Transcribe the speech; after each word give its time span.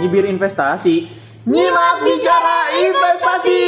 Nyibir 0.00 0.24
investasi. 0.24 1.12
Nyimak 1.44 1.96
bicara 2.00 2.58
investasi. 2.72 3.62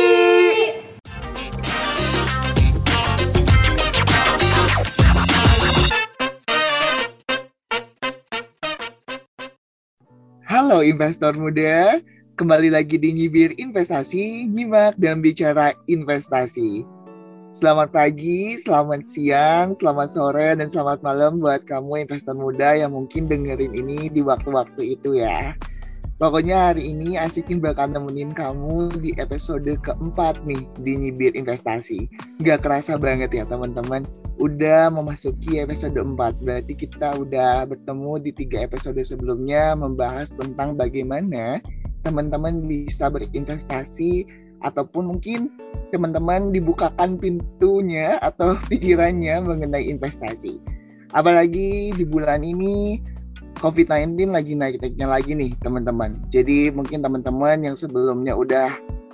Halo 10.49 10.81
investor 10.81 11.37
muda, 11.37 12.01
kembali 12.41 12.73
lagi 12.73 12.97
di 12.97 13.13
Nyibir 13.13 13.53
Investasi, 13.61 14.49
nyimak 14.49 14.97
dan 14.97 15.21
bicara 15.21 15.77
investasi. 15.85 17.02
Selamat 17.53 17.93
pagi, 17.93 18.57
selamat 18.57 19.05
siang, 19.05 19.77
selamat 19.77 20.09
sore, 20.09 20.57
dan 20.57 20.73
selamat 20.73 21.05
malam 21.05 21.37
buat 21.37 21.61
kamu 21.69 22.09
investor 22.09 22.32
muda 22.32 22.73
yang 22.73 22.96
mungkin 22.96 23.29
dengerin 23.29 23.77
ini 23.77 24.09
di 24.09 24.25
waktu-waktu 24.25 24.97
itu 24.97 25.20
ya. 25.20 25.52
Pokoknya 26.16 26.73
hari 26.73 26.97
ini 26.97 27.20
Asikin 27.20 27.61
bakal 27.61 27.92
nemenin 27.92 28.33
kamu 28.33 28.97
di 29.05 29.12
episode 29.20 29.69
keempat 29.84 30.41
nih 30.48 30.65
di 30.80 30.97
Nyibir 30.97 31.37
Investasi. 31.37 32.09
Gak 32.41 32.65
kerasa 32.65 32.97
banget 32.97 33.37
ya 33.37 33.45
teman-teman, 33.45 34.09
udah 34.41 34.89
memasuki 34.89 35.61
episode 35.61 36.00
4. 36.00 36.16
Berarti 36.41 36.73
kita 36.73 37.20
udah 37.20 37.69
bertemu 37.69 38.12
di 38.25 38.33
tiga 38.33 38.64
episode 38.64 39.05
sebelumnya 39.05 39.77
membahas 39.77 40.33
tentang 40.33 40.73
bagaimana 40.73 41.61
teman-teman 42.00 42.64
bisa 42.64 43.12
berinvestasi 43.12 44.41
ataupun 44.62 45.15
mungkin 45.15 45.52
teman-teman 45.93 46.51
dibukakan 46.51 47.20
pintunya 47.20 48.16
atau 48.23 48.57
pikirannya 48.70 49.43
mengenai 49.45 49.91
investasi. 49.91 50.59
Apalagi 51.12 51.93
di 51.93 52.05
bulan 52.09 52.41
ini 52.41 52.97
COVID-19 53.61 54.33
lagi 54.33 54.56
naik-naiknya 54.56 55.06
lagi 55.06 55.37
nih 55.37 55.53
teman-teman. 55.61 56.17
Jadi 56.33 56.73
mungkin 56.73 57.05
teman-teman 57.05 57.61
yang 57.61 57.77
sebelumnya 57.77 58.33
udah 58.33 58.73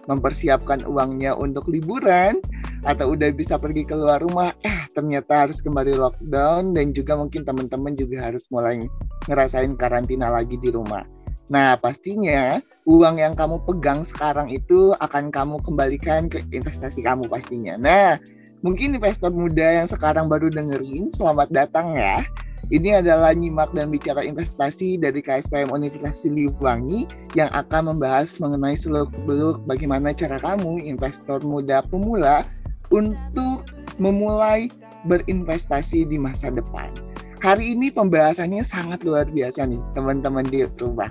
mempersiapkan 0.09 0.89
uangnya 0.89 1.37
untuk 1.37 1.69
liburan 1.69 2.41
atau 2.87 3.13
udah 3.13 3.29
bisa 3.37 3.61
pergi 3.61 3.85
keluar 3.85 4.25
rumah, 4.25 4.57
eh 4.65 4.89
ternyata 4.97 5.45
harus 5.45 5.61
kembali 5.61 6.01
lockdown 6.01 6.73
dan 6.73 6.97
juga 6.97 7.19
mungkin 7.21 7.45
teman-teman 7.45 7.93
juga 7.93 8.33
harus 8.33 8.49
mulai 8.49 8.81
ngerasain 9.29 9.77
karantina 9.77 10.33
lagi 10.33 10.57
di 10.57 10.73
rumah. 10.73 11.05
Nah, 11.49 11.81
pastinya 11.81 12.61
uang 12.85 13.21
yang 13.21 13.33
kamu 13.33 13.65
pegang 13.65 14.05
sekarang 14.05 14.53
itu 14.53 14.93
akan 15.01 15.33
kamu 15.33 15.61
kembalikan 15.65 16.29
ke 16.29 16.45
investasi 16.53 17.01
kamu 17.01 17.25
pastinya. 17.29 17.81
Nah, 17.81 18.21
mungkin 18.61 18.97
investor 18.97 19.33
muda 19.33 19.81
yang 19.85 19.89
sekarang 19.89 20.29
baru 20.29 20.53
dengerin, 20.53 21.09
selamat 21.13 21.49
datang 21.53 21.97
ya 21.97 22.25
ini 22.69 22.93
adalah 22.93 23.33
nyimak 23.33 23.73
dan 23.73 23.89
bicara 23.89 24.21
investasi 24.21 25.01
dari 25.01 25.25
KSPM 25.25 25.73
Universitas 25.73 26.21
Siliwangi 26.21 27.09
yang 27.33 27.49
akan 27.57 27.97
membahas 27.97 28.37
mengenai 28.37 28.77
seluk-beluk 28.77 29.65
bagaimana 29.65 30.13
cara 30.13 30.37
kamu 30.37 30.85
investor 30.85 31.41
muda 31.49 31.81
pemula 31.89 32.45
untuk 32.93 33.65
memulai 33.97 34.69
berinvestasi 35.09 36.05
di 36.13 36.21
masa 36.21 36.53
depan. 36.53 36.93
Hari 37.41 37.73
ini 37.73 37.89
pembahasannya 37.89 38.61
sangat 38.67 39.01
luar 39.07 39.31
biasa 39.31 39.65
nih 39.65 39.81
teman-teman 39.97 40.45
di 40.45 40.67
rumah. 40.77 41.09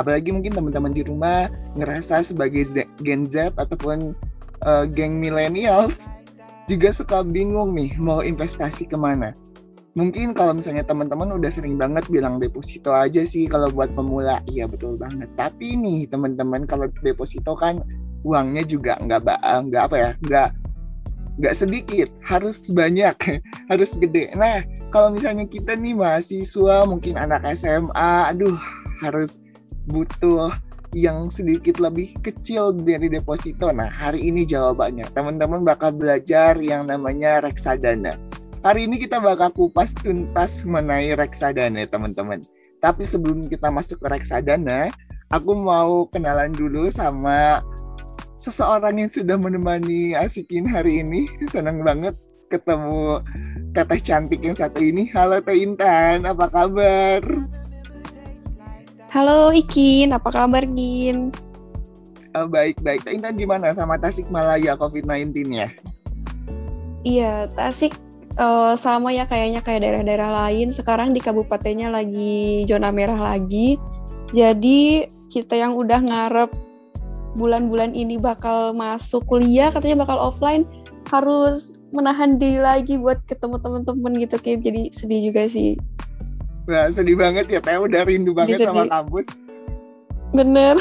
Apalagi 0.00 0.32
mungkin 0.32 0.56
teman-teman 0.56 0.96
di 0.96 1.04
rumah 1.04 1.52
ngerasa 1.76 2.24
sebagai 2.24 2.64
Gen 3.04 3.28
Z 3.28 3.52
ataupun 3.60 4.16
uh, 4.64 4.84
geng 4.88 5.20
millennials 5.20 6.16
juga 6.64 6.88
suka 6.94 7.20
bingung 7.20 7.76
nih 7.76 7.92
mau 8.00 8.24
investasi 8.24 8.88
ke 8.88 8.96
mana. 8.96 9.36
Mungkin 9.98 10.38
kalau 10.38 10.54
misalnya 10.54 10.86
teman-teman 10.86 11.34
udah 11.34 11.50
sering 11.50 11.74
banget 11.74 12.06
bilang 12.06 12.38
deposito 12.38 12.94
aja 12.94 13.26
sih 13.26 13.50
kalau 13.50 13.68
buat 13.74 13.90
pemula 13.92 14.38
iya 14.46 14.70
betul 14.70 14.94
banget. 14.94 15.26
Tapi 15.34 15.74
nih 15.74 16.06
teman-teman 16.06 16.64
kalau 16.64 16.86
deposito 17.02 17.58
kan 17.58 17.82
uangnya 18.22 18.62
juga 18.62 18.94
nggak 19.02 19.26
nggak 19.66 19.82
apa 19.90 19.96
ya 19.98 20.10
nggak 20.22 20.48
nggak 21.42 21.54
sedikit 21.56 22.08
harus 22.22 22.62
banyak 22.70 23.16
harus 23.70 23.90
gede. 23.98 24.30
Nah 24.38 24.62
kalau 24.94 25.10
misalnya 25.10 25.50
kita 25.50 25.74
nih 25.74 25.98
mahasiswa 25.98 26.86
mungkin 26.86 27.18
anak 27.18 27.42
SMA 27.58 28.30
aduh 28.30 28.54
harus 29.02 29.42
butuh 29.90 30.54
yang 30.94 31.30
sedikit 31.30 31.78
lebih 31.78 32.18
kecil 32.22 32.74
dari 32.74 33.06
deposito. 33.06 33.70
Nah, 33.70 33.90
hari 33.90 34.26
ini 34.26 34.42
jawabannya. 34.42 35.06
Teman-teman 35.14 35.62
bakal 35.62 35.94
belajar 35.94 36.58
yang 36.58 36.86
namanya 36.86 37.42
reksadana. 37.42 38.18
Hari 38.60 38.90
ini 38.90 39.00
kita 39.00 39.22
bakal 39.22 39.54
kupas 39.54 39.94
tuntas 39.96 40.66
mengenai 40.66 41.14
reksadana 41.16 41.86
teman-teman. 41.86 42.42
Tapi 42.82 43.06
sebelum 43.06 43.46
kita 43.46 43.70
masuk 43.70 44.02
ke 44.02 44.08
reksadana, 44.18 44.90
aku 45.30 45.52
mau 45.54 46.04
kenalan 46.10 46.52
dulu 46.52 46.90
sama 46.90 47.64
seseorang 48.40 49.00
yang 49.04 49.10
sudah 49.12 49.36
menemani 49.38 50.12
Asikin 50.16 50.66
hari 50.66 51.04
ini. 51.06 51.30
Senang 51.48 51.80
banget 51.86 52.16
ketemu 52.50 53.22
teteh 53.70 54.00
cantik 54.02 54.40
yang 54.42 54.58
satu 54.58 54.82
ini. 54.82 55.06
Halo 55.14 55.38
Teh 55.38 55.54
Intan, 55.54 56.26
apa 56.26 56.50
kabar? 56.50 57.22
Halo 59.10 59.50
Ikin, 59.50 60.14
apa 60.14 60.30
kabar 60.30 60.62
Gin? 60.78 61.34
Uh, 62.30 62.46
baik, 62.46 62.78
baik. 62.78 63.02
Intan 63.10 63.34
gimana 63.34 63.74
sama 63.74 63.98
Tasik 63.98 64.30
Malaya 64.30 64.78
COVID-19 64.78 65.50
ya? 65.50 65.66
Iya, 67.02 67.50
Tasik 67.50 67.90
uh, 68.38 68.78
sama 68.78 69.10
ya 69.10 69.26
kayaknya 69.26 69.66
kayak 69.66 69.82
daerah-daerah 69.82 70.30
lain 70.46 70.70
sekarang 70.70 71.10
di 71.10 71.18
kabupatennya 71.18 71.90
lagi 71.90 72.62
zona 72.70 72.94
merah 72.94 73.18
lagi 73.18 73.80
jadi 74.30 75.10
kita 75.26 75.58
yang 75.58 75.74
udah 75.74 76.06
ngarep 76.06 76.50
bulan-bulan 77.34 77.94
ini 77.98 78.18
bakal 78.18 78.70
masuk 78.74 79.26
kuliah 79.26 79.74
katanya 79.74 80.06
bakal 80.06 80.18
offline 80.18 80.66
harus 81.10 81.74
menahan 81.90 82.38
diri 82.38 82.62
lagi 82.62 82.94
buat 82.94 83.18
ketemu 83.26 83.58
temen-temen 83.58 84.12
gitu 84.22 84.36
kayak 84.38 84.62
jadi 84.62 84.80
sedih 84.94 85.30
juga 85.30 85.50
sih 85.50 85.74
Nah, 86.68 86.86
sedih 86.92 87.16
banget 87.16 87.46
ya 87.48 87.60
Teh 87.62 87.78
udah 87.78 88.02
rindu 88.04 88.36
banget 88.36 88.62
sama 88.62 88.86
kampus 88.86 89.26
bener 90.30 90.78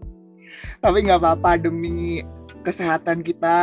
tapi 0.84 1.02
nggak 1.02 1.18
apa-apa 1.18 1.58
demi 1.58 2.22
kesehatan 2.62 3.26
kita 3.26 3.58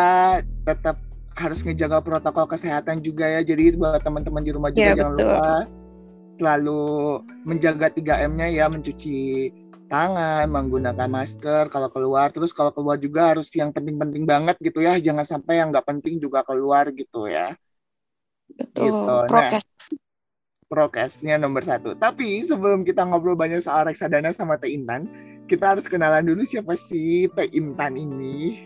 tetap 0.68 1.00
harus 1.36 1.60
ngejaga 1.62 2.00
protokol 2.00 2.48
kesehatan 2.48 3.04
juga 3.04 3.28
ya. 3.28 3.44
Jadi 3.44 3.76
buat 3.76 4.00
teman-teman 4.02 4.42
di 4.42 4.52
rumah 4.56 4.72
juga 4.72 4.96
ya, 4.96 4.96
jangan 4.96 5.14
betul. 5.20 5.28
lupa 5.28 5.50
selalu 6.36 6.84
menjaga 7.48 7.88
3M-nya 7.96 8.48
ya, 8.52 8.66
mencuci 8.68 9.52
tangan, 9.88 10.48
menggunakan 10.52 11.08
masker 11.12 11.68
kalau 11.72 11.92
keluar. 11.92 12.32
Terus 12.32 12.56
kalau 12.56 12.72
keluar 12.72 13.00
juga 13.00 13.36
harus 13.36 13.52
yang 13.56 13.72
penting-penting 13.76 14.24
banget 14.24 14.56
gitu 14.64 14.80
ya. 14.84 14.96
Jangan 15.00 15.28
sampai 15.28 15.60
yang 15.60 15.72
nggak 15.76 15.86
penting 15.86 16.20
juga 16.20 16.44
keluar 16.48 16.88
gitu 16.92 17.28
ya. 17.28 17.56
Betul. 18.52 18.92
Gitu. 18.92 19.16
Nah. 19.32 19.60
Prokesnya 20.66 21.38
nomor 21.38 21.62
satu. 21.62 21.94
Tapi 21.94 22.42
sebelum 22.42 22.82
kita 22.82 23.06
ngobrol 23.06 23.38
banyak 23.38 23.62
soal 23.62 23.86
reksadana 23.86 24.34
sama 24.34 24.58
Teh 24.58 24.74
Intan, 24.74 25.06
kita 25.46 25.78
harus 25.78 25.86
kenalan 25.86 26.26
dulu 26.26 26.42
siapa 26.42 26.74
sih 26.74 27.30
Teh 27.38 27.50
Intan 27.54 27.94
ini 27.94 28.66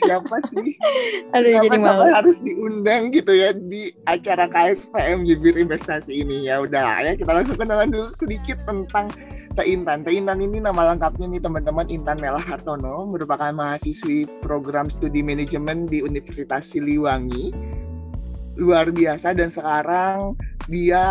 siapa 0.00 0.38
sih 0.48 0.78
Aduh, 1.36 1.50
Kenapa 1.50 1.64
jadi 1.66 1.78
malu. 1.82 2.04
harus 2.14 2.36
diundang 2.40 3.10
gitu 3.10 3.32
ya 3.34 3.50
di 3.52 3.90
acara 4.06 4.46
KSPM 4.48 5.26
Jibir 5.26 5.58
Investasi 5.58 6.22
ini 6.24 6.46
ya 6.46 6.62
udah 6.62 7.02
ya 7.04 7.12
kita 7.18 7.34
langsung 7.34 7.58
kenalan 7.58 7.90
dulu 7.90 8.08
sedikit 8.08 8.56
tentang 8.64 9.12
Teh 9.54 9.66
Intan. 9.68 10.02
Teh 10.02 10.16
Intan 10.16 10.40
ini 10.40 10.58
nama 10.64 10.94
lengkapnya 10.94 11.28
nih 11.28 11.42
teman-teman 11.44 11.86
Intan 11.92 12.18
Mela 12.18 12.40
Hartono 12.40 13.04
merupakan 13.06 13.52
mahasiswi 13.52 14.26
program 14.40 14.88
studi 14.88 15.20
manajemen 15.20 15.84
di 15.84 16.00
Universitas 16.00 16.72
Siliwangi 16.72 17.52
luar 18.54 18.94
biasa 18.94 19.34
dan 19.34 19.50
sekarang 19.50 20.38
dia 20.70 21.04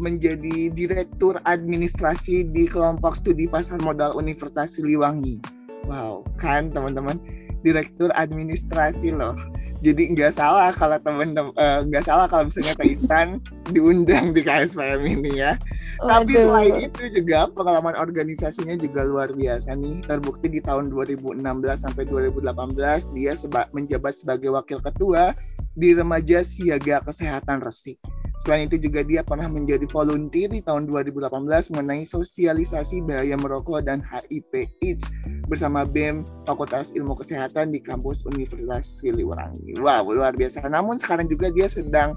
menjadi 0.00 0.72
direktur 0.72 1.38
administrasi 1.44 2.48
di 2.48 2.64
kelompok 2.66 3.20
studi 3.20 3.46
pasar 3.46 3.78
modal 3.84 4.16
Universitas 4.16 4.76
Siliwangi. 4.76 5.38
Wow, 5.86 6.24
kan 6.40 6.72
teman-teman? 6.72 7.18
direktur 7.62 8.08
administrasi 8.16 9.12
loh 9.12 9.36
jadi 9.80 10.12
nggak 10.12 10.36
salah 10.36 10.68
kalau 10.76 11.00
temen-temen 11.00 11.56
uh, 11.56 11.80
nggak 11.88 12.04
salah 12.04 12.28
kalau 12.28 12.48
misalnya 12.48 12.76
Taitan 12.76 13.40
diundang 13.74 14.36
di 14.36 14.44
KSPM 14.44 15.00
ini 15.08 15.40
ya 15.40 15.56
Waduh. 16.00 16.08
tapi 16.20 16.32
selain 16.36 16.74
itu 16.84 17.02
juga 17.12 17.48
pengalaman 17.48 17.96
organisasinya 17.96 18.76
juga 18.76 19.04
luar 19.08 19.32
biasa 19.32 19.72
nih 19.76 20.04
terbukti 20.04 20.52
di 20.52 20.60
tahun 20.60 20.92
2016 20.92 21.40
sampai 21.76 22.04
2018 22.08 23.16
dia 23.16 23.32
seba 23.32 23.68
menjabat 23.72 24.12
sebagai 24.16 24.52
wakil 24.52 24.84
ketua 24.84 25.32
di 25.72 25.96
remaja 25.96 26.44
siaga 26.44 27.00
kesehatan 27.00 27.64
resik 27.64 27.96
Selain 28.40 28.64
itu 28.72 28.80
juga 28.80 29.04
dia 29.04 29.20
pernah 29.20 29.52
menjadi 29.52 29.84
volunteer 29.84 30.48
di 30.48 30.64
tahun 30.64 30.88
2018 30.88 31.28
mengenai 31.76 32.08
sosialisasi 32.08 33.04
bahaya 33.04 33.36
merokok 33.36 33.84
dan 33.84 34.00
HIV 34.00 34.80
AIDS 34.80 35.04
bersama 35.44 35.84
BEM 35.84 36.24
Fakultas 36.48 36.88
Ilmu 36.96 37.20
Kesehatan 37.20 37.68
di 37.68 37.84
kampus 37.84 38.24
Universitas 38.24 39.04
Siliwangi. 39.04 39.76
Wow, 39.76 40.08
luar 40.08 40.32
biasa. 40.32 40.64
Namun 40.72 40.96
sekarang 40.96 41.28
juga 41.28 41.52
dia 41.52 41.68
sedang 41.68 42.16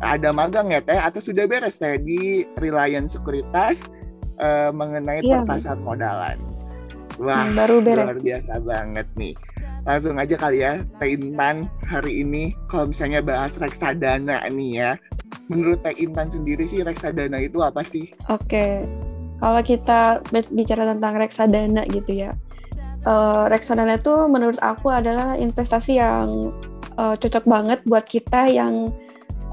ada 0.00 0.32
magang 0.32 0.72
ya 0.72 0.80
teh 0.80 0.96
atau 0.96 1.20
sudah 1.20 1.44
beres 1.44 1.76
teh 1.76 2.00
di 2.00 2.48
Reliance 2.62 3.18
Sekuritas 3.18 3.92
uh, 4.40 4.72
mengenai 4.72 5.20
iya, 5.20 5.44
perpasar 5.44 5.76
modalan. 5.84 6.40
Wah, 7.20 7.44
baru 7.52 7.84
beres. 7.84 8.08
luar 8.08 8.18
biasa 8.24 8.52
banget 8.64 9.06
nih. 9.20 9.34
Langsung 9.84 10.16
aja 10.16 10.36
kali 10.36 10.64
ya, 10.64 10.80
Teh 10.96 11.16
Intan 11.16 11.68
hari 11.84 12.24
ini 12.24 12.52
kalau 12.72 12.88
misalnya 12.88 13.20
bahas 13.20 13.58
reksadana 13.60 14.44
nih 14.48 14.70
ya. 14.80 14.92
Menurut 15.48 15.80
Teh 15.80 15.96
Intan 16.00 16.28
sendiri 16.28 16.64
sih 16.68 16.84
reksadana 16.84 17.40
itu 17.40 17.60
apa 17.64 17.80
sih? 17.84 18.12
Oke, 18.28 18.84
kalau 19.40 19.60
kita 19.64 20.20
bicara 20.52 20.84
tentang 20.92 21.16
reksadana 21.16 21.82
gitu 21.88 22.28
ya, 22.28 22.30
uh, 23.08 23.48
reksadana 23.48 23.96
itu 23.96 24.14
menurut 24.28 24.60
aku 24.60 24.92
adalah 24.92 25.34
investasi 25.34 26.00
yang 26.00 26.52
uh, 27.00 27.16
cocok 27.16 27.44
banget 27.48 27.80
buat 27.88 28.04
kita 28.04 28.52
yang 28.52 28.92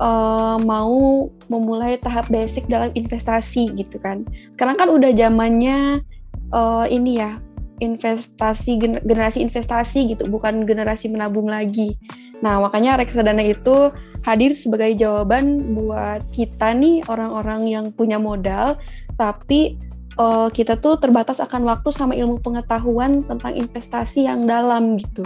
uh, 0.03 0.59
mau 0.59 1.27
memulai 1.47 1.95
tahap 2.00 2.27
basic 2.27 2.68
dalam 2.68 2.92
investasi 2.92 3.71
gitu 3.80 3.95
kan. 4.03 4.27
Karena 4.59 4.75
kan 4.75 4.92
udah 4.92 5.15
zamannya 5.15 6.03
uh, 6.51 6.86
ini 6.92 7.24
ya 7.24 7.39
investasi 7.83 8.80
generasi 8.80 9.44
investasi 9.44 10.15
gitu 10.15 10.24
bukan 10.31 10.63
generasi 10.63 11.12
menabung 11.12 11.51
lagi 11.51 11.95
nah 12.44 12.59
makanya 12.59 13.00
reksadana 13.00 13.44
itu 13.44 13.92
hadir 14.25 14.51
sebagai 14.57 14.98
jawaban 14.98 15.77
buat 15.77 16.25
kita 16.33 16.74
nih 16.74 17.06
orang-orang 17.06 17.69
yang 17.69 17.86
punya 17.94 18.18
modal 18.18 18.74
tapi 19.22 19.77
uh, 20.18 20.50
kita 20.50 20.81
tuh 20.81 20.98
terbatas 20.98 21.38
akan 21.38 21.69
waktu 21.69 21.94
sama 21.94 22.18
ilmu 22.18 22.42
pengetahuan 22.42 23.22
tentang 23.24 23.54
investasi 23.54 24.25
yang 24.25 24.44
dalam 24.50 24.98
gitu 24.98 25.22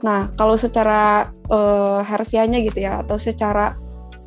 nah 0.00 0.32
kalau 0.40 0.56
secara 0.56 1.28
uh, 1.52 2.00
harfiahnya 2.00 2.64
gitu 2.64 2.80
ya 2.80 3.04
atau 3.04 3.20
secara 3.20 3.76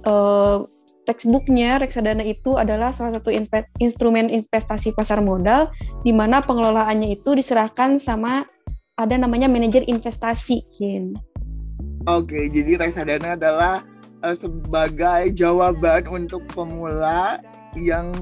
uh, 0.06 0.62
textbooknya 1.04 1.82
reksadana 1.82 2.24
itu 2.24 2.56
adalah 2.56 2.94
salah 2.96 3.20
satu 3.20 3.34
inve 3.34 3.68
instrumen 3.82 4.32
investasi 4.32 4.96
pasar 4.96 5.20
modal 5.20 5.74
di 6.06 6.16
mana 6.16 6.40
pengelolaannya 6.40 7.18
itu 7.18 7.36
diserahkan 7.36 8.00
sama 8.00 8.48
ada 8.94 9.18
namanya 9.18 9.50
manajer 9.50 9.84
investasi. 9.90 10.62
Oke, 12.04 12.52
jadi 12.52 12.78
reksadana 12.78 13.40
adalah 13.40 13.82
uh, 14.24 14.36
sebagai 14.36 15.36
jawaban 15.36 16.08
untuk 16.08 16.48
pemula 16.56 17.38
yang 17.76 18.16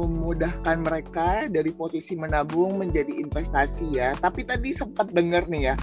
memudahkan 0.00 0.76
mereka 0.80 1.46
dari 1.46 1.70
posisi 1.72 2.16
menabung 2.18 2.80
menjadi 2.80 3.12
investasi 3.22 3.86
ya. 3.96 4.12
Tapi 4.18 4.42
tadi 4.44 4.74
sempat 4.74 5.12
dengar 5.14 5.46
nih 5.46 5.72
ya, 5.72 5.74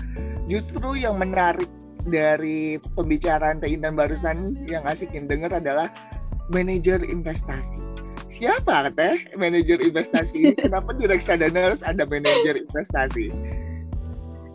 justru 0.52 1.00
yang 1.00 1.16
menarik 1.16 1.70
dari 2.08 2.80
pembicaraan 2.96 3.60
Teh 3.60 3.72
Intan 3.72 3.96
barusan 3.96 4.68
yang 4.68 4.84
asikin 4.88 5.28
dengar 5.28 5.56
adalah 5.56 5.92
manajer 6.50 7.04
investasi. 7.04 7.84
Siapa 8.28 8.92
teh 8.92 9.32
manajer 9.40 9.80
investasi? 9.80 10.52
Kenapa 10.64 10.92
di 10.96 11.08
reksadana 11.08 11.72
harus 11.72 11.82
ada 11.84 12.04
manajer 12.04 12.60
investasi? 12.60 13.32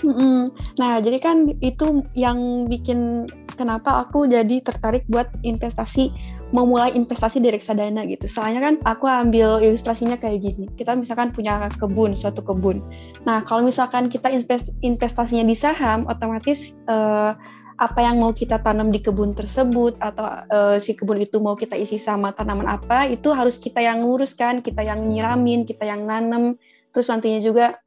Mm-mm. 0.02 0.50
Nah, 0.82 0.98
jadi 0.98 1.18
kan 1.22 1.46
itu 1.62 2.02
yang 2.18 2.66
bikin 2.66 3.30
kenapa 3.54 4.02
aku 4.02 4.26
jadi 4.26 4.58
tertarik 4.58 5.06
buat 5.06 5.30
investasi, 5.46 6.10
memulai 6.50 6.90
investasi 6.92 7.38
di 7.38 7.54
reksadana 7.54 8.02
gitu. 8.10 8.26
Soalnya 8.26 8.60
kan 8.60 8.74
aku 8.82 9.06
ambil 9.06 9.62
ilustrasinya 9.62 10.18
kayak 10.18 10.42
gini. 10.42 10.66
Kita 10.74 10.98
misalkan 10.98 11.30
punya 11.30 11.70
kebun, 11.78 12.18
suatu 12.18 12.42
kebun. 12.42 12.82
Nah, 13.22 13.46
kalau 13.46 13.62
misalkan 13.62 14.10
kita 14.10 14.28
invest, 14.34 14.74
investasinya 14.82 15.46
di 15.46 15.54
saham, 15.54 16.04
otomatis 16.10 16.74
uh, 16.90 17.38
apa 17.80 17.98
yang 17.98 18.22
mau 18.22 18.30
kita 18.30 18.62
tanam 18.62 18.94
di 18.94 19.02
kebun 19.02 19.34
tersebut 19.34 19.98
atau 19.98 20.22
uh, 20.28 20.76
si 20.78 20.94
kebun 20.94 21.18
itu 21.18 21.42
mau 21.42 21.58
kita 21.58 21.74
isi 21.74 21.98
sama 21.98 22.30
tanaman 22.30 22.68
apa 22.68 23.10
itu 23.10 23.34
harus 23.34 23.58
kita 23.58 23.82
yang 23.82 24.06
nguruskan, 24.06 24.62
kita 24.62 24.86
yang 24.86 25.02
nyiramin, 25.10 25.66
kita 25.66 25.82
yang 25.82 26.06
nanam, 26.06 26.54
terus 26.94 27.10
nantinya 27.10 27.42
juga 27.42 27.82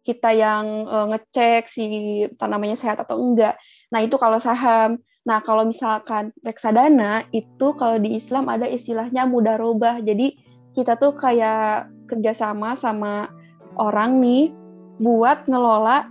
kita 0.00 0.32
yang 0.32 0.88
uh, 0.88 1.06
ngecek 1.12 1.68
si 1.68 1.84
tanamannya 2.40 2.76
sehat 2.76 3.04
atau 3.04 3.20
enggak. 3.20 3.60
Nah 3.92 4.00
itu 4.00 4.16
kalau 4.16 4.40
saham. 4.40 5.00
Nah 5.28 5.44
kalau 5.44 5.68
misalkan 5.68 6.32
reksadana 6.40 7.28
itu 7.36 7.76
kalau 7.76 8.00
di 8.00 8.16
Islam 8.16 8.48
ada 8.48 8.64
istilahnya 8.64 9.28
mudarobah. 9.28 10.00
Jadi 10.00 10.40
kita 10.72 10.96
tuh 10.96 11.12
kayak 11.18 11.92
kerjasama 12.08 12.72
sama 12.74 13.28
orang 13.76 14.18
nih 14.24 14.54
buat 15.00 15.44
ngelola 15.48 16.08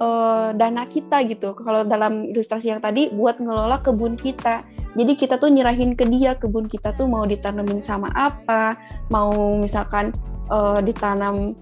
uh, 0.00 0.52
dana 0.56 0.84
kita 0.88 1.24
gitu. 1.28 1.56
Kalau 1.56 1.84
dalam 1.88 2.28
ilustrasi 2.32 2.72
yang 2.72 2.82
tadi 2.84 3.08
buat 3.12 3.38
ngelola 3.38 3.80
kebun 3.80 4.20
kita. 4.20 4.64
Jadi 4.98 5.12
kita 5.14 5.38
tuh 5.38 5.54
nyerahin 5.54 5.94
ke 5.94 6.02
dia 6.10 6.34
kebun 6.34 6.66
kita 6.66 6.90
tuh 6.98 7.06
mau 7.06 7.22
ditanemin 7.22 7.78
sama 7.78 8.10
apa, 8.10 8.74
mau 9.06 9.54
misalkan 9.54 10.10
uh, 10.50 10.82
ditanam 10.82 11.54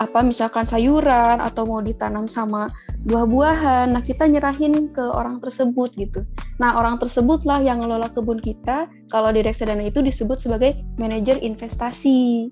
apa 0.00 0.24
misalkan 0.24 0.64
sayuran 0.64 1.44
atau 1.44 1.68
mau 1.68 1.84
ditanam 1.84 2.24
sama 2.24 2.72
buah-buahan. 3.04 3.92
Nah, 3.92 4.00
kita 4.00 4.24
nyerahin 4.24 4.88
ke 4.96 5.04
orang 5.04 5.44
tersebut 5.44 5.92
gitu. 6.00 6.24
Nah, 6.56 6.80
orang 6.80 6.96
tersebutlah 6.96 7.60
yang 7.60 7.84
ngelola 7.84 8.08
kebun 8.08 8.40
kita. 8.40 8.88
Kalau 9.12 9.28
di 9.28 9.44
reksadana 9.44 9.84
itu 9.84 10.00
disebut 10.00 10.40
sebagai 10.40 10.80
manajer 10.96 11.36
investasi. 11.44 12.48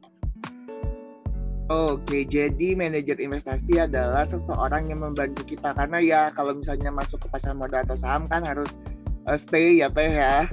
Oke, 1.68 2.24
jadi 2.24 2.72
manajer 2.76 3.20
investasi 3.20 3.76
adalah 3.76 4.24
seseorang 4.24 4.88
yang 4.88 5.04
membantu 5.04 5.44
kita 5.44 5.76
karena 5.76 6.00
ya 6.00 6.22
kalau 6.32 6.56
misalnya 6.56 6.88
masuk 6.88 7.24
ke 7.24 7.28
pasar 7.28 7.52
modal 7.52 7.84
atau 7.84 7.92
saham 7.92 8.24
kan 8.24 8.40
harus 8.40 8.80
uh, 9.28 9.36
stay 9.36 9.84
ya 9.84 9.92
teh 9.92 10.16
ya. 10.16 10.48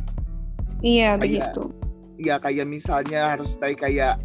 Iya 0.83 1.15
kayak, 1.15 1.23
begitu. 1.23 1.63
Ya 2.19 2.35
kayak 2.35 2.67
misalnya 2.67 3.31
harus 3.31 3.55
stay 3.55 3.79
kayak 3.79 4.19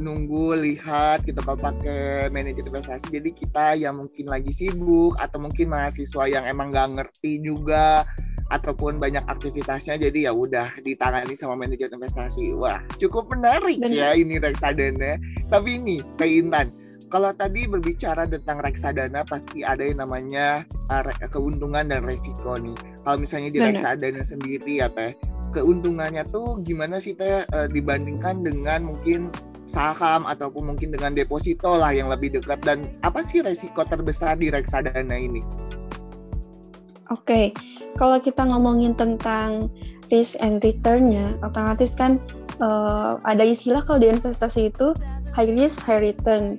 nunggu 0.00 0.56
lihat 0.56 1.22
gitu 1.28 1.38
kalau 1.44 1.60
pakai 1.60 2.32
manajer 2.32 2.64
investasi 2.64 3.12
jadi 3.12 3.30
kita 3.36 3.66
yang 3.76 4.00
mungkin 4.00 4.26
lagi 4.32 4.48
sibuk 4.48 5.14
atau 5.20 5.36
mungkin 5.36 5.68
mahasiswa 5.68 6.24
yang 6.26 6.48
emang 6.48 6.72
nggak 6.72 6.88
ngerti 6.96 7.44
juga 7.44 8.08
ataupun 8.50 8.98
banyak 8.98 9.22
aktivitasnya 9.30 10.00
jadi 10.10 10.30
ya 10.30 10.32
udah 10.34 10.82
ditangani 10.82 11.38
sama 11.38 11.54
manajer 11.54 11.92
investasi 11.92 12.50
wah 12.56 12.82
cukup 12.98 13.30
menarik 13.30 13.78
Benar. 13.78 13.94
ya 13.94 14.08
ini 14.18 14.42
reksadana 14.42 15.20
tapi 15.46 15.78
ini 15.78 16.02
kayak 16.18 16.34
Intan 16.48 16.66
kalau 17.10 17.30
tadi 17.34 17.66
berbicara 17.66 18.26
tentang 18.26 18.62
reksadana 18.62 19.22
pasti 19.26 19.62
ada 19.62 19.82
yang 19.82 20.02
namanya 20.02 20.66
uh, 20.90 21.02
keuntungan 21.30 21.86
dan 21.86 22.02
resiko 22.02 22.58
nih 22.58 22.74
kalau 23.06 23.22
misalnya 23.22 23.50
di 23.54 23.58
Benar. 23.62 23.70
reksadana 23.76 24.22
sendiri 24.26 24.82
ya 24.82 24.90
teh 24.90 25.14
keuntungannya 25.54 26.26
tuh 26.30 26.58
gimana 26.66 26.98
sih 26.98 27.14
teh 27.14 27.46
uh, 27.46 27.68
dibandingkan 27.70 28.42
dengan 28.42 28.82
mungkin 28.82 29.30
saham 29.70 30.26
ataupun 30.26 30.74
mungkin 30.74 30.90
dengan 30.90 31.14
deposito 31.14 31.78
lah 31.78 31.94
yang 31.94 32.10
lebih 32.10 32.34
dekat 32.34 32.58
dan 32.66 32.82
apa 33.06 33.22
sih 33.22 33.40
resiko 33.40 33.86
terbesar 33.86 34.34
di 34.34 34.50
reksadana 34.50 35.14
ini? 35.14 35.46
Oke, 37.10 37.22
okay. 37.26 37.46
kalau 37.98 38.18
kita 38.18 38.46
ngomongin 38.46 38.94
tentang 38.94 39.70
risk 40.10 40.38
and 40.42 40.62
return-nya, 40.62 41.38
otomatis 41.42 41.94
kan 41.94 42.18
uh, 42.62 43.18
ada 43.26 43.42
istilah 43.46 43.82
kalau 43.82 44.02
di 44.02 44.10
investasi 44.10 44.70
itu 44.70 44.94
high 45.34 45.50
risk, 45.50 45.78
high 45.82 46.02
return. 46.02 46.58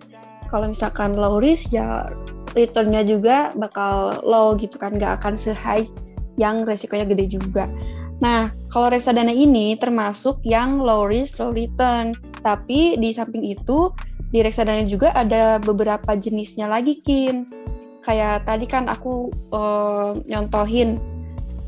Kalau 0.51 0.71
misalkan 0.71 1.15
low 1.15 1.39
risk, 1.39 1.71
ya 1.71 2.07
return-nya 2.55 3.07
juga 3.07 3.55
bakal 3.55 4.19
low 4.27 4.55
gitu 4.59 4.75
kan, 4.75 4.91
nggak 4.91 5.23
akan 5.23 5.39
se-high 5.39 5.87
yang 6.35 6.63
resikonya 6.67 7.07
gede 7.07 7.39
juga. 7.39 7.67
Nah, 8.21 8.53
kalau 8.69 8.93
reksadana 8.93 9.33
ini 9.33 9.73
termasuk 9.75 10.39
yang 10.45 10.77
low 10.77 11.09
risk, 11.09 11.41
low 11.41 11.49
return. 11.49 12.13
Tapi 12.45 12.97
di 13.01 13.09
samping 13.09 13.41
itu, 13.41 13.89
di 14.29 14.45
reksadana 14.45 14.85
juga 14.85 15.09
ada 15.17 15.57
beberapa 15.57 16.13
jenisnya 16.13 16.69
lagi, 16.69 17.01
Kin 17.01 17.49
kayak 18.01 18.49
tadi 18.49 18.65
kan 18.65 18.89
aku 18.89 19.29
uh, 19.53 20.11
nyontohin 20.25 20.97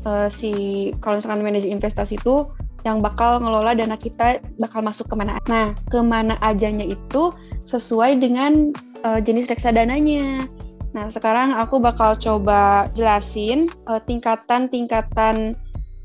uh, 0.04 0.26
si 0.26 0.90
kalau 0.98 1.18
misalkan 1.22 1.46
manajer 1.46 1.70
investasi 1.70 2.18
itu 2.18 2.44
yang 2.84 3.00
bakal 3.00 3.40
ngelola 3.40 3.72
dana 3.72 3.96
kita 3.96 4.44
bakal 4.60 4.84
masuk 4.84 5.08
ke 5.08 5.14
mana. 5.16 5.40
Nah, 5.48 5.72
ke 5.88 6.04
mana 6.04 6.36
ajanya 6.44 6.84
itu 6.84 7.32
sesuai 7.64 8.20
dengan 8.20 8.76
uh, 9.08 9.24
jenis 9.24 9.48
reksadananya. 9.48 10.44
Nah, 10.92 11.08
sekarang 11.08 11.56
aku 11.56 11.80
bakal 11.80 12.14
coba 12.20 12.84
jelasin 12.92 13.66
tingkatan-tingkatan 13.88 15.56
uh, 15.56 15.63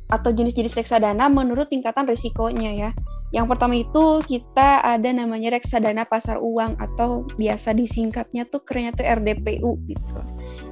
atau 0.09 0.29
jenis-jenis 0.33 0.73
reksadana 0.73 1.29
menurut 1.29 1.69
tingkatan 1.69 2.09
risikonya 2.09 2.71
ya. 2.73 2.91
Yang 3.29 3.45
pertama 3.53 3.77
itu 3.77 4.05
kita 4.25 4.81
ada 4.81 5.09
namanya 5.13 5.53
reksadana 5.53 6.01
pasar 6.01 6.41
uang 6.41 6.81
atau 6.81 7.29
biasa 7.37 7.77
disingkatnya 7.77 8.49
tuh 8.49 8.65
kerennya 8.65 8.97
tuh 8.97 9.05
RDPU 9.05 9.71
gitu. 9.85 10.19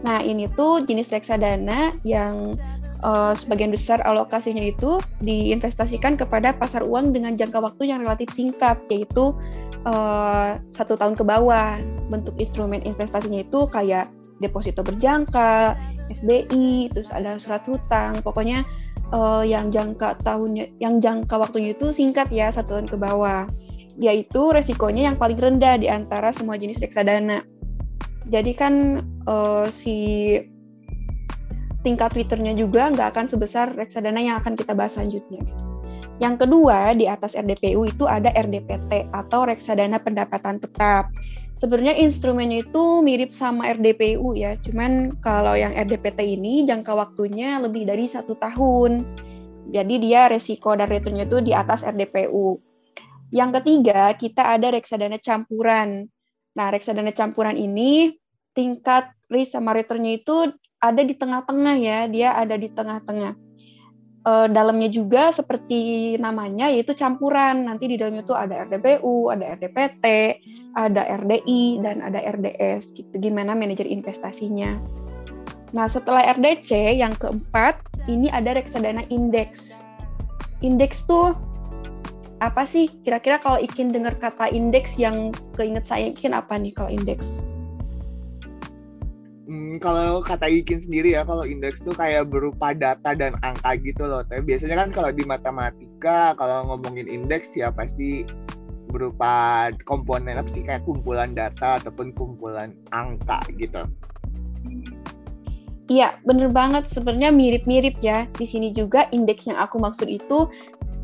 Nah 0.02 0.26
ini 0.26 0.50
tuh 0.58 0.82
jenis 0.82 1.14
reksadana 1.14 1.94
yang 2.02 2.58
uh, 3.06 3.38
sebagian 3.38 3.70
besar 3.70 4.02
alokasinya 4.02 4.66
itu 4.66 4.98
diinvestasikan 5.22 6.18
kepada 6.18 6.58
pasar 6.58 6.82
uang 6.82 7.14
dengan 7.14 7.38
jangka 7.38 7.62
waktu 7.62 7.94
yang 7.94 8.02
relatif 8.02 8.34
singkat 8.34 8.82
yaitu 8.90 9.38
uh, 9.86 10.58
satu 10.74 10.98
tahun 10.98 11.14
ke 11.14 11.22
bawah. 11.22 11.78
Bentuk 12.10 12.34
instrumen 12.42 12.82
investasinya 12.82 13.46
itu 13.46 13.70
kayak 13.70 14.10
deposito 14.42 14.86
berjangka, 14.86 15.78
SBI, 16.14 16.90
terus 16.94 17.10
ada 17.10 17.38
surat 17.42 17.66
hutang, 17.66 18.22
pokoknya 18.22 18.64
uh, 19.14 19.44
yang 19.44 19.70
jangka 19.72 20.20
tahunnya, 20.24 20.72
yang 20.82 21.00
jangka 21.00 21.36
waktunya 21.38 21.76
itu 21.76 21.92
singkat 21.92 22.32
ya 22.32 22.52
satu 22.52 22.80
tahun 22.80 22.88
ke 22.90 22.98
bawah. 23.00 23.44
Yaitu 23.98 24.54
resikonya 24.54 25.10
yang 25.10 25.18
paling 25.18 25.40
rendah 25.42 25.82
di 25.82 25.90
antara 25.90 26.30
semua 26.30 26.60
jenis 26.60 26.78
reksadana. 26.78 27.42
Jadi 28.30 28.52
kan 28.54 29.02
uh, 29.26 29.66
si 29.74 30.38
tingkat 31.82 32.14
returnnya 32.14 32.54
juga 32.54 32.92
nggak 32.92 33.16
akan 33.16 33.26
sebesar 33.32 33.74
reksadana 33.74 34.20
yang 34.20 34.38
akan 34.44 34.54
kita 34.54 34.76
bahas 34.76 35.00
selanjutnya. 35.00 35.42
Yang 36.18 36.46
kedua, 36.46 36.98
di 36.98 37.06
atas 37.06 37.38
RDPU 37.38 37.86
itu 37.86 38.10
ada 38.10 38.34
RDPT 38.34 39.14
atau 39.14 39.46
reksadana 39.46 40.02
pendapatan 40.02 40.58
tetap. 40.58 41.14
Sebenarnya 41.58 41.98
instrumennya 41.98 42.62
itu 42.70 43.02
mirip 43.02 43.34
sama 43.34 43.66
RDPU 43.74 44.38
ya, 44.38 44.54
cuman 44.62 45.18
kalau 45.26 45.58
yang 45.58 45.74
RDPT 45.74 46.38
ini 46.38 46.62
jangka 46.70 46.94
waktunya 46.94 47.58
lebih 47.58 47.90
dari 47.90 48.06
satu 48.06 48.38
tahun. 48.38 49.02
Jadi 49.74 49.96
dia 49.98 50.30
resiko 50.30 50.78
dan 50.78 50.86
returnnya 50.86 51.26
itu 51.26 51.42
di 51.42 51.58
atas 51.58 51.82
RDPU. 51.82 52.62
Yang 53.34 53.50
ketiga, 53.60 54.14
kita 54.14 54.54
ada 54.54 54.70
reksadana 54.70 55.18
campuran. 55.18 56.06
Nah, 56.54 56.68
reksadana 56.70 57.10
campuran 57.12 57.58
ini 57.58 58.14
tingkat 58.54 59.10
risk 59.34 59.58
sama 59.58 59.74
returnnya 59.74 60.22
itu 60.22 60.54
ada 60.78 61.02
di 61.02 61.18
tengah-tengah 61.18 61.76
ya, 61.82 62.06
dia 62.06 62.38
ada 62.38 62.54
di 62.54 62.70
tengah-tengah. 62.70 63.47
E, 64.28 64.32
dalamnya 64.52 64.92
juga 64.92 65.32
seperti 65.32 66.14
namanya 66.20 66.68
yaitu 66.68 66.92
campuran. 66.92 67.64
Nanti 67.64 67.88
di 67.88 67.96
dalamnya 67.96 68.28
tuh 68.28 68.36
ada 68.36 68.68
RDPU, 68.68 69.32
ada 69.32 69.56
RDPT, 69.56 70.06
ada 70.76 71.08
RDI 71.24 71.80
dan 71.80 72.04
ada 72.04 72.20
RDS 72.20 72.92
gitu. 72.92 73.16
Gimana 73.16 73.56
manajer 73.56 73.88
investasinya. 73.88 74.76
Nah, 75.72 75.88
setelah 75.88 76.28
RDC 76.36 77.00
yang 77.00 77.16
keempat, 77.16 77.80
ini 78.12 78.28
ada 78.32 78.56
reksadana 78.56 79.04
indeks. 79.08 79.80
Indeks 80.60 81.08
tuh 81.08 81.36
apa 82.44 82.68
sih? 82.68 82.92
Kira-kira 83.04 83.40
kalau 83.40 83.60
Ikin 83.60 83.96
dengar 83.96 84.16
kata 84.20 84.52
indeks 84.52 85.00
yang 85.00 85.32
keinget 85.56 85.88
saya 85.88 86.12
Ikin 86.12 86.36
apa 86.36 86.60
nih 86.60 86.76
kalau 86.76 86.92
indeks? 86.92 87.44
Hmm, 89.48 89.80
kalau 89.80 90.20
kata 90.20 90.52
Ikin 90.52 90.84
sendiri 90.84 91.16
ya, 91.16 91.24
kalau 91.24 91.48
indeks 91.48 91.80
tuh 91.80 91.96
kayak 91.96 92.28
berupa 92.28 92.76
data 92.76 93.16
dan 93.16 93.40
angka 93.40 93.80
gitu 93.80 94.04
loh. 94.04 94.20
Tapi 94.28 94.44
biasanya 94.44 94.76
kan 94.76 94.92
kalau 94.92 95.08
di 95.16 95.24
matematika, 95.24 96.36
kalau 96.36 96.68
ngomongin 96.68 97.08
indeks 97.08 97.56
ya 97.56 97.72
pasti 97.72 98.28
berupa 98.92 99.68
komponen 99.88 100.36
apa 100.36 100.52
sih 100.52 100.68
kayak 100.68 100.84
kumpulan 100.84 101.32
data 101.32 101.80
ataupun 101.80 102.12
kumpulan 102.12 102.76
angka 102.92 103.40
gitu. 103.56 103.88
Iya, 105.88 106.20
bener 106.28 106.52
banget. 106.52 106.92
Sebenarnya 106.92 107.32
mirip-mirip 107.32 108.04
ya. 108.04 108.28
Di 108.36 108.44
sini 108.44 108.76
juga 108.76 109.08
indeks 109.16 109.48
yang 109.48 109.56
aku 109.64 109.80
maksud 109.80 110.12
itu 110.12 110.52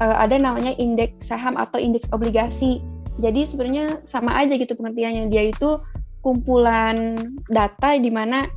uh, 0.04 0.16
ada 0.20 0.36
namanya 0.36 0.76
indeks 0.76 1.32
saham 1.32 1.56
atau 1.56 1.80
indeks 1.80 2.12
obligasi. 2.12 2.84
Jadi 3.24 3.48
sebenarnya 3.48 4.04
sama 4.04 4.36
aja 4.36 4.60
gitu 4.60 4.76
pengertiannya. 4.76 5.32
Dia 5.32 5.48
itu 5.48 5.80
kumpulan 6.24 7.20
data 7.51 8.00
di 8.00 8.10
mana 8.10 8.48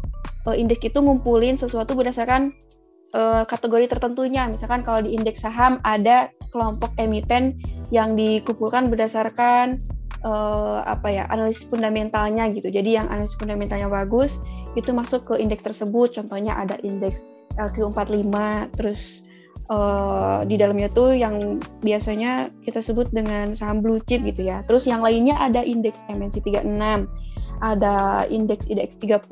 uh, 0.46 0.54
indeks 0.54 0.86
itu 0.86 1.02
ngumpulin 1.02 1.58
sesuatu 1.58 1.98
berdasarkan 1.98 2.54
uh, 3.12 3.42
kategori 3.44 3.90
tertentunya. 3.90 4.46
Misalkan 4.46 4.86
kalau 4.86 5.02
di 5.02 5.12
indeks 5.18 5.42
saham 5.42 5.82
ada 5.82 6.30
kelompok 6.54 6.94
emiten 6.96 7.58
yang 7.90 8.14
dikumpulkan 8.14 8.86
berdasarkan 8.88 9.82
uh, 10.22 10.86
apa 10.86 11.10
ya 11.10 11.24
analisis 11.28 11.66
fundamentalnya 11.66 12.48
gitu. 12.54 12.70
Jadi 12.70 12.96
yang 12.96 13.10
analisis 13.10 13.36
fundamentalnya 13.36 13.90
bagus 13.90 14.38
itu 14.78 14.94
masuk 14.94 15.26
ke 15.26 15.34
indeks 15.42 15.66
tersebut. 15.66 16.14
Contohnya 16.14 16.54
ada 16.56 16.78
indeks 16.86 17.26
LQ45 17.58 18.34
terus 18.78 19.26
uh, 19.72 20.44
di 20.44 20.54
dalamnya 20.60 20.92
tuh 20.92 21.16
yang 21.16 21.58
biasanya 21.82 22.50
kita 22.62 22.78
sebut 22.78 23.10
dengan 23.10 23.56
saham 23.58 23.82
blue 23.82 24.00
chip 24.06 24.22
gitu 24.22 24.46
ya. 24.46 24.62
Terus 24.68 24.86
yang 24.86 25.02
lainnya 25.02 25.36
ada 25.38 25.62
indeks 25.66 26.06
MNC 26.10 26.44
36 26.44 26.62
ada 27.60 28.26
indeks 28.28 28.66
IDX 28.68 29.00
30, 29.00 29.28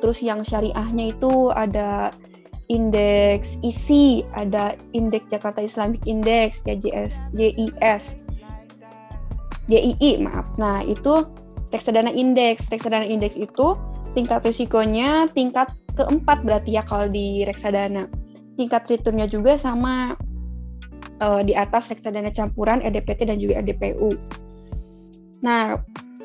terus 0.00 0.18
yang 0.22 0.42
syariahnya 0.46 1.14
itu 1.14 1.50
ada 1.54 2.10
indeks 2.68 3.56
ISI, 3.64 4.24
ada 4.36 4.76
indeks 4.92 5.32
Jakarta 5.32 5.64
Islamic 5.64 6.04
Index, 6.04 6.62
JIS, 6.64 7.24
JIS, 7.32 8.20
JII, 9.68 10.10
maaf. 10.24 10.46
Nah, 10.56 10.84
itu 10.84 11.24
reksadana 11.72 12.12
indeks. 12.12 12.68
Reksadana 12.72 13.04
indeks 13.04 13.36
itu 13.36 13.76
tingkat 14.16 14.40
risikonya 14.40 15.28
tingkat 15.36 15.68
keempat 15.92 16.40
berarti 16.44 16.76
ya 16.76 16.82
kalau 16.84 17.08
di 17.08 17.44
reksadana. 17.44 18.08
Tingkat 18.56 18.88
returnnya 18.90 19.30
juga 19.30 19.54
sama 19.54 20.16
uh, 21.22 21.40
di 21.44 21.54
atas 21.54 21.92
reksadana 21.92 22.32
campuran 22.32 22.82
EDPT 22.82 23.28
dan 23.28 23.38
juga 23.38 23.60
EDPU. 23.62 24.10
Nah, 25.44 25.78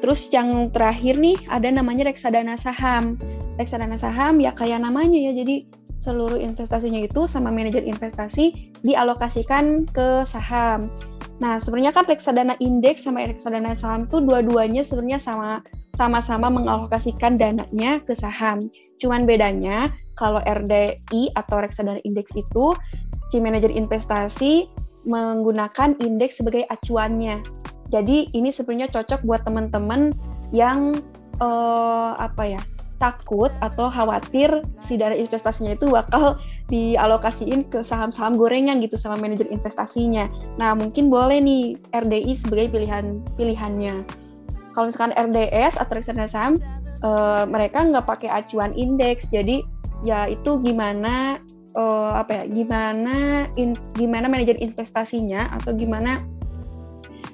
Terus 0.03 0.27
yang 0.35 0.67
terakhir 0.75 1.15
nih 1.15 1.39
ada 1.47 1.71
namanya 1.71 2.11
reksadana 2.11 2.59
saham. 2.59 3.15
Reksadana 3.55 3.95
saham 3.95 4.43
ya 4.43 4.51
kayak 4.51 4.83
namanya 4.83 5.15
ya, 5.15 5.31
jadi 5.31 5.63
seluruh 5.95 6.35
investasinya 6.35 6.99
itu 6.99 7.23
sama 7.23 7.47
manajer 7.47 7.87
investasi 7.87 8.75
dialokasikan 8.83 9.87
ke 9.87 10.27
saham. 10.27 10.91
Nah, 11.39 11.55
sebenarnya 11.55 11.95
kan 11.95 12.03
reksadana 12.03 12.59
indeks 12.59 13.07
sama 13.07 13.23
reksadana 13.23 13.71
saham 13.71 14.03
tuh 14.03 14.19
dua-duanya 14.19 14.83
sebenarnya 14.83 15.23
sama 15.23 15.63
sama-sama 15.95 16.51
mengalokasikan 16.51 17.39
dananya 17.39 18.03
ke 18.03 18.11
saham. 18.11 18.59
Cuman 18.99 19.23
bedanya 19.23 19.87
kalau 20.19 20.43
RDI 20.43 21.31
atau 21.39 21.63
reksadana 21.63 22.03
indeks 22.03 22.35
itu 22.35 22.75
si 23.31 23.39
manajer 23.39 23.71
investasi 23.71 24.67
menggunakan 25.07 25.95
indeks 26.03 26.43
sebagai 26.43 26.67
acuannya. 26.67 27.62
Jadi 27.93 28.33
ini 28.33 28.49
sebenarnya 28.49 28.89
cocok 28.89 29.21
buat 29.21 29.45
teman-teman 29.45 30.09
yang 30.49 30.97
uh, 31.37 32.17
apa 32.17 32.57
ya 32.57 32.61
takut 32.97 33.51
atau 33.59 33.91
khawatir 33.91 34.63
si 34.79 34.95
dana 34.95 35.13
investasinya 35.13 35.75
itu 35.75 35.91
bakal 35.91 36.39
dialokasiin 36.71 37.67
ke 37.67 37.83
saham-saham 37.83 38.33
gorengan 38.33 38.79
gitu 38.81 38.97
sama 38.97 39.19
manajer 39.19 39.45
investasinya. 39.51 40.25
Nah 40.57 40.73
mungkin 40.73 41.11
boleh 41.11 41.37
nih 41.43 41.77
RDI 41.93 42.33
sebagai 42.33 42.73
pilihan 42.73 43.21
pilihannya. 43.37 44.01
Kalau 44.73 44.89
misalkan 44.89 45.13
RDS 45.13 45.77
atau 45.77 45.93
reksadana 45.93 46.25
saham, 46.25 46.57
uh, 47.05 47.45
mereka 47.45 47.85
nggak 47.85 48.09
pakai 48.09 48.29
acuan 48.31 48.73
indeks, 48.73 49.29
jadi 49.29 49.61
ya 50.01 50.25
itu 50.25 50.57
gimana 50.65 51.37
uh, 51.77 52.17
apa 52.17 52.41
ya 52.41 52.43
gimana 52.49 53.47
in, 53.59 53.77
gimana 53.93 54.25
manajer 54.25 54.57
investasinya 54.57 55.53
atau 55.59 55.77
gimana 55.77 56.25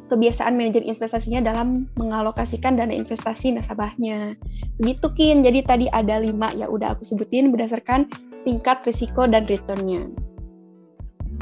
kebiasaan 0.09 0.57
manajer 0.57 0.81
investasinya 0.81 1.45
dalam 1.45 1.85
mengalokasikan 1.95 2.75
dana 2.75 2.91
investasi 2.91 3.53
nasabahnya. 3.53 4.33
Begitu 4.81 5.07
Kin, 5.13 5.45
jadi 5.45 5.61
tadi 5.61 5.85
ada 5.93 6.17
lima 6.17 6.49
ya 6.57 6.65
udah 6.65 6.97
aku 6.97 7.05
sebutin 7.05 7.53
berdasarkan 7.53 8.09
tingkat 8.43 8.81
risiko 8.83 9.29
dan 9.29 9.45
returnnya. 9.45 10.09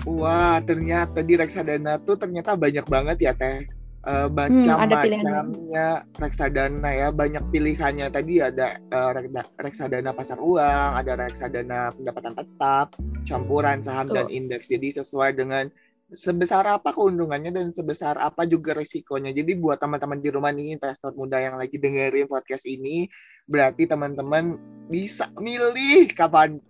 Wah, 0.05 0.61
ternyata 0.61 1.25
di 1.25 1.33
reksadana 1.39 1.97
tuh 2.03 2.19
ternyata 2.19 2.53
banyak 2.53 2.85
banget 2.85 3.17
ya 3.23 3.33
Teh. 3.33 3.65
Uh, 4.07 4.31
macam-macamnya 4.31 6.07
reksadana 6.15 6.89
ya, 6.95 7.11
banyak 7.11 7.43
pilihannya. 7.51 8.07
Tadi 8.07 8.39
ada 8.39 8.79
uh, 8.95 9.11
reksadana 9.59 10.15
pasar 10.15 10.39
uang, 10.39 10.91
ada 10.95 11.27
reksadana 11.27 11.91
pendapatan 11.91 12.33
tetap, 12.39 12.95
campuran 13.27 13.83
saham 13.83 14.07
Tuh. 14.07 14.15
dan 14.23 14.31
indeks. 14.31 14.71
Jadi 14.71 15.03
sesuai 15.03 15.35
dengan 15.35 15.67
sebesar 16.07 16.63
apa 16.71 16.95
keuntungannya 16.95 17.51
dan 17.51 17.67
sebesar 17.75 18.15
apa 18.15 18.47
juga 18.47 18.71
risikonya. 18.71 19.35
Jadi 19.35 19.59
buat 19.59 19.75
teman-teman 19.75 20.23
di 20.23 20.29
rumah 20.31 20.55
nih 20.55 20.79
investor 20.79 21.11
muda 21.11 21.35
yang 21.39 21.59
lagi 21.59 21.75
dengerin 21.75 22.31
podcast 22.31 22.63
ini, 22.63 23.11
berarti 23.43 23.83
teman-teman 23.87 24.55
bisa 24.87 25.27
milih 25.35 26.07
kapan 26.15 26.63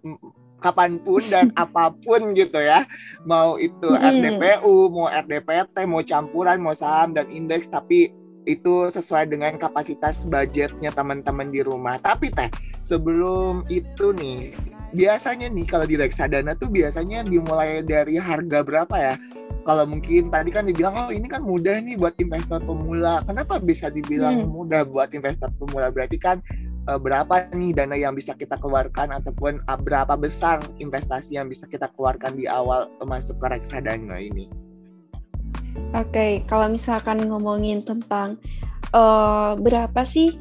kapan 0.58 0.98
pun 1.06 1.22
dan 1.30 1.54
apa 1.64 1.94
pun 1.94 2.34
gitu 2.34 2.58
ya. 2.58 2.90
Mau 3.30 3.62
itu. 3.62 3.94
RDPU, 3.94 4.90
mau 4.90 5.06
RDPT, 5.06 5.86
mau 5.86 6.02
campuran, 6.02 6.58
mau 6.58 6.74
saham 6.74 7.14
dan 7.14 7.30
indeks 7.30 7.70
tapi 7.70 8.10
itu 8.48 8.88
sesuai 8.90 9.28
dengan 9.28 9.60
kapasitas 9.60 10.24
budgetnya 10.26 10.90
teman-teman 10.96 11.52
di 11.52 11.62
rumah. 11.62 12.02
Tapi 12.02 12.34
teh, 12.34 12.50
sebelum 12.82 13.68
itu 13.70 14.16
nih 14.16 14.56
biasanya 14.96 15.52
nih 15.52 15.66
kalau 15.68 15.84
di 15.84 16.00
reksadana 16.00 16.56
tuh 16.56 16.72
biasanya 16.72 17.24
dimulai 17.26 17.84
dari 17.84 18.16
harga 18.20 18.64
berapa 18.64 18.96
ya? 18.96 19.16
Kalau 19.68 19.84
mungkin 19.84 20.32
tadi 20.32 20.50
kan 20.52 20.64
dibilang 20.64 20.96
oh 20.96 21.12
ini 21.12 21.28
kan 21.28 21.44
mudah 21.44 21.84
nih 21.84 22.00
buat 22.00 22.16
investor 22.20 22.64
pemula. 22.64 23.20
Kenapa 23.28 23.60
bisa 23.60 23.92
dibilang 23.92 24.48
hmm. 24.48 24.52
mudah 24.52 24.82
buat 24.88 25.12
investor 25.12 25.52
pemula? 25.60 25.92
Berarti 25.92 26.16
kan 26.16 26.40
uh, 26.88 26.96
berapa 26.96 27.52
nih 27.52 27.76
dana 27.76 27.96
yang 28.00 28.16
bisa 28.16 28.32
kita 28.32 28.56
keluarkan 28.58 29.12
ataupun 29.12 29.60
uh, 29.68 29.80
berapa 29.80 30.16
besar 30.16 30.64
investasi 30.80 31.36
yang 31.36 31.52
bisa 31.52 31.68
kita 31.68 31.92
keluarkan 31.94 32.40
di 32.40 32.48
awal 32.48 32.88
masuk 33.04 33.36
ke 33.44 33.48
reksadana 33.60 34.24
ini? 34.24 34.48
Oke, 35.94 36.10
okay, 36.10 36.32
kalau 36.50 36.72
misalkan 36.72 37.22
ngomongin 37.28 37.86
tentang 37.86 38.40
uh, 38.96 39.54
berapa 39.60 40.02
sih 40.08 40.40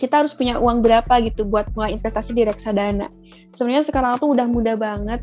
kita 0.00 0.24
harus 0.24 0.32
punya 0.32 0.56
uang 0.56 0.80
berapa 0.80 1.20
gitu 1.20 1.44
buat 1.44 1.68
mulai 1.76 1.92
investasi 2.00 2.32
di 2.32 2.48
reksadana. 2.48 3.12
Sebenarnya 3.52 3.84
sekarang 3.84 4.16
tuh 4.16 4.32
udah 4.32 4.48
mudah 4.48 4.80
banget. 4.80 5.20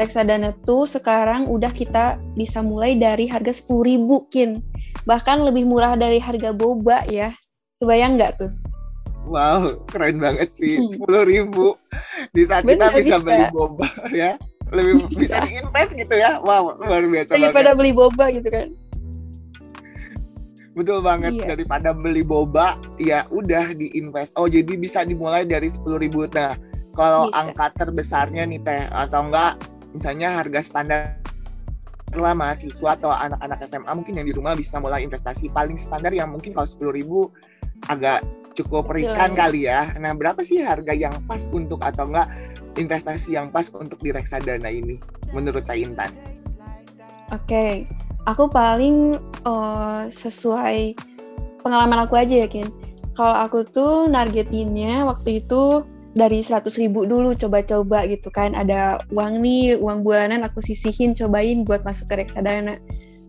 Reksadana 0.00 0.56
tuh 0.64 0.88
sekarang 0.88 1.46
udah 1.52 1.68
kita 1.68 2.16
bisa 2.32 2.64
mulai 2.64 2.96
dari 2.96 3.28
harga 3.28 3.52
sepuluh 3.52 3.84
ribu 3.84 4.24
kin. 4.32 4.64
Bahkan 5.04 5.44
lebih 5.44 5.68
murah 5.68 5.92
dari 6.00 6.16
harga 6.16 6.56
boba 6.56 7.04
ya. 7.12 7.36
Kebayang 7.78 8.16
nggak 8.16 8.32
tuh? 8.40 8.50
Wow 9.28 9.84
keren 9.92 10.16
banget 10.16 10.56
sih. 10.56 10.80
Hmm. 10.80 10.88
sepuluh 10.88 11.22
ribu. 11.28 11.76
Di 12.32 12.48
saat 12.48 12.64
Bener, 12.64 12.88
kita 12.96 12.96
bisa, 12.96 13.16
bisa. 13.20 13.24
beli 13.28 13.44
boba 13.52 13.88
ya 14.08 14.32
lebih 14.72 15.04
bisa 15.20 15.44
diinvest 15.44 15.92
gitu 15.92 16.14
ya. 16.16 16.40
Wow 16.40 16.80
luar 16.80 17.04
biasa 17.04 17.36
daripada 17.36 17.76
banget. 17.76 17.78
beli 17.78 17.92
boba 17.92 18.24
gitu 18.32 18.48
kan 18.48 18.72
betul 20.74 21.00
banget 21.00 21.38
iya. 21.38 21.54
daripada 21.54 21.94
beli 21.94 22.26
boba 22.26 22.78
ya 22.98 23.22
udah 23.30 23.72
diinvest 23.78 24.34
oh 24.34 24.50
jadi 24.50 24.74
bisa 24.74 25.06
dimulai 25.06 25.46
dari 25.46 25.70
sepuluh 25.70 26.02
ribu 26.02 26.26
nah 26.34 26.58
kalau 26.94 27.30
angka 27.30 27.70
terbesarnya 27.74 28.46
nih 28.46 28.60
teh 28.62 28.82
atau 28.90 29.30
enggak 29.30 29.58
misalnya 29.94 30.42
harga 30.42 30.60
standar 30.62 31.18
lah 32.14 32.34
mahasiswa 32.34 32.94
atau 32.94 33.10
anak-anak 33.10 33.58
SMA 33.66 33.90
mungkin 33.90 34.14
yang 34.22 34.26
di 34.30 34.34
rumah 34.34 34.54
bisa 34.54 34.78
mulai 34.78 35.02
investasi 35.02 35.50
paling 35.50 35.74
standar 35.74 36.14
yang 36.14 36.30
mungkin 36.30 36.54
kalau 36.54 36.66
sepuluh 36.66 36.94
ribu 36.94 37.30
agak 37.90 38.22
cukup 38.54 38.86
riskan 38.94 39.34
kali 39.34 39.66
ya. 39.66 39.90
Nah 39.98 40.14
berapa 40.14 40.40
sih 40.46 40.62
harga 40.62 40.94
yang 40.94 41.12
pas 41.26 41.50
untuk 41.50 41.82
atau 41.82 42.06
enggak 42.06 42.30
investasi 42.78 43.34
yang 43.34 43.50
pas 43.50 43.66
untuk 43.74 43.98
di 43.98 44.14
reksadana 44.14 44.70
ini 44.70 45.02
menurut 45.34 45.66
Teh 45.66 45.82
Intan? 45.82 46.10
Oke, 47.34 47.50
okay. 47.50 47.72
Aku 48.24 48.48
paling 48.48 49.20
uh, 49.44 50.08
sesuai 50.08 50.96
pengalaman 51.60 52.04
aku 52.04 52.20
aja 52.20 52.44
ya 52.44 52.48
Kin. 52.48 52.68
Kalau 53.14 53.36
aku 53.46 53.62
tuh 53.70 54.10
nargetinnya 54.10 55.06
waktu 55.06 55.44
itu 55.44 55.86
dari 56.14 56.42
100 56.42 56.66
ribu 56.78 57.06
dulu 57.06 57.36
coba-coba 57.36 58.08
gitu 58.10 58.28
kan. 58.32 58.56
Ada 58.56 59.06
uang 59.14 59.38
nih 59.44 59.78
uang 59.78 60.02
bulanan 60.02 60.42
aku 60.42 60.58
sisihin 60.64 61.14
cobain 61.14 61.62
buat 61.62 61.86
masuk 61.86 62.10
ke 62.10 62.26
reksadana. 62.26 62.80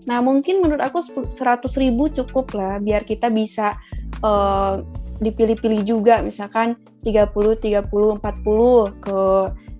Nah 0.10 0.20
mungkin 0.22 0.62
menurut 0.62 0.82
aku 0.82 1.02
100 1.02 1.38
ribu 1.78 2.10
cukup 2.10 2.54
lah 2.58 2.82
biar 2.82 3.06
kita 3.06 3.30
bisa 3.30 3.78
uh, 4.26 4.82
dipilih-pilih 5.22 5.86
juga. 5.86 6.22
Misalkan 6.26 6.78
30 7.06 7.30
30 7.62 7.86
40 7.86 9.06
ke 9.06 9.18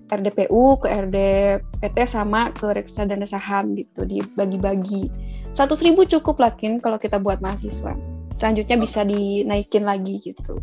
RDPU 0.06 0.78
ke 0.78 0.86
RDPT 0.86 1.96
sama 2.06 2.54
ke 2.54 2.70
reksadana 2.70 3.26
saham 3.26 3.74
gitu 3.74 4.06
dibagi-bagi 4.06 5.10
100 5.56 5.86
ribu 5.88 6.04
cukup 6.04 6.36
lah 6.36 6.52
kalau 6.56 7.00
kita 7.00 7.16
buat 7.16 7.40
mahasiswa. 7.40 7.96
Selanjutnya 8.36 8.76
bisa 8.76 9.00
dinaikin 9.02 9.88
lagi 9.88 10.20
gitu. 10.20 10.60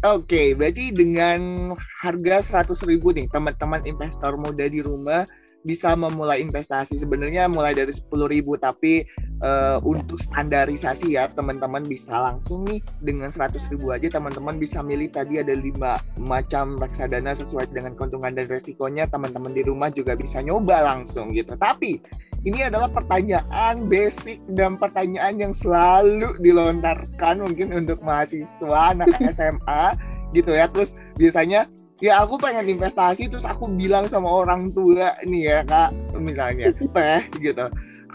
Oke, 0.00 0.32
okay, 0.32 0.46
berarti 0.56 0.94
dengan 0.94 1.74
harga 2.00 2.64
100 2.64 2.88
ribu 2.88 3.12
nih, 3.12 3.28
teman-teman 3.28 3.84
investor 3.84 4.38
muda 4.40 4.64
di 4.64 4.80
rumah 4.80 5.28
bisa 5.60 5.92
memulai 5.92 6.40
investasi. 6.40 6.96
Sebenarnya 6.96 7.52
mulai 7.52 7.76
dari 7.76 7.92
10 7.92 8.08
ribu, 8.24 8.56
tapi 8.56 9.04
uh, 9.40 9.78
untuk 9.84 10.20
standarisasi 10.20 11.16
ya, 11.18 11.28
teman-teman 11.32 11.84
bisa 11.84 12.16
langsung 12.16 12.64
nih 12.64 12.80
dengan 13.00 13.28
100 13.28 13.56
ribu 13.72 13.92
aja, 13.92 14.08
teman-teman 14.08 14.56
bisa 14.56 14.80
milih 14.80 15.10
tadi 15.12 15.40
ada 15.40 15.52
lima 15.52 16.00
macam 16.16 16.78
reksadana 16.80 17.36
sesuai 17.36 17.72
dengan 17.72 17.96
keuntungan 17.98 18.32
dan 18.32 18.46
resikonya. 18.48 19.08
Teman-teman 19.08 19.52
di 19.52 19.62
rumah 19.64 19.92
juga 19.92 20.16
bisa 20.16 20.40
nyoba 20.40 20.84
langsung 20.84 21.32
gitu. 21.32 21.56
Tapi 21.56 22.00
ini 22.44 22.64
adalah 22.64 22.88
pertanyaan 22.88 23.84
basic 23.84 24.40
dan 24.56 24.80
pertanyaan 24.80 25.36
yang 25.36 25.52
selalu 25.52 26.40
dilontarkan 26.40 27.44
mungkin 27.44 27.84
untuk 27.84 28.00
mahasiswa 28.00 28.96
anak 28.96 29.12
SMA 29.36 29.92
gitu 30.32 30.54
ya 30.54 30.70
terus 30.70 30.96
biasanya 31.18 31.66
ya 32.00 32.24
aku 32.24 32.40
pengen 32.40 32.64
investasi 32.70 33.28
terus 33.28 33.44
aku 33.44 33.68
bilang 33.76 34.08
sama 34.08 34.30
orang 34.30 34.72
tua 34.72 35.12
nih 35.26 35.52
ya 35.52 35.58
kak 35.68 35.92
misalnya 36.16 36.72
teh 36.72 37.22
gitu 37.42 37.66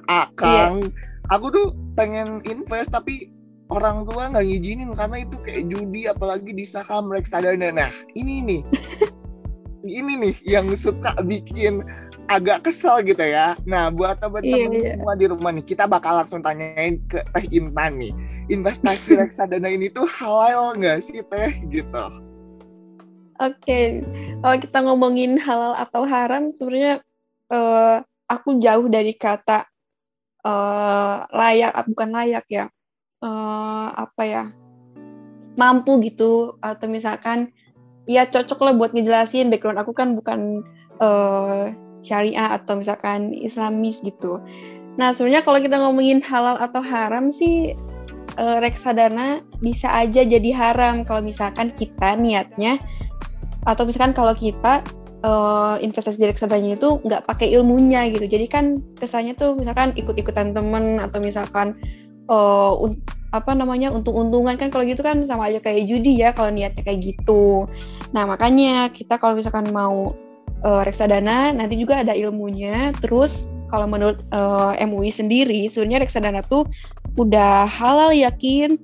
akang 0.10 0.90
yeah. 0.90 1.14
Aku 1.32 1.48
tuh 1.54 1.68
pengen 1.96 2.42
invest 2.46 2.94
tapi 2.94 3.32
orang 3.74 4.06
tua 4.06 4.30
nggak 4.30 4.46
ngizinin 4.46 4.94
karena 4.94 5.18
itu 5.26 5.36
kayak 5.42 5.64
judi 5.74 6.02
apalagi 6.06 6.52
di 6.54 6.66
saham 6.66 7.10
reksadana 7.10 7.74
nah 7.74 7.92
ini 8.14 8.42
nih 8.46 8.62
ini 9.86 10.14
nih 10.18 10.36
yang 10.46 10.70
suka 10.74 11.14
bikin 11.26 11.86
agak 12.26 12.66
kesel 12.66 13.06
gitu 13.06 13.22
ya. 13.22 13.54
Nah, 13.70 13.94
buat 13.94 14.18
teman-teman 14.18 14.74
iya, 14.74 14.82
iya. 14.82 14.92
semua 14.98 15.14
di 15.14 15.26
rumah 15.30 15.54
nih, 15.54 15.66
kita 15.66 15.86
bakal 15.86 16.18
langsung 16.18 16.42
tanyain 16.42 16.98
ke 17.06 17.22
Teh 17.22 17.46
Intan 17.54 18.02
nih. 18.02 18.14
Investasi 18.50 19.14
reksadana 19.22 19.70
ini 19.70 19.90
tuh 19.94 20.10
halal 20.10 20.74
nggak 20.78 21.06
sih 21.06 21.22
Teh 21.30 21.54
gitu? 21.70 22.04
Oke, 23.36 23.60
okay. 23.68 23.88
kalau 24.40 24.58
kita 24.58 24.80
ngomongin 24.80 25.36
halal 25.36 25.76
atau 25.76 26.08
haram, 26.08 26.48
sebenarnya 26.48 27.04
uh, 27.52 28.00
aku 28.32 28.64
jauh 28.64 28.88
dari 28.88 29.12
kata 29.12 29.68
uh, 30.46 31.26
layak, 31.34 31.74
bukan 31.90 32.10
layak 32.14 32.46
ya, 32.48 32.66
uh, 33.26 33.88
apa 33.92 34.24
ya, 34.24 34.44
mampu 35.58 35.98
gitu, 36.06 36.62
atau 36.62 36.86
misalkan 36.86 37.50
ya 38.06 38.30
cocok 38.30 38.60
lah 38.62 38.74
buat 38.78 38.94
ngejelasin 38.94 39.50
background 39.50 39.82
aku 39.82 39.92
kan 39.98 40.14
bukan 40.14 40.62
uh, 41.02 41.74
syariah 42.06 42.54
atau 42.54 42.78
misalkan 42.78 43.34
islamis 43.34 43.98
gitu. 44.06 44.38
Nah 44.96 45.12
sebenarnya 45.12 45.42
kalau 45.42 45.60
kita 45.60 45.82
ngomongin 45.82 46.22
halal 46.24 46.56
atau 46.56 46.80
haram 46.80 47.28
sih 47.28 47.76
e, 48.40 48.46
reksadana 48.64 49.44
bisa 49.60 49.92
aja 49.92 50.24
jadi 50.24 50.50
haram 50.56 51.04
kalau 51.04 51.20
misalkan 51.20 51.72
kita 51.76 52.16
niatnya 52.16 52.80
atau 53.68 53.84
misalkan 53.84 54.16
kalau 54.16 54.32
kita 54.32 54.86
e, 55.26 55.30
investasi 55.82 56.22
di 56.22 56.30
reksadana 56.30 56.78
itu 56.78 57.02
nggak 57.02 57.26
pakai 57.26 57.50
ilmunya 57.58 58.06
gitu. 58.14 58.30
Jadi 58.30 58.46
kan 58.46 58.86
kesannya 58.94 59.34
tuh 59.34 59.58
misalkan 59.58 59.98
ikut-ikutan 59.98 60.54
temen 60.54 61.02
atau 61.02 61.18
misalkan 61.18 61.74
e, 62.30 62.38
apa 63.36 63.52
namanya 63.52 63.92
untung-untungan 63.92 64.56
kan 64.56 64.72
kalau 64.72 64.88
gitu 64.88 65.04
kan 65.04 65.28
sama 65.28 65.52
aja 65.52 65.60
kayak 65.60 65.92
judi 65.92 66.24
ya 66.24 66.32
kalau 66.32 66.54
niatnya 66.54 66.86
kayak 66.86 67.04
gitu. 67.04 67.68
Nah 68.16 68.24
makanya 68.24 68.88
kita 68.94 69.20
kalau 69.20 69.36
misalkan 69.36 69.68
mau 69.76 70.16
uh, 70.64 70.82
reksadana 70.88 71.52
nanti 71.52 71.76
juga 71.76 72.00
ada 72.00 72.16
ilmunya. 72.16 72.96
Terus 73.04 73.52
kalau 73.68 73.92
menurut 73.92 74.24
uh, 74.32 74.72
MUI 74.80 75.12
sendiri 75.12 75.68
sebenarnya 75.68 76.08
reksadana 76.08 76.42
tuh 76.48 76.64
udah 77.20 77.68
halal 77.68 78.16
yakin. 78.16 78.80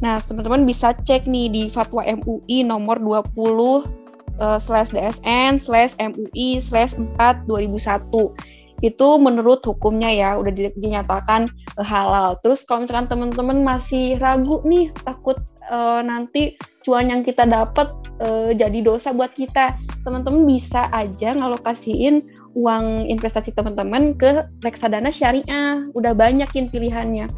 Nah, 0.00 0.16
teman-teman 0.16 0.64
bisa 0.64 0.96
cek 0.96 1.28
nih 1.28 1.52
di 1.52 1.62
fatwa 1.68 2.00
MUI 2.00 2.64
nomor 2.64 2.96
20 2.96 3.99
uh, 4.40 4.58
slash 4.58 4.90
DSN 4.90 5.60
slash 5.60 5.92
MUI 6.00 6.58
slash 6.58 6.96
4 6.96 7.46
2001 7.46 8.60
itu 8.80 9.08
menurut 9.20 9.60
hukumnya 9.64 10.08
ya 10.08 10.30
udah 10.40 10.72
dinyatakan 10.76 11.52
uh, 11.76 11.84
halal. 11.84 12.40
Terus 12.40 12.64
kalau 12.64 12.84
misalkan 12.84 13.12
teman-teman 13.12 13.60
masih 13.60 14.16
ragu 14.18 14.64
nih 14.64 14.88
takut 15.04 15.36
uh, 15.68 16.00
nanti 16.00 16.56
cuan 16.84 17.12
yang 17.12 17.20
kita 17.20 17.44
dapat 17.44 17.92
uh, 18.24 18.50
jadi 18.56 18.80
dosa 18.80 19.12
buat 19.12 19.36
kita, 19.36 19.76
teman-teman 20.02 20.48
bisa 20.48 20.88
aja 20.96 21.36
ngalokasiin 21.36 22.24
uang 22.56 23.04
investasi 23.04 23.52
teman-teman 23.52 24.16
ke 24.16 24.40
reksadana 24.64 25.12
syariah. 25.12 25.84
Udah 25.92 26.16
banyakin 26.16 26.72
pilihannya. 26.72 27.28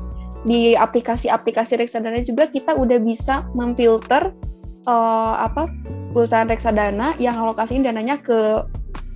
Di 0.42 0.74
aplikasi-aplikasi 0.74 1.78
reksadana 1.78 2.22
juga 2.22 2.50
kita 2.50 2.74
udah 2.74 2.98
bisa 3.02 3.46
memfilter 3.54 4.30
uh, 4.86 5.34
apa 5.42 5.66
perusahaan 6.12 6.46
reksadana 6.46 7.16
yang 7.16 7.34
alokasiin 7.34 7.82
dananya 7.82 8.20
ke 8.20 8.62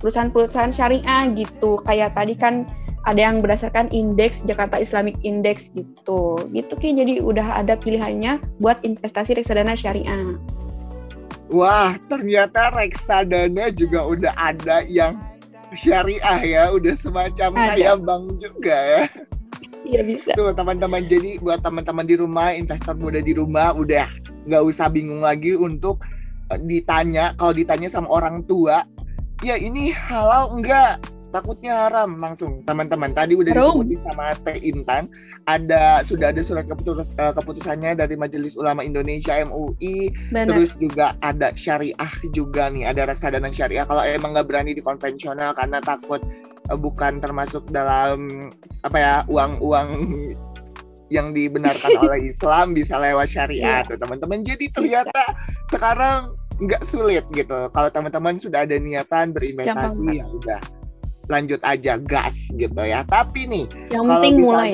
perusahaan-perusahaan 0.01 0.73
syariah 0.73 1.29
gitu. 1.37 1.79
Kayak 1.85 2.17
tadi 2.17 2.33
kan 2.33 2.65
ada 3.07 3.23
yang 3.23 3.39
berdasarkan 3.39 3.87
indeks 3.95 4.43
Jakarta 4.43 4.81
Islamic 4.81 5.15
Index 5.23 5.71
gitu. 5.71 6.35
Gitu 6.51 6.73
Ki, 6.75 6.91
jadi 6.91 7.23
udah 7.23 7.63
ada 7.63 7.79
pilihannya 7.79 8.43
buat 8.59 8.83
investasi 8.83 9.39
reksadana 9.39 9.77
syariah. 9.79 10.35
Wah, 11.47 11.95
ternyata 12.11 12.75
reksadana 12.75 13.71
juga 13.71 14.03
udah 14.03 14.33
ada 14.35 14.83
yang 14.91 15.15
syariah 15.71 16.39
ya, 16.43 16.63
udah 16.75 16.91
semacam 16.99 17.49
ada. 17.55 17.63
kayak 17.71 17.97
bank 18.03 18.25
juga 18.43 18.75
ya. 18.75 19.03
Iya 19.87 20.01
bisa. 20.03 20.35
Tuh 20.35 20.51
teman-teman, 20.51 21.07
jadi 21.07 21.39
buat 21.39 21.63
teman-teman 21.63 22.03
di 22.03 22.19
rumah, 22.19 22.51
investor 22.51 22.99
muda 22.99 23.23
di 23.23 23.31
rumah, 23.31 23.71
udah 23.71 24.03
nggak 24.43 24.63
usah 24.67 24.91
bingung 24.91 25.23
lagi 25.23 25.55
untuk 25.55 26.03
ditanya. 26.63 27.35
Kalau 27.35 27.53
ditanya 27.53 27.89
sama 27.91 28.07
orang 28.11 28.43
tua, 28.47 28.83
ya 29.45 29.55
ini 29.59 29.91
halal 29.93 30.55
enggak 30.55 31.01
takutnya 31.29 31.87
haram 31.87 32.17
langsung 32.17 32.63
teman-teman 32.63 33.11
tadi 33.11 33.35
udah 33.35 33.51
disebutin 33.51 33.99
sama 33.99 34.31
Teh 34.41 34.57
Intan 34.63 35.11
ada 35.47 36.03
sudah 36.03 36.31
ada 36.31 36.41
surat 36.43 36.67
keputus, 36.67 37.11
uh, 37.19 37.31
keputusannya 37.35 37.95
dari 37.95 38.15
Majelis 38.19 38.55
Ulama 38.55 38.83
Indonesia 38.83 39.35
MUI 39.43 40.11
Bener. 40.31 40.55
terus 40.55 40.71
juga 40.79 41.15
ada 41.23 41.51
syariah 41.55 42.13
juga 42.31 42.71
nih 42.71 42.87
ada 42.87 43.07
reksadana 43.07 43.51
syariah 43.51 43.83
kalau 43.87 44.03
emang 44.03 44.35
nggak 44.35 44.47
berani 44.47 44.71
di 44.75 44.83
konvensional 44.83 45.51
karena 45.55 45.83
takut 45.83 46.23
uh, 46.71 46.79
bukan 46.79 47.19
termasuk 47.19 47.67
dalam 47.71 48.51
apa 48.83 48.97
ya 48.97 49.15
uang-uang 49.27 49.87
yang 51.07 51.31
dibenarkan 51.31 51.91
oleh 52.03 52.31
Islam 52.31 52.75
bisa 52.75 52.99
lewat 52.99 53.27
syariah 53.31 53.81
yeah. 53.81 53.87
tuh 53.87 53.97
teman-teman 53.99 54.43
jadi 54.43 54.65
ternyata 54.71 55.21
sekarang 55.71 56.35
nggak 56.57 56.81
sulit 56.81 57.23
gitu 57.31 57.69
kalau 57.69 57.89
teman-teman 57.93 58.35
sudah 58.41 58.65
ada 58.65 58.75
niatan 58.81 59.29
berinvestasi 59.29 60.19
ya 60.19 60.25
udah 60.25 60.61
lanjut 61.27 61.59
aja 61.63 61.99
gas 61.99 62.51
gitu 62.55 62.81
ya. 62.81 63.03
Tapi 63.03 63.47
nih 63.47 63.65
yang 63.91 64.07
penting 64.07 64.35
mulai. 64.41 64.71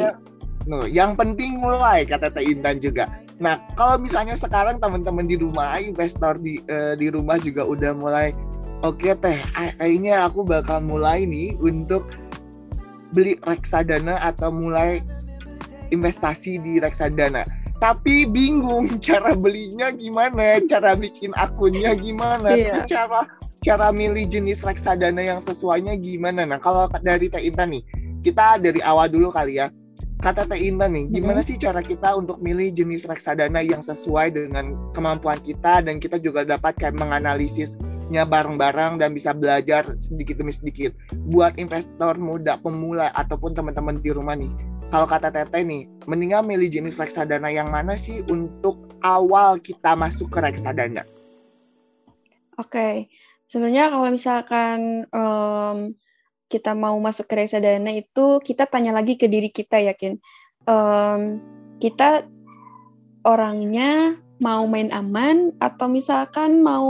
No, 0.64 0.88
yang 0.88 1.20
penting 1.20 1.60
mulai 1.60 2.08
kata 2.08 2.32
Teh 2.32 2.48
Intan 2.48 2.80
juga. 2.80 3.20
Nah, 3.44 3.60
kalau 3.76 4.00
misalnya 4.00 4.40
sekarang 4.40 4.80
teman-teman 4.80 5.28
di 5.28 5.36
rumah, 5.36 5.76
investor 5.76 6.40
di 6.40 6.64
uh, 6.72 6.96
di 6.96 7.12
rumah 7.12 7.36
juga 7.36 7.68
udah 7.68 7.92
mulai 7.92 8.32
oke 8.80 9.04
okay, 9.04 9.12
Teh, 9.20 9.40
kayaknya 9.76 10.24
aku 10.24 10.48
bakal 10.48 10.80
mulai 10.80 11.28
nih 11.28 11.52
untuk 11.60 12.08
beli 13.12 13.36
reksadana 13.44 14.24
atau 14.24 14.56
mulai 14.56 15.04
investasi 15.94 16.58
di 16.58 16.82
reksadana. 16.82 17.46
Tapi 17.78 18.26
bingung 18.26 18.98
cara 19.06 19.38
belinya 19.38 19.94
gimana, 19.94 20.58
cara 20.66 20.98
bikin 20.98 21.32
akunnya 21.38 21.94
gimana, 21.94 22.58
yeah. 22.58 22.84
cara 22.90 23.30
cara 23.64 23.96
milih 23.96 24.28
jenis 24.28 24.60
reksadana 24.60 25.24
yang 25.24 25.40
sesuainya 25.40 25.96
gimana. 25.96 26.44
Nah, 26.44 26.60
kalau 26.60 26.92
dari 27.00 27.32
Teh 27.32 27.40
Intan 27.40 27.72
nih, 27.72 27.84
kita 28.20 28.60
dari 28.60 28.84
awal 28.84 29.08
dulu 29.08 29.32
kali 29.32 29.64
ya. 29.64 29.72
Kata 30.20 30.48
Teh 30.48 30.60
Intan 30.68 30.96
nih, 30.96 31.12
gimana 31.12 31.40
mm 31.40 31.48
-hmm. 31.48 31.56
sih 31.56 31.58
cara 31.60 31.80
kita 31.80 32.16
untuk 32.16 32.44
milih 32.44 32.76
jenis 32.76 33.08
reksadana 33.08 33.64
yang 33.64 33.80
sesuai 33.80 34.36
dengan 34.36 34.92
kemampuan 34.92 35.40
kita 35.40 35.84
dan 35.84 36.00
kita 36.00 36.20
juga 36.20 36.44
dapat 36.44 36.76
kayak 36.80 36.96
menganalisisnya 36.96 38.24
bareng-bareng 38.28 39.00
dan 39.00 39.12
bisa 39.12 39.36
belajar 39.36 39.84
sedikit 40.00 40.40
demi 40.40 40.56
sedikit. 40.56 40.96
Buat 41.28 41.60
investor 41.60 42.20
muda, 42.20 42.60
pemula 42.60 43.12
ataupun 43.12 43.52
teman-teman 43.52 44.00
di 44.00 44.12
rumah 44.16 44.36
nih, 44.36 44.52
kalau 44.94 45.10
kata 45.10 45.34
Teteh 45.34 45.66
nih, 45.66 45.90
mendingan 46.06 46.46
milih 46.46 46.70
jenis 46.70 47.02
reksadana 47.02 47.50
yang 47.50 47.74
mana 47.74 47.98
sih 47.98 48.22
untuk 48.30 48.94
awal 49.02 49.58
kita 49.58 49.98
masuk 49.98 50.30
ke 50.30 50.38
reksadana? 50.38 51.02
Oke, 52.62 52.70
okay. 52.70 52.94
sebenarnya 53.50 53.90
kalau 53.90 54.14
misalkan 54.14 55.10
um, 55.10 55.98
kita 56.46 56.78
mau 56.78 56.94
masuk 57.02 57.26
ke 57.26 57.42
reksadana 57.42 57.90
itu 57.90 58.38
kita 58.46 58.70
tanya 58.70 58.94
lagi 58.94 59.18
ke 59.18 59.26
diri 59.26 59.50
kita 59.50 59.82
yakin 59.82 60.22
um, 60.70 61.42
kita 61.82 62.30
orangnya 63.26 64.22
mau 64.38 64.70
main 64.70 64.94
aman 64.94 65.58
atau 65.58 65.90
misalkan 65.90 66.62
mau 66.62 66.86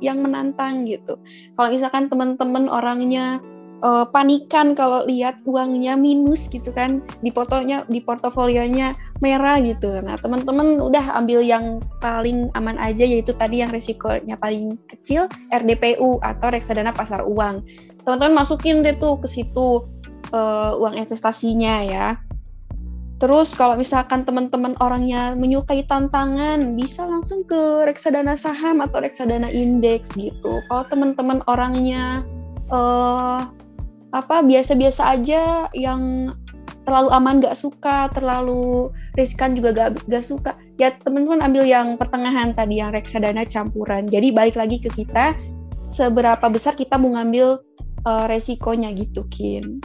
yang 0.00 0.24
menantang 0.24 0.88
gitu. 0.88 1.20
Kalau 1.60 1.68
misalkan 1.68 2.08
teman-teman 2.08 2.72
orangnya 2.72 3.44
uh, 3.84 4.08
panikan 4.08 4.72
kalau 4.72 5.04
lihat 5.04 5.38
uangnya 5.44 5.94
minus 5.94 6.48
gitu 6.48 6.72
kan 6.72 7.04
di 7.20 7.28
fotonya 7.28 7.84
di 7.92 8.00
portofolionya 8.00 8.96
merah 9.20 9.60
gitu. 9.60 10.00
Nah 10.00 10.16
teman-teman 10.18 10.80
udah 10.80 11.20
ambil 11.20 11.44
yang 11.44 11.84
paling 12.00 12.48
aman 12.56 12.80
aja 12.80 13.04
yaitu 13.04 13.36
tadi 13.36 13.60
yang 13.60 13.70
resikonya 13.70 14.40
paling 14.40 14.80
kecil 14.88 15.28
RDPU 15.52 16.18
atau 16.24 16.48
reksadana 16.48 16.96
pasar 16.96 17.22
uang. 17.28 17.62
Teman-teman 18.02 18.42
masukin 18.42 18.80
deh 18.80 18.96
tuh 18.96 19.20
ke 19.20 19.28
situ 19.28 19.84
uh, 20.32 20.72
uang 20.80 20.96
investasinya 20.96 21.84
ya. 21.84 22.08
Terus 23.22 23.54
kalau 23.54 23.78
misalkan 23.78 24.26
teman-teman 24.26 24.74
orangnya 24.82 25.38
menyukai 25.38 25.86
tantangan, 25.86 26.74
bisa 26.76 27.06
langsung 27.06 27.46
ke 27.46 27.86
reksadana 27.86 28.34
saham 28.34 28.82
atau 28.82 29.00
reksadana 29.00 29.48
indeks 29.48 30.12
gitu. 30.18 30.60
Kalau 30.66 30.84
teman-teman 30.90 31.40
orangnya 31.46 32.26
uh, 32.68 33.40
apa 34.14 34.46
biasa-biasa 34.46 35.18
aja 35.18 35.66
yang 35.74 36.30
terlalu 36.86 37.10
aman 37.10 37.42
gak 37.42 37.58
suka, 37.58 38.06
terlalu 38.14 38.94
riskan 39.18 39.58
juga 39.58 39.74
gak, 39.74 40.06
gak 40.06 40.22
suka. 40.22 40.54
Ya 40.78 40.94
teman-teman 41.02 41.42
ambil 41.42 41.66
yang 41.66 41.98
pertengahan 41.98 42.54
tadi 42.54 42.78
yang 42.78 42.94
reksadana 42.94 43.42
campuran. 43.42 44.06
Jadi 44.06 44.30
balik 44.30 44.54
lagi 44.54 44.78
ke 44.78 44.92
kita, 44.94 45.34
seberapa 45.90 46.46
besar 46.46 46.78
kita 46.78 46.94
mau 46.94 47.10
ngambil 47.18 47.58
uh, 48.06 48.24
resikonya 48.30 48.94
gitu, 48.94 49.26
Kin. 49.34 49.82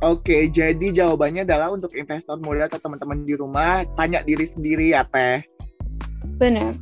Oke, 0.00 0.48
jadi 0.48 0.90
jawabannya 0.96 1.44
adalah 1.44 1.76
untuk 1.76 1.92
investor 1.92 2.40
muda 2.40 2.66
atau 2.72 2.80
teman-teman 2.80 3.20
di 3.22 3.36
rumah, 3.36 3.84
tanya 3.94 4.24
diri 4.24 4.48
sendiri 4.48 4.96
ya, 4.96 5.04
Teh. 5.04 5.44
Benar. 6.40 6.74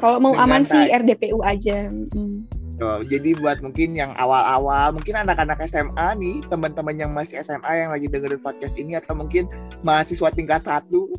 Kalau 0.00 0.16
mau 0.16 0.32
Dengan 0.32 0.48
aman 0.48 0.62
sih 0.64 0.88
RDPU 0.88 1.44
aja. 1.44 1.92
Hmm. 2.16 2.48
Oh, 2.80 3.04
jadi 3.04 3.36
buat 3.36 3.60
mungkin 3.60 3.92
yang 3.92 4.16
awal-awal, 4.16 4.96
mungkin 4.96 5.12
anak-anak 5.12 5.60
SMA 5.68 6.16
nih, 6.16 6.40
teman-teman 6.48 6.96
yang 6.96 7.12
masih 7.12 7.36
SMA 7.44 7.68
yang 7.76 7.92
lagi 7.92 8.08
dengerin 8.08 8.40
podcast 8.40 8.80
ini 8.80 8.96
atau 8.96 9.12
mungkin 9.12 9.44
mahasiswa 9.84 10.32
tingkat 10.32 10.64
satu, 10.64 11.12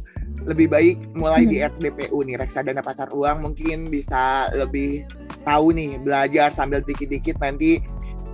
lebih 0.50 0.74
baik 0.74 0.98
mulai 1.14 1.46
di 1.46 1.62
hmm. 1.62 1.78
RDPU 1.78 2.18
nih, 2.26 2.42
reksadana 2.42 2.82
pasar 2.82 3.14
uang 3.14 3.46
mungkin 3.46 3.94
bisa 3.94 4.50
lebih 4.58 5.06
tahu 5.46 5.70
nih, 5.78 6.02
belajar 6.02 6.50
sambil 6.50 6.82
dikit-dikit 6.82 7.38
nanti 7.38 7.78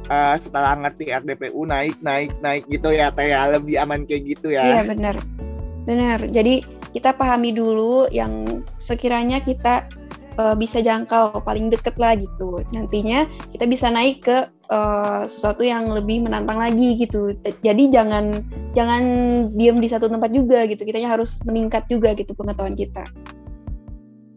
uh, 0.08 0.36
setelah 0.40 0.80
ngerti 0.80 1.12
RDPU 1.12 1.68
naik 1.68 2.00
naik 2.00 2.32
naik 2.40 2.64
gitu 2.72 2.96
ya 2.96 3.12
Teh 3.12 3.28
ya, 3.32 3.52
lebih 3.52 3.76
aman 3.76 4.08
kayak 4.08 4.24
gitu 4.24 4.56
ya. 4.56 4.80
Iya 4.80 4.84
benar. 4.88 5.16
Benar. 5.84 6.20
Jadi 6.32 6.64
kita 6.96 7.16
pahami 7.16 7.52
dulu 7.52 8.08
yang 8.12 8.48
sekiranya 8.80 9.44
kita 9.44 9.88
uh, 10.38 10.56
bisa 10.56 10.80
jangkau 10.80 11.42
paling 11.44 11.68
deket 11.74 11.98
lah 11.98 12.16
gitu. 12.16 12.62
Nantinya 12.72 13.26
kita 13.52 13.66
bisa 13.68 13.90
naik 13.92 14.24
ke 14.24 14.48
uh, 14.72 15.26
sesuatu 15.26 15.66
yang 15.66 15.90
lebih 15.90 16.24
menantang 16.24 16.62
lagi 16.62 16.96
gitu. 16.96 17.34
Jadi 17.66 17.90
jangan 17.92 18.46
jangan 18.78 19.04
diam 19.58 19.82
di 19.82 19.90
satu 19.90 20.08
tempat 20.08 20.32
juga 20.32 20.64
gitu. 20.70 20.86
Kitanya 20.86 21.18
harus 21.18 21.42
meningkat 21.44 21.90
juga 21.90 22.14
gitu 22.16 22.32
pengetahuan 22.38 22.78
kita. 22.78 23.06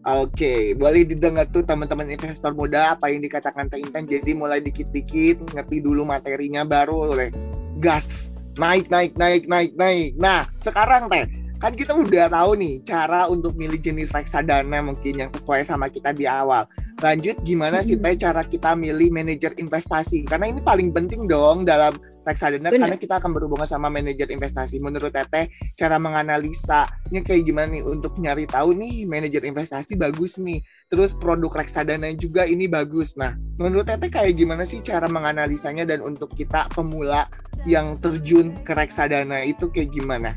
Oke, 0.01 0.33
okay, 0.33 0.61
boleh 0.73 1.05
didengar 1.05 1.45
tuh 1.53 1.61
teman-teman 1.61 2.09
investor 2.09 2.57
muda 2.57 2.97
apa 2.97 3.13
yang 3.13 3.21
dikatakan 3.21 3.69
Teh 3.69 3.77
Intan. 3.77 4.09
Jadi 4.09 4.33
mulai 4.33 4.57
dikit-dikit 4.57 5.53
ngerti 5.53 5.77
dulu 5.77 6.09
materinya 6.09 6.65
baru 6.65 7.13
oleh 7.13 7.29
gas 7.77 8.33
naik 8.57 8.89
naik 8.89 9.13
naik 9.13 9.45
naik 9.45 9.77
naik. 9.77 10.17
Nah 10.17 10.49
sekarang 10.49 11.05
Teh 11.05 11.40
kan 11.61 11.77
kita 11.77 11.93
udah 11.93 12.25
tahu 12.33 12.57
nih 12.57 12.81
cara 12.81 13.29
untuk 13.29 13.53
milih 13.53 13.77
jenis 13.77 14.09
reksadana 14.09 14.81
mungkin 14.81 15.21
yang 15.21 15.29
sesuai 15.29 15.61
sama 15.61 15.93
kita 15.93 16.09
di 16.09 16.25
awal. 16.25 16.65
Lanjut 16.97 17.37
gimana 17.45 17.85
sih 17.85 18.01
teh 18.01 18.17
cara 18.17 18.41
kita 18.41 18.73
milih 18.73 19.13
manajer 19.13 19.53
investasi? 19.61 20.25
Karena 20.25 20.49
ini 20.49 20.57
paling 20.65 20.89
penting 20.89 21.29
dong 21.29 21.61
dalam 21.61 21.93
reksadana 22.25 22.73
Bener. 22.73 22.81
karena 22.81 22.97
kita 22.97 23.21
akan 23.21 23.29
berhubungan 23.37 23.69
sama 23.69 23.93
manajer 23.93 24.33
investasi. 24.33 24.81
Menurut 24.81 25.13
Teteh 25.13 25.53
cara 25.77 26.01
menganalisa 26.01 26.89
ini 27.13 27.21
kayak 27.21 27.45
gimana 27.45 27.67
nih 27.69 27.85
untuk 27.85 28.17
nyari 28.17 28.49
tahu 28.49 28.73
nih 28.73 29.05
manajer 29.05 29.45
investasi 29.45 29.93
bagus 30.01 30.41
nih. 30.41 30.65
Terus 30.89 31.13
produk 31.13 31.61
reksadana 31.61 32.09
juga 32.17 32.49
ini 32.49 32.65
bagus. 32.65 33.13
Nah, 33.21 33.37
menurut 33.61 33.85
Teteh 33.85 34.09
kayak 34.09 34.33
gimana 34.33 34.65
sih 34.65 34.81
cara 34.81 35.05
menganalisanya 35.05 35.85
dan 35.85 36.01
untuk 36.01 36.33
kita 36.33 36.73
pemula 36.73 37.29
yang 37.69 38.01
terjun 38.01 38.49
ke 38.65 38.73
reksadana 38.73 39.45
itu 39.45 39.69
kayak 39.69 39.93
gimana? 39.93 40.33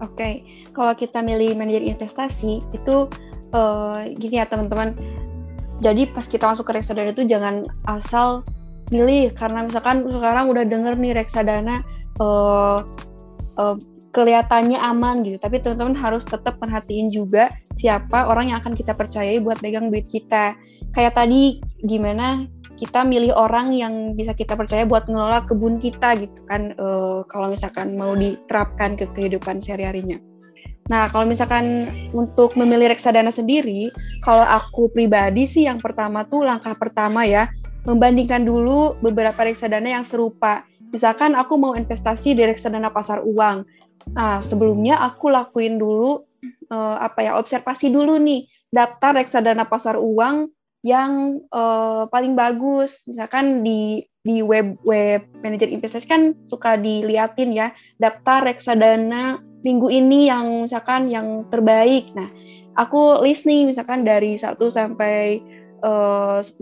Oke, 0.00 0.16
okay. 0.16 0.32
kalau 0.72 0.96
kita 0.96 1.20
milih 1.20 1.60
manajer 1.60 1.84
investasi 1.84 2.64
itu 2.72 3.04
uh, 3.52 4.00
gini 4.16 4.40
ya 4.40 4.48
teman-teman. 4.48 4.96
Jadi 5.80 6.08
pas 6.08 6.24
kita 6.24 6.48
masuk 6.48 6.68
ke 6.68 6.80
reksadana 6.80 7.12
itu 7.12 7.24
jangan 7.28 7.64
asal 7.84 8.44
milih 8.88 9.32
karena 9.36 9.64
misalkan 9.64 10.08
sekarang 10.08 10.48
udah 10.48 10.64
denger 10.64 10.96
nih 10.96 11.12
reksadana 11.16 11.84
uh, 12.20 12.80
uh, 13.60 13.76
kelihatannya 14.10 14.80
aman 14.80 15.22
gitu, 15.22 15.38
tapi 15.38 15.62
teman-teman 15.62 15.94
harus 15.94 16.26
tetap 16.26 16.58
perhatiin 16.58 17.12
juga 17.12 17.52
siapa 17.78 18.26
orang 18.26 18.50
yang 18.50 18.58
akan 18.58 18.74
kita 18.74 18.96
percayai 18.96 19.38
buat 19.38 19.62
pegang 19.62 19.92
duit 19.92 20.10
kita. 20.10 20.58
Kayak 20.90 21.14
tadi 21.14 21.62
gimana 21.86 22.48
kita 22.80 23.04
milih 23.04 23.36
orang 23.36 23.76
yang 23.76 24.16
bisa 24.16 24.32
kita 24.32 24.56
percaya 24.56 24.88
buat 24.88 25.04
ngelola 25.04 25.44
kebun 25.44 25.76
kita 25.76 26.16
gitu 26.16 26.40
kan 26.48 26.72
uh, 26.80 27.20
kalau 27.28 27.52
misalkan 27.52 28.00
mau 28.00 28.16
diterapkan 28.16 28.96
ke 28.96 29.04
kehidupan 29.12 29.60
sehari-harinya. 29.60 30.16
Nah, 30.88 31.06
kalau 31.06 31.22
misalkan 31.22 31.86
untuk 32.10 32.58
memilih 32.58 32.90
reksadana 32.90 33.30
sendiri, 33.30 33.94
kalau 34.26 34.42
aku 34.42 34.90
pribadi 34.90 35.46
sih 35.46 35.70
yang 35.70 35.78
pertama 35.78 36.26
tuh 36.26 36.42
langkah 36.42 36.74
pertama 36.74 37.22
ya, 37.22 37.46
membandingkan 37.86 38.42
dulu 38.42 38.98
beberapa 38.98 39.38
reksadana 39.46 40.00
yang 40.00 40.02
serupa. 40.02 40.66
Misalkan 40.90 41.38
aku 41.38 41.54
mau 41.54 41.78
investasi 41.78 42.34
di 42.34 42.42
reksadana 42.42 42.90
pasar 42.90 43.22
uang. 43.22 43.62
Nah, 44.18 44.42
sebelumnya 44.42 44.98
aku 44.98 45.30
lakuin 45.30 45.78
dulu 45.78 46.26
uh, 46.74 46.96
apa 46.98 47.22
ya, 47.22 47.38
observasi 47.38 47.94
dulu 47.94 48.18
nih 48.18 48.50
daftar 48.74 49.14
reksadana 49.14 49.70
pasar 49.70 49.94
uang 49.94 50.50
yang 50.80 51.44
uh, 51.52 52.08
paling 52.08 52.36
bagus. 52.36 53.04
Misalkan 53.08 53.60
di 53.64 54.04
di 54.20 54.44
web 54.44 54.76
web 54.84 55.24
manajer 55.40 55.72
investasi 55.72 56.04
kan 56.04 56.36
suka 56.44 56.76
diliatin 56.76 57.56
ya 57.56 57.72
daftar 57.96 58.44
reksadana 58.44 59.40
minggu 59.64 59.88
ini 59.88 60.28
yang 60.28 60.68
misalkan 60.68 61.08
yang 61.08 61.48
terbaik. 61.48 62.12
Nah 62.12 62.28
aku 62.76 63.20
list 63.24 63.48
nih 63.48 63.68
misalkan 63.68 64.04
dari 64.04 64.36
1 64.36 64.56
sampai 64.60 65.40
uh, 65.84 66.40
10 66.40 66.60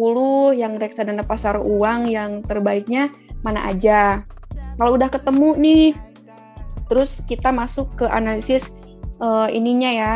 yang 0.54 0.78
reksadana 0.78 1.26
pasar 1.26 1.58
uang 1.58 2.10
yang 2.10 2.42
terbaiknya 2.46 3.10
mana 3.42 3.66
aja. 3.70 4.22
Kalau 4.78 4.94
udah 4.94 5.10
ketemu 5.10 5.50
nih 5.58 5.84
terus 6.86 7.20
kita 7.26 7.50
masuk 7.50 7.90
ke 7.98 8.06
analisis 8.06 8.70
uh, 9.18 9.50
ininya 9.50 9.90
ya 9.90 10.12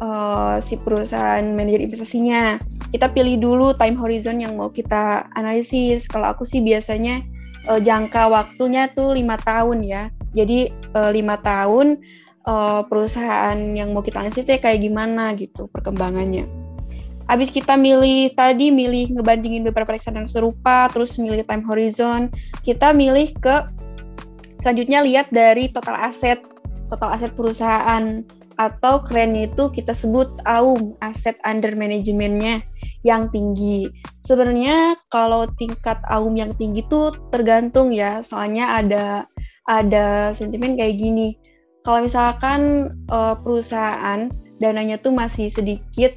uh, 0.00 0.56
si 0.58 0.78
perusahaan 0.80 1.44
manajer 1.44 1.84
investasinya 1.84 2.58
kita 2.94 3.10
pilih 3.10 3.42
dulu 3.42 3.74
time 3.74 3.98
horizon 3.98 4.38
yang 4.38 4.54
mau 4.54 4.70
kita 4.70 5.26
analisis. 5.34 6.06
Kalau 6.06 6.30
aku 6.30 6.46
sih 6.46 6.62
biasanya 6.62 7.22
uh, 7.66 7.82
jangka 7.82 8.30
waktunya 8.30 8.90
tuh 8.94 9.14
lima 9.14 9.34
tahun 9.42 9.82
ya. 9.82 10.10
Jadi 10.34 10.70
lima 11.14 11.38
tahun 11.38 12.02
uh, 12.46 12.82
perusahaan 12.90 13.54
yang 13.54 13.94
mau 13.94 14.02
kita 14.02 14.22
analisis 14.22 14.46
kayak 14.46 14.82
gimana 14.82 15.30
gitu 15.38 15.70
perkembangannya. 15.70 16.46
Abis 17.24 17.48
kita 17.48 17.80
milih 17.80 18.36
tadi 18.36 18.68
milih 18.68 19.16
ngebandingin 19.16 19.64
beberapa 19.64 19.96
reksadana 19.96 20.28
serupa, 20.28 20.92
terus 20.92 21.16
milih 21.16 21.40
time 21.48 21.64
horizon, 21.64 22.28
kita 22.60 22.92
milih 22.92 23.32
ke 23.40 23.64
selanjutnya 24.60 25.00
lihat 25.00 25.32
dari 25.32 25.72
total 25.72 25.96
aset, 26.04 26.44
total 26.92 27.16
aset 27.16 27.32
perusahaan 27.32 28.20
atau 28.56 29.02
kerennya 29.02 29.50
itu 29.50 29.70
kita 29.70 29.90
sebut 29.90 30.30
AUM, 30.46 30.94
aset 31.02 31.34
under 31.42 31.74
manajemennya 31.74 32.62
yang 33.04 33.28
tinggi. 33.28 33.90
Sebenarnya 34.24 34.96
kalau 35.12 35.44
tingkat 35.60 36.00
AUM 36.08 36.40
yang 36.40 36.52
tinggi 36.54 36.82
itu 36.86 37.12
tergantung 37.28 37.92
ya, 37.92 38.24
soalnya 38.24 38.80
ada 38.80 39.28
ada 39.68 40.32
sentimen 40.32 40.76
kayak 40.76 40.96
gini. 40.96 41.36
Kalau 41.84 42.08
misalkan 42.08 42.92
uh, 43.12 43.36
perusahaan 43.36 44.32
dananya 44.56 44.96
tuh 44.96 45.12
masih 45.12 45.52
sedikit 45.52 46.16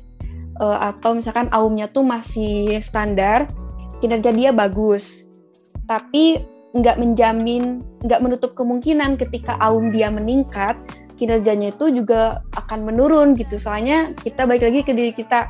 uh, 0.63 0.95
atau 0.95 1.19
misalkan 1.19 1.51
AUM-nya 1.51 1.91
tuh 1.91 2.07
masih 2.07 2.79
standar, 2.79 3.43
kinerja 3.99 4.31
dia 4.31 4.55
bagus. 4.55 5.27
Tapi 5.91 6.39
nggak 6.71 6.99
menjamin, 6.99 7.83
nggak 8.05 8.21
menutup 8.23 8.51
kemungkinan 8.55 9.19
ketika 9.19 9.59
AUM 9.59 9.91
dia 9.91 10.07
meningkat, 10.07 10.79
kinerjanya 11.17 11.73
itu 11.73 11.89
juga 11.89 12.45
akan 12.53 12.85
menurun 12.85 13.33
gitu. 13.33 13.57
Soalnya 13.57 14.13
kita 14.21 14.45
balik 14.45 14.69
lagi 14.69 14.85
ke 14.85 14.93
diri 14.93 15.11
kita. 15.11 15.49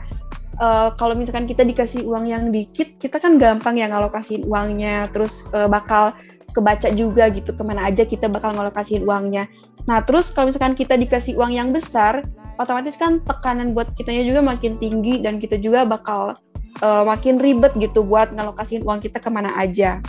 Uh, 0.57 0.89
kalau 0.97 1.13
misalkan 1.13 1.45
kita 1.45 1.61
dikasih 1.61 2.01
uang 2.09 2.25
yang 2.25 2.49
dikit, 2.49 2.97
kita 2.97 3.21
kan 3.21 3.37
gampang 3.37 3.77
ya 3.77 3.85
ngalokasiin 3.93 4.49
uangnya, 4.49 5.05
terus 5.13 5.45
uh, 5.53 5.69
bakal 5.69 6.09
kebaca 6.57 6.89
juga 6.97 7.29
gitu 7.29 7.53
ke 7.53 7.61
mana 7.61 7.85
aja 7.85 8.01
kita 8.01 8.25
bakal 8.25 8.57
ngalokasiin 8.57 9.05
uangnya. 9.05 9.45
Nah 9.85 10.01
terus 10.01 10.33
kalau 10.33 10.49
misalkan 10.49 10.73
kita 10.73 10.97
dikasih 10.97 11.37
uang 11.37 11.53
yang 11.53 11.69
besar, 11.69 12.25
otomatis 12.57 12.97
kan 12.97 13.21
tekanan 13.21 13.77
buat 13.77 13.93
kitanya 13.93 14.25
juga 14.25 14.41
makin 14.41 14.81
tinggi 14.81 15.21
dan 15.21 15.37
kita 15.37 15.61
juga 15.61 15.85
bakal 15.85 16.33
uh, 16.81 17.03
makin 17.05 17.37
ribet 17.37 17.77
gitu 17.77 18.01
buat 18.01 18.33
ngalokasiin 18.33 18.81
uang 18.81 19.05
kita 19.05 19.21
ke 19.21 19.29
mana 19.29 19.53
aja. 19.53 20.01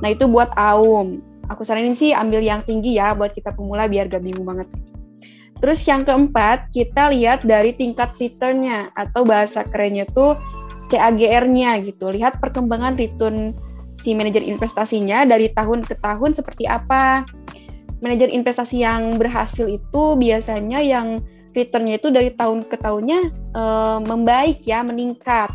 Nah 0.00 0.08
itu 0.08 0.24
buat 0.24 0.48
AUM. 0.56 1.20
Aku 1.52 1.68
saranin 1.68 1.92
sih 1.92 2.16
ambil 2.16 2.40
yang 2.40 2.64
tinggi 2.64 2.96
ya 2.96 3.12
buat 3.12 3.36
kita 3.36 3.52
pemula 3.52 3.84
biar 3.86 4.08
gak 4.08 4.24
bingung 4.24 4.48
banget. 4.48 4.68
Terus 5.62 5.78
yang 5.86 6.02
keempat, 6.02 6.74
kita 6.74 7.14
lihat 7.14 7.46
dari 7.46 7.70
tingkat 7.70 8.10
returnnya 8.18 8.90
atau 8.98 9.22
bahasa 9.22 9.62
kerennya 9.62 10.02
tuh 10.10 10.34
CAGR-nya 10.90 11.78
gitu. 11.86 12.10
Lihat 12.10 12.42
perkembangan 12.42 12.98
return 12.98 13.54
si 14.02 14.10
manajer 14.18 14.42
investasinya 14.42 15.22
dari 15.22 15.54
tahun 15.54 15.86
ke 15.86 16.02
tahun 16.02 16.34
seperti 16.34 16.66
apa. 16.66 17.22
Manajer 18.02 18.34
investasi 18.34 18.82
yang 18.82 19.22
berhasil 19.22 19.70
itu 19.70 20.18
biasanya 20.18 20.82
yang 20.82 21.22
returnnya 21.54 22.02
itu 22.02 22.10
dari 22.10 22.34
tahun 22.34 22.66
ke 22.66 22.82
tahunnya 22.82 23.20
e, 23.54 23.62
membaik 24.02 24.66
ya, 24.66 24.82
meningkat. 24.82 25.46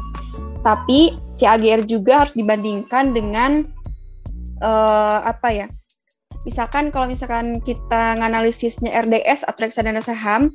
Tapi 0.64 1.20
CAGR 1.36 1.84
juga 1.84 2.24
harus 2.24 2.32
dibandingkan 2.32 3.12
dengan 3.12 3.68
e, 4.64 4.72
apa 5.28 5.52
ya? 5.52 5.68
Misalkan 6.44 6.94
kalau 6.94 7.10
misalkan 7.10 7.64
kita 7.64 8.18
nganalisisnya 8.20 8.94
RDS 8.94 9.48
atau 9.48 9.66
reksadana 9.66 10.04
saham, 10.04 10.54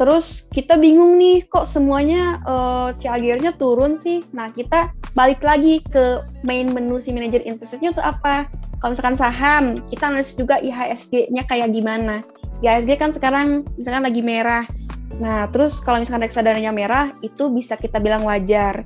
terus 0.00 0.48
kita 0.50 0.80
bingung 0.80 1.20
nih 1.20 1.46
kok 1.46 1.68
semuanya 1.68 2.40
uh, 2.48 2.90
eh, 2.90 2.98
CAGR-nya 2.98 3.54
turun 3.60 3.94
sih. 3.94 4.24
Nah, 4.34 4.50
kita 4.50 4.90
balik 5.12 5.44
lagi 5.44 5.84
ke 5.84 6.24
main 6.42 6.72
menu 6.72 6.98
si 6.98 7.12
manajer 7.12 7.44
investasinya 7.44 7.92
itu 7.92 8.02
apa? 8.02 8.48
Kalau 8.82 8.98
misalkan 8.98 9.14
saham, 9.14 9.64
kita 9.86 10.10
analisis 10.10 10.34
juga 10.34 10.58
IHSG-nya 10.58 11.46
kayak 11.46 11.70
gimana. 11.70 12.26
IHSG 12.66 12.98
kan 12.98 13.14
sekarang 13.14 13.62
misalkan 13.78 14.02
lagi 14.02 14.22
merah. 14.26 14.66
Nah, 15.22 15.46
terus 15.54 15.78
kalau 15.78 16.02
misalkan 16.02 16.26
reksadananya 16.26 16.74
merah, 16.74 17.14
itu 17.22 17.46
bisa 17.52 17.78
kita 17.78 18.02
bilang 18.02 18.26
wajar 18.26 18.82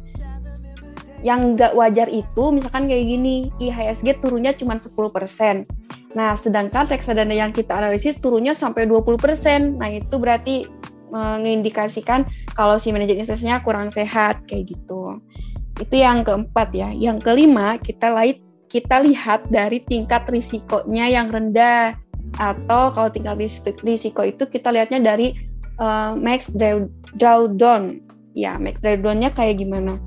yang 1.27 1.59
nggak 1.59 1.75
wajar 1.75 2.07
itu 2.07 2.55
misalkan 2.55 2.87
kayak 2.87 3.03
gini 3.03 3.51
IHSG 3.59 4.23
turunnya 4.23 4.55
cuma 4.55 4.79
10%. 4.79 5.67
Nah, 6.15 6.39
sedangkan 6.39 6.87
reksadana 6.87 7.35
yang 7.35 7.51
kita 7.51 7.75
analisis 7.75 8.23
turunnya 8.23 8.55
sampai 8.55 8.87
20%. 8.87 9.75
Nah, 9.75 9.91
itu 9.91 10.15
berarti 10.23 10.71
mengindikasikan 11.11 12.31
kalau 12.55 12.79
si 12.79 12.95
manajer 12.95 13.19
investasinya 13.19 13.59
kurang 13.67 13.91
sehat 13.91 14.47
kayak 14.47 14.71
gitu. 14.71 15.19
Itu 15.83 15.95
yang 15.99 16.23
keempat 16.23 16.71
ya. 16.71 16.95
Yang 16.95 17.27
kelima, 17.27 17.75
kita 17.83 18.15
lihat 18.15 18.39
kita 18.71 19.03
lihat 19.03 19.47
dari 19.51 19.83
tingkat 19.83 20.31
risikonya 20.31 21.11
yang 21.11 21.31
rendah 21.31 21.99
atau 22.39 22.91
kalau 22.95 23.11
tingkat 23.11 23.39
risiko 23.83 24.23
itu 24.23 24.47
kita 24.47 24.71
lihatnya 24.71 25.03
dari 25.03 25.35
uh, 25.83 26.15
max 26.15 26.55
drawdown. 27.19 27.99
Ya, 28.39 28.63
max 28.63 28.79
drawdownnya 28.79 29.35
kayak 29.35 29.59
gimana? 29.59 29.99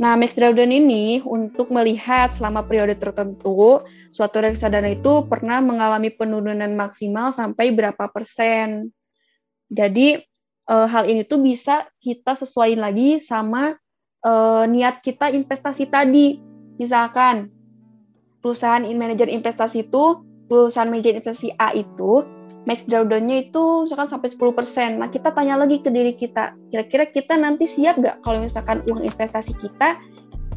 Nah, 0.00 0.16
max 0.16 0.32
drawdown 0.32 0.72
ini 0.72 1.20
untuk 1.28 1.68
melihat 1.68 2.32
selama 2.32 2.64
periode 2.64 2.96
tertentu 2.96 3.84
suatu 4.08 4.40
reksadana 4.40 4.96
itu 4.96 5.28
pernah 5.28 5.60
mengalami 5.60 6.08
penurunan 6.08 6.72
maksimal 6.72 7.36
sampai 7.36 7.68
berapa 7.68 8.08
persen. 8.08 8.88
Jadi 9.68 10.24
e, 10.64 10.74
hal 10.88 11.04
ini 11.04 11.28
tuh 11.28 11.44
bisa 11.44 11.84
kita 12.00 12.32
sesuaiin 12.32 12.80
lagi 12.80 13.20
sama 13.20 13.76
e, 14.24 14.32
niat 14.72 15.04
kita 15.04 15.36
investasi 15.36 15.92
tadi. 15.92 16.40
Misalkan 16.80 17.52
perusahaan 18.40 18.80
manajer 18.96 19.28
investasi 19.28 19.84
itu 19.84 20.24
perusahaan 20.50 20.90
manajer 20.90 21.22
investasi 21.22 21.54
A 21.62 21.70
itu 21.78 22.26
max 22.66 22.84
drawdown-nya 22.84 23.48
itu 23.48 23.86
misalkan 23.86 24.10
sampai 24.10 24.28
10%. 24.28 25.00
Nah, 25.00 25.08
kita 25.08 25.32
tanya 25.32 25.56
lagi 25.56 25.80
ke 25.80 25.88
diri 25.88 26.12
kita, 26.12 26.58
kira-kira 26.68 27.08
kita 27.08 27.38
nanti 27.38 27.64
siap 27.64 27.96
nggak 28.02 28.20
kalau 28.26 28.44
misalkan 28.44 28.82
uang 28.84 29.06
investasi 29.06 29.54
kita 29.56 29.96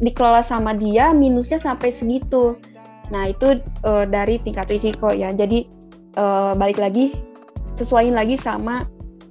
dikelola 0.02 0.42
sama 0.42 0.74
dia 0.74 1.14
minusnya 1.14 1.56
sampai 1.56 1.94
segitu. 1.94 2.58
Nah, 3.14 3.30
itu 3.30 3.62
uh, 3.86 4.04
dari 4.04 4.42
tingkat 4.42 4.68
risiko 4.68 5.14
ya. 5.14 5.30
Jadi 5.32 5.64
uh, 6.18 6.52
balik 6.58 6.82
lagi 6.82 7.14
sesuaiin 7.78 8.12
lagi 8.12 8.36
sama 8.36 8.84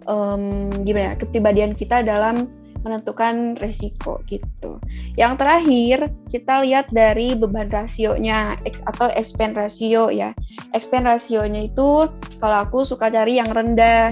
um, 0.08 0.72
gimana 0.88 1.14
ya, 1.14 1.20
kepribadian 1.20 1.78
kita 1.78 2.02
dalam 2.02 2.50
menentukan 2.84 3.56
resiko 3.58 4.20
gitu. 4.28 4.78
Yang 5.16 5.34
terakhir, 5.40 5.98
kita 6.28 6.62
lihat 6.68 6.92
dari 6.92 7.34
beban 7.34 7.72
rasionya 7.72 8.60
X 8.68 8.84
atau 8.86 9.10
expense 9.16 9.56
ratio 9.56 10.12
ya. 10.12 10.36
Expense 10.76 11.08
rasionya 11.08 11.72
itu 11.72 12.12
kalau 12.38 12.58
aku 12.68 12.84
suka 12.84 13.08
cari 13.10 13.40
yang 13.40 13.50
rendah. 13.50 14.12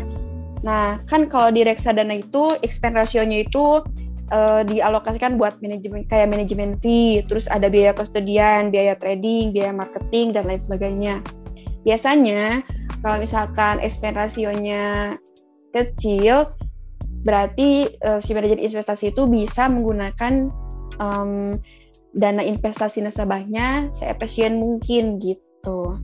Nah, 0.63 1.03
kan 1.05 1.27
kalau 1.27 1.51
di 1.51 1.67
reksadana 1.67 2.23
itu 2.23 2.55
expense 2.63 2.95
rasionya 2.95 3.43
itu 3.43 3.83
uh, 4.31 4.61
dialokasikan 4.63 5.35
buat 5.35 5.59
manajemen 5.59 6.07
kayak 6.07 6.31
manajemen 6.31 6.79
fee, 6.79 7.21
terus 7.27 7.45
ada 7.51 7.67
biaya 7.67 7.91
kustodian, 7.91 8.71
biaya 8.71 8.95
trading, 8.97 9.51
biaya 9.51 9.75
marketing 9.75 10.31
dan 10.31 10.47
lain 10.47 10.61
sebagainya. 10.63 11.15
Biasanya 11.83 12.61
kalau 13.01 13.17
misalkan 13.19 13.81
expense 13.81 14.17
rasionya 14.17 15.17
kecil, 15.73 16.45
berarti 17.21 17.89
uh, 18.01 18.19
si 18.19 18.33
manajer 18.33 18.57
investasi 18.57 19.13
itu 19.13 19.29
bisa 19.29 19.69
menggunakan 19.69 20.49
um, 20.97 21.57
dana 22.11 22.43
investasi 22.43 22.99
nasabahnya 23.05 23.87
seefisien 23.95 24.59
mungkin 24.59 25.21
gitu. 25.21 25.95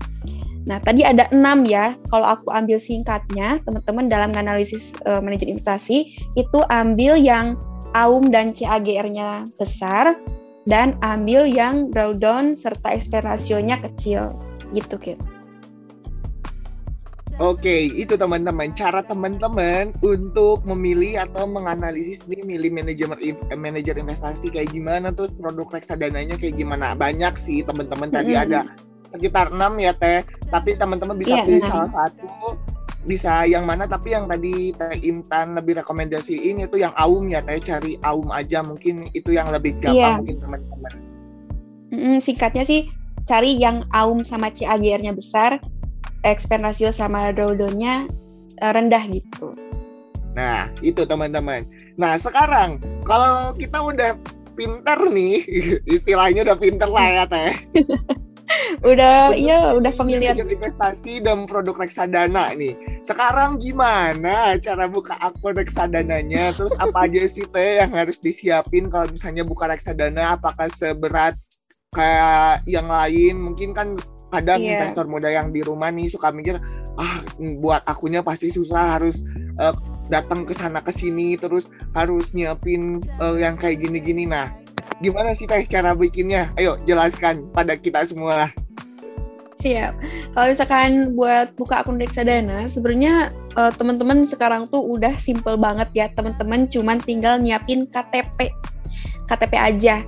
Nah, 0.68 0.84
tadi 0.84 1.08
ada 1.08 1.24
enam 1.32 1.64
ya. 1.64 1.96
Kalau 2.12 2.28
aku 2.36 2.52
ambil 2.52 2.76
singkatnya, 2.76 3.64
teman-teman 3.64 4.12
dalam 4.12 4.32
analisis 4.36 4.92
uh, 5.08 5.24
manajer 5.24 5.48
investasi 5.48 6.12
itu 6.36 6.60
ambil 6.68 7.16
yang 7.16 7.56
AUM 7.96 8.30
dan 8.30 8.52
CAGR-nya 8.52 9.48
besar 9.56 10.20
dan 10.68 11.00
ambil 11.00 11.48
yang 11.48 11.88
drawdown 11.96 12.52
serta 12.52 12.92
ekspirasionya 12.92 13.80
kecil 13.80 14.36
gitu, 14.76 15.00
Kit. 15.00 15.37
Oke, 17.38 17.93
itu 17.93 18.17
teman-teman 18.17 18.73
cara 18.73 19.06
teman-teman 19.06 19.93
untuk 20.02 20.65
memilih 20.65 21.21
atau 21.21 21.45
menganalisis 21.45 22.26
nih 22.26 22.41
milih 22.41 22.73
manajer 22.73 23.06
manajer 23.54 23.93
investasi 23.93 24.50
kayak 24.50 24.73
gimana 24.73 25.13
tuh 25.13 25.30
produk 25.38 25.69
reksadananya 25.69 26.34
kayak 26.34 26.58
gimana. 26.58 26.97
Banyak 26.97 27.38
sih 27.38 27.62
teman-teman 27.62 28.10
tadi 28.10 28.34
mm 28.34 28.41
-hmm. 28.41 28.45
ada 28.50 28.60
sekitar 29.13 29.54
enam 29.54 29.78
ya 29.78 29.93
Teh, 29.93 30.26
tapi 30.50 30.82
teman-teman 30.82 31.13
bisa 31.13 31.38
yeah, 31.38 31.45
pilih 31.45 31.62
6. 31.62 31.69
salah 31.69 31.89
satu 31.93 32.28
bisa 33.08 33.47
yang 33.47 33.63
mana 33.63 33.86
tapi 33.86 34.17
yang 34.17 34.26
tadi 34.26 34.73
Teh 34.73 34.97
Intan 35.06 35.54
lebih 35.54 35.78
rekomendasiin 35.80 36.60
itu 36.65 36.76
yang 36.82 36.91
Aum 36.97 37.30
ya 37.30 37.45
Teh 37.45 37.62
cari 37.62 38.02
Aum 38.02 38.34
aja 38.34 38.65
mungkin 38.65 39.13
itu 39.13 39.38
yang 39.38 39.54
lebih 39.54 39.78
gampang 39.78 39.95
yeah. 39.95 40.17
mungkin 40.17 40.38
teman-teman. 40.41 40.93
Mm, 41.93 42.17
singkatnya 42.17 42.65
sih 42.65 42.89
cari 43.30 43.56
yang 43.62 43.86
Aum 43.93 44.26
sama 44.26 44.50
CAGR-nya 44.50 45.13
besar 45.13 45.62
expense 46.26 46.64
ratio 46.64 46.90
sama 46.90 47.30
drawdown-nya 47.34 48.08
uh, 48.62 48.72
rendah 48.74 49.04
gitu. 49.10 49.54
Nah, 50.38 50.70
itu 50.86 51.02
teman-teman. 51.06 51.66
Nah 51.98 52.18
sekarang 52.22 52.78
kalau 53.02 53.54
kita 53.58 53.82
udah 53.82 54.14
pinter 54.54 55.00
nih, 55.10 55.42
istilahnya 55.98 56.46
udah 56.46 56.58
pinter 56.58 56.90
lah 56.90 57.08
ya 57.10 57.24
teh. 57.26 57.54
udah 58.88 59.36
iya 59.36 59.76
udah 59.76 59.92
familiar 59.92 60.32
investasi 60.38 61.20
dan 61.20 61.44
produk 61.44 61.76
reksadana 61.76 62.56
nih 62.56 62.76
sekarang 63.04 63.60
gimana 63.60 64.56
cara 64.64 64.88
buka 64.88 65.20
akun 65.20 65.52
reksadananya 65.52 66.56
terus 66.56 66.72
apa 66.84 67.12
aja 67.12 67.28
sih 67.28 67.44
teh 67.44 67.84
yang 67.84 67.92
harus 67.92 68.24
disiapin 68.24 68.88
kalau 68.88 69.12
misalnya 69.12 69.44
buka 69.44 69.68
reksadana 69.68 70.40
apakah 70.40 70.72
seberat 70.72 71.36
kayak 71.92 72.64
yang 72.64 72.88
lain 72.88 73.36
mungkin 73.52 73.76
kan 73.76 73.92
kadang 74.28 74.60
yeah. 74.60 74.80
investor 74.80 75.08
muda 75.08 75.32
yang 75.32 75.52
di 75.56 75.63
rumah 75.63 75.88
nih 75.92 76.12
suka 76.12 76.32
mikir 76.32 76.60
ah 77.00 77.24
buat 77.62 77.84
akunnya 77.88 78.20
pasti 78.26 78.52
susah 78.52 79.00
harus 79.00 79.24
uh, 79.62 79.72
datang 80.12 80.44
ke 80.44 80.56
sana 80.56 80.84
ke 80.84 80.92
sini 80.92 81.36
terus 81.40 81.72
harus 81.96 82.32
nyiapin 82.36 83.00
uh, 83.20 83.36
yang 83.36 83.56
kayak 83.56 83.84
gini-gini 83.84 84.28
nah 84.28 84.52
gimana 85.00 85.32
sih 85.36 85.46
teh 85.46 85.63
cara 85.70 85.94
bikinnya 85.94 86.52
ayo 86.58 86.80
jelaskan 86.84 87.48
pada 87.54 87.78
kita 87.78 88.04
semua 88.04 88.50
Siap. 89.58 89.98
Kalau 90.38 90.48
misalkan 90.54 91.18
buat 91.18 91.50
buka 91.58 91.82
akun 91.82 91.98
reksadana, 91.98 92.70
sebenarnya 92.70 93.34
uh, 93.58 93.74
teman-teman 93.74 94.30
sekarang 94.30 94.70
tuh 94.70 94.86
udah 94.86 95.18
simple 95.18 95.58
banget 95.58 95.90
ya. 95.98 96.06
Teman-teman 96.13 96.70
cuman 96.70 97.02
tinggal 97.02 97.42
nyiapin 97.42 97.90
KTP. 97.90 98.54
KTP 99.26 99.54
aja. 99.58 100.06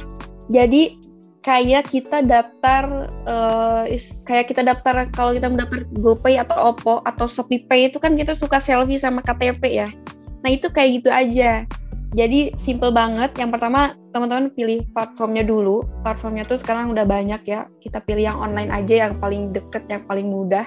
Jadi 0.53 1.08
kayak 1.39 1.87
kita 1.87 2.19
daftar 2.23 3.07
uh, 3.23 3.83
is, 3.87 4.23
kayak 4.27 4.51
kita 4.51 4.63
daftar 4.63 5.07
kalau 5.15 5.31
kita 5.31 5.47
mendaftar 5.47 5.87
GoPay 5.95 6.35
atau 6.39 6.75
Oppo 6.75 6.99
atau 7.07 7.25
ShopeePay 7.25 7.91
itu 7.91 7.97
kan 7.97 8.19
kita 8.19 8.35
suka 8.35 8.59
selfie 8.59 8.99
sama 8.99 9.23
KTP 9.23 9.63
ya. 9.71 9.89
Nah, 10.43 10.49
itu 10.51 10.71
kayak 10.71 11.03
gitu 11.03 11.09
aja. 11.11 11.63
Jadi 12.17 12.57
simple 12.57 12.89
banget. 12.89 13.29
Yang 13.37 13.59
pertama 13.59 13.93
teman-teman 14.11 14.49
pilih 14.57 14.81
platformnya 14.97 15.45
dulu. 15.45 15.85
Platformnya 16.01 16.43
tuh 16.47 16.57
sekarang 16.57 16.89
udah 16.89 17.05
banyak 17.05 17.41
ya. 17.45 17.69
Kita 17.79 18.01
pilih 18.01 18.33
yang 18.33 18.39
online 18.39 18.73
aja 18.73 19.07
yang 19.07 19.21
paling 19.21 19.53
deket, 19.53 19.85
yang 19.93 20.01
paling 20.09 20.25
mudah, 20.25 20.65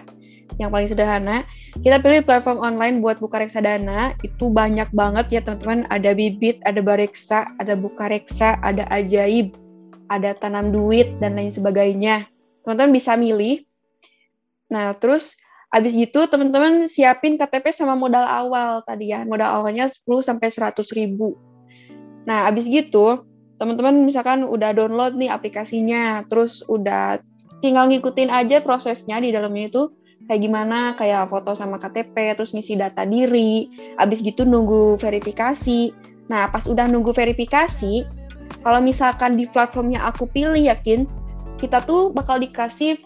yang 0.62 0.70
paling 0.70 0.86
sederhana. 0.86 1.42
Kita 1.82 1.98
pilih 1.98 2.22
platform 2.22 2.62
online 2.62 3.02
buat 3.02 3.18
buka 3.18 3.42
reksadana. 3.42 4.14
Itu 4.22 4.54
banyak 4.54 4.94
banget 4.94 5.26
ya 5.34 5.40
teman-teman. 5.42 5.90
Ada 5.90 6.14
Bibit, 6.14 6.62
ada 6.62 6.78
Bareksa, 6.78 7.50
ada 7.58 7.74
Buka 7.74 8.06
Reksa, 8.06 8.62
ada 8.62 8.86
Ajaib, 8.94 9.50
ada 10.08 10.34
tanam 10.34 10.74
duit 10.74 11.18
dan 11.22 11.38
lain 11.38 11.50
sebagainya. 11.50 12.26
Teman-teman 12.62 12.92
bisa 12.94 13.18
milih. 13.18 13.62
Nah, 14.72 14.96
terus 14.96 15.36
abis 15.72 15.96
gitu 15.96 16.28
teman-teman 16.28 16.86
siapin 16.88 17.36
KTP 17.36 17.72
sama 17.72 17.98
modal 17.98 18.24
awal 18.24 18.82
tadi 18.86 19.12
ya. 19.12 19.26
Modal 19.26 19.62
awalnya 19.62 19.90
10 19.90 20.22
sampai 20.22 20.48
100 20.48 20.86
ribu. 20.96 21.36
Nah, 22.24 22.46
abis 22.46 22.70
gitu 22.70 23.26
teman-teman 23.62 24.02
misalkan 24.02 24.42
udah 24.42 24.74
download 24.74 25.14
nih 25.14 25.30
aplikasinya, 25.30 26.26
terus 26.26 26.66
udah 26.66 27.22
tinggal 27.62 27.86
ngikutin 27.86 28.26
aja 28.26 28.58
prosesnya 28.58 29.22
di 29.22 29.30
dalamnya 29.30 29.70
itu 29.70 29.82
kayak 30.26 30.42
gimana, 30.42 30.98
kayak 30.98 31.30
foto 31.30 31.54
sama 31.54 31.78
KTP, 31.78 32.34
terus 32.34 32.50
ngisi 32.50 32.74
data 32.74 33.06
diri, 33.06 33.70
abis 34.02 34.18
gitu 34.26 34.42
nunggu 34.42 34.98
verifikasi. 34.98 35.94
Nah, 36.26 36.50
pas 36.50 36.66
udah 36.66 36.90
nunggu 36.90 37.14
verifikasi, 37.14 38.02
kalau 38.62 38.78
misalkan 38.78 39.34
di 39.34 39.50
platformnya 39.50 40.06
aku 40.06 40.30
pilih 40.30 40.58
yakin 40.58 41.04
kita 41.58 41.82
tuh 41.82 42.10
bakal 42.14 42.38
dikasih 42.42 42.98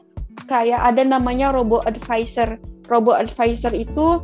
kayak 0.44 0.80
ada 0.80 1.00
namanya 1.04 1.52
robo 1.52 1.80
advisor. 1.88 2.60
Robo 2.92 3.16
advisor 3.16 3.72
itu 3.72 4.20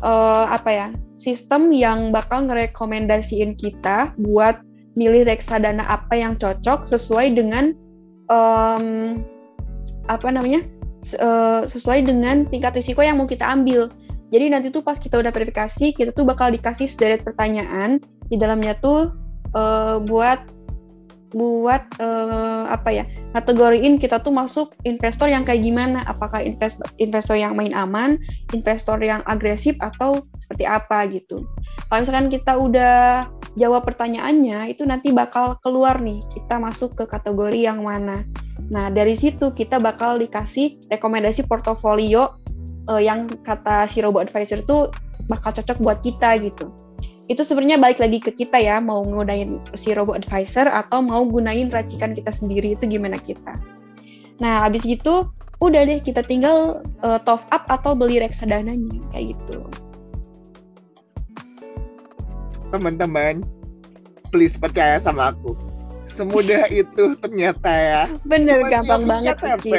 uh, 0.00 0.44
apa 0.48 0.70
ya? 0.72 0.88
Sistem 1.20 1.68
yang 1.72 2.12
bakal 2.16 2.48
ngerekomendasiin 2.48 3.60
kita 3.60 4.16
buat 4.16 4.64
milih 4.96 5.28
reksadana 5.28 5.84
apa 5.84 6.16
yang 6.16 6.34
cocok 6.40 6.88
sesuai 6.88 7.36
dengan 7.36 7.76
um, 8.32 9.20
apa 10.08 10.28
namanya? 10.32 10.64
Uh, 11.16 11.64
sesuai 11.64 12.04
dengan 12.04 12.44
tingkat 12.48 12.76
risiko 12.76 13.00
yang 13.00 13.16
mau 13.16 13.28
kita 13.28 13.48
ambil. 13.48 13.88
Jadi 14.30 14.44
nanti 14.52 14.68
tuh 14.68 14.84
pas 14.84 15.00
kita 15.00 15.16
udah 15.16 15.32
verifikasi, 15.32 15.96
kita 15.96 16.12
tuh 16.12 16.28
bakal 16.28 16.52
dikasih 16.52 16.86
sederet 16.86 17.24
pertanyaan 17.24 17.98
di 18.28 18.36
dalamnya 18.36 18.76
tuh 18.78 19.10
uh, 19.56 19.98
buat 20.04 20.38
buat 21.30 21.82
uh, 22.02 22.66
apa 22.70 22.90
ya 22.90 23.04
kategoriin 23.32 23.98
kita 24.02 24.18
tuh 24.22 24.34
masuk 24.34 24.74
investor 24.82 25.30
yang 25.30 25.46
kayak 25.46 25.62
gimana. 25.62 26.02
Apakah 26.06 26.42
investor 26.42 26.86
investor 26.98 27.36
yang 27.38 27.54
main 27.54 27.74
aman 27.74 28.18
investor 28.50 28.98
yang 29.00 29.22
agresif 29.26 29.78
atau 29.78 30.22
seperti 30.38 30.64
apa 30.66 31.06
gitu. 31.10 31.46
Kalau 31.86 32.00
misalkan 32.02 32.28
kita 32.30 32.52
udah 32.58 32.98
jawab 33.58 33.82
pertanyaannya 33.82 34.70
itu 34.70 34.86
nanti 34.86 35.10
bakal 35.10 35.58
keluar 35.62 35.98
nih 35.98 36.22
kita 36.30 36.58
masuk 36.58 36.94
ke 36.94 37.04
kategori 37.06 37.58
yang 37.58 37.82
mana. 37.82 38.26
Nah 38.70 38.90
dari 38.90 39.18
situ 39.18 39.50
kita 39.54 39.82
bakal 39.82 40.18
dikasih 40.18 40.90
rekomendasi 40.90 41.46
portofolio 41.46 42.38
uh, 42.90 43.02
yang 43.02 43.26
kata 43.42 43.86
si 43.90 44.02
robo 44.02 44.22
advisor 44.22 44.62
tuh 44.66 44.90
bakal 45.30 45.54
cocok 45.54 45.78
buat 45.78 45.98
kita 46.02 46.38
gitu 46.42 46.89
itu 47.30 47.46
sebenarnya 47.46 47.78
balik 47.78 48.02
lagi 48.02 48.18
ke 48.18 48.34
kita 48.34 48.58
ya 48.58 48.82
mau 48.82 49.06
gunain 49.06 49.62
si 49.78 49.94
robo 49.94 50.18
advisor 50.18 50.66
atau 50.66 50.98
mau 50.98 51.22
gunain 51.22 51.70
racikan 51.70 52.10
kita 52.10 52.34
sendiri 52.34 52.74
itu 52.74 52.90
gimana 52.90 53.14
kita. 53.22 53.54
Nah 54.42 54.66
habis 54.66 54.82
gitu 54.82 55.30
udah 55.62 55.86
deh 55.86 56.02
kita 56.02 56.26
tinggal 56.26 56.82
uh, 57.06 57.22
top 57.22 57.46
up 57.54 57.70
atau 57.70 57.94
beli 57.94 58.18
reksadananya 58.18 58.98
kayak 59.14 59.38
gitu. 59.38 59.62
Teman-teman 62.74 63.46
please 64.34 64.58
percaya 64.58 64.98
sama 64.98 65.30
aku. 65.30 65.54
Semudah 66.10 66.66
itu 66.82 67.14
ternyata 67.22 67.70
ya. 67.70 68.02
Bener 68.26 68.58
Cuma 68.58 68.74
gampang 68.74 69.02
banget 69.06 69.36
KTP. 69.38 69.74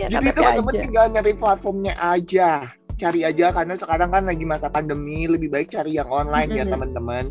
Ya, 0.00 0.08
jadi 0.08 0.32
teman-teman 0.32 0.74
tinggal 0.74 1.06
nyari 1.12 1.36
platformnya 1.36 1.94
aja 2.00 2.66
cari 2.98 3.22
aja 3.22 3.54
karena 3.54 3.78
sekarang 3.78 4.10
kan 4.10 4.26
lagi 4.26 4.44
masa 4.44 4.66
pandemi 4.66 5.30
lebih 5.30 5.48
baik 5.48 5.70
cari 5.70 5.96
yang 5.96 6.10
online 6.10 6.50
mm 6.50 6.56
-hmm. 6.58 6.68
ya 6.68 6.72
teman-teman 6.74 7.24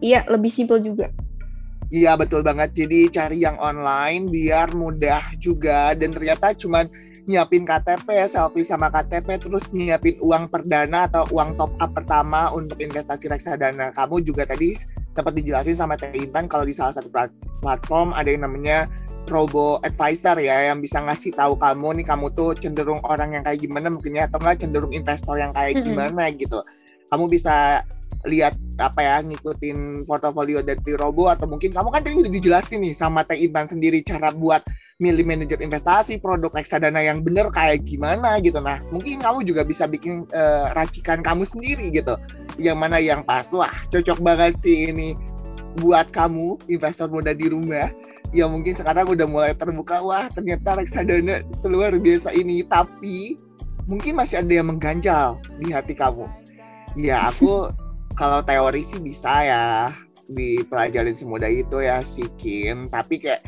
iya 0.00 0.20
lebih 0.30 0.48
simpel 0.48 0.78
juga 0.80 1.10
Iya 1.90 2.14
betul 2.14 2.46
banget. 2.46 2.70
Jadi 2.78 3.10
cari 3.10 3.42
yang 3.42 3.58
online 3.58 4.30
biar 4.30 4.70
mudah 4.78 5.34
juga 5.42 5.90
dan 5.98 6.14
ternyata 6.14 6.54
cuman 6.54 6.86
nyiapin 7.26 7.66
KTP, 7.66 8.30
selfie 8.30 8.62
sama 8.62 8.94
KTP 8.94 9.42
terus 9.42 9.66
nyiapin 9.74 10.14
uang 10.22 10.46
perdana 10.54 11.10
atau 11.10 11.26
uang 11.34 11.58
top 11.58 11.74
up 11.82 11.90
pertama 11.90 12.46
untuk 12.54 12.78
investasi 12.78 13.26
reksadana. 13.26 13.90
Kamu 13.90 14.22
juga 14.22 14.46
tadi 14.46 14.78
sempat 15.20 15.34
dijelasin 15.36 15.76
sama 15.76 15.94
Teh 16.00 16.10
Intan 16.16 16.48
kalau 16.48 16.64
di 16.64 16.72
salah 16.72 16.96
satu 16.96 17.12
platform 17.60 18.16
ada 18.16 18.28
yang 18.32 18.48
namanya 18.48 18.88
robo 19.28 19.78
advisor 19.86 20.40
ya 20.42 20.72
yang 20.72 20.82
bisa 20.82 20.98
ngasih 20.98 21.36
tahu 21.36 21.54
kamu 21.60 22.02
nih 22.02 22.06
kamu 22.08 22.26
tuh 22.34 22.56
cenderung 22.58 22.98
orang 23.06 23.38
yang 23.38 23.44
kayak 23.46 23.62
gimana 23.62 23.86
mungkin 23.92 24.18
ya 24.18 24.26
atau 24.26 24.42
enggak 24.42 24.56
cenderung 24.66 24.92
investor 24.96 25.38
yang 25.38 25.52
kayak 25.54 25.76
mm 25.76 25.80
-hmm. 25.80 25.86
gimana 25.86 26.22
gitu. 26.34 26.58
Kamu 27.10 27.24
bisa 27.30 27.84
lihat 28.28 28.52
apa 28.76 29.00
ya 29.00 29.16
ngikutin 29.24 30.04
portofolio 30.04 30.60
dari 30.60 30.92
Robo 30.96 31.32
atau 31.32 31.48
mungkin 31.48 31.72
kamu 31.72 31.88
kan 31.88 32.00
tadi 32.04 32.20
udah 32.20 32.32
dijelasin 32.32 32.80
nih 32.84 32.92
sama 32.92 33.24
Teh 33.24 33.40
Intan 33.40 33.64
sendiri 33.64 34.04
cara 34.04 34.28
buat 34.32 34.60
milih 35.00 35.24
manajer 35.24 35.64
investasi 35.64 36.20
produk 36.20 36.52
reksadana 36.52 37.00
yang 37.00 37.24
bener 37.24 37.48
kayak 37.48 37.88
gimana 37.88 38.36
gitu. 38.44 38.60
Nah 38.60 38.84
mungkin 38.92 39.16
kamu 39.16 39.48
juga 39.48 39.64
bisa 39.64 39.88
bikin 39.88 40.28
uh, 40.36 40.68
racikan 40.76 41.24
kamu 41.24 41.48
sendiri 41.48 41.88
gitu. 41.88 42.20
Yang 42.60 42.76
mana 42.76 43.00
yang 43.00 43.24
pas. 43.24 43.48
Wah 43.56 43.72
cocok 43.88 44.20
banget 44.20 44.60
sih 44.60 44.92
ini 44.92 45.16
buat 45.80 46.12
kamu 46.12 46.68
investor 46.68 47.08
muda 47.08 47.32
di 47.32 47.48
rumah. 47.48 47.88
Ya 48.30 48.44
mungkin 48.46 48.76
sekarang 48.76 49.08
udah 49.08 49.24
mulai 49.24 49.56
terbuka. 49.56 50.04
Wah 50.04 50.28
ternyata 50.28 50.76
reksadana 50.76 51.48
seluar 51.48 51.96
biasa 51.96 52.36
ini. 52.36 52.60
Tapi 52.60 53.40
mungkin 53.88 54.20
masih 54.20 54.44
ada 54.44 54.52
yang 54.52 54.68
mengganjal 54.68 55.40
di 55.56 55.72
hati 55.72 55.96
kamu. 55.96 56.28
Ya 57.00 57.24
aku 57.24 57.72
kalau 58.20 58.44
teori 58.44 58.84
sih 58.84 59.00
bisa 59.00 59.32
ya 59.40 59.64
dipelajarin 60.28 61.16
semudah 61.16 61.48
itu 61.48 61.80
ya 61.80 62.04
sikin 62.04 62.84
tapi 62.92 63.16
kayak 63.16 63.40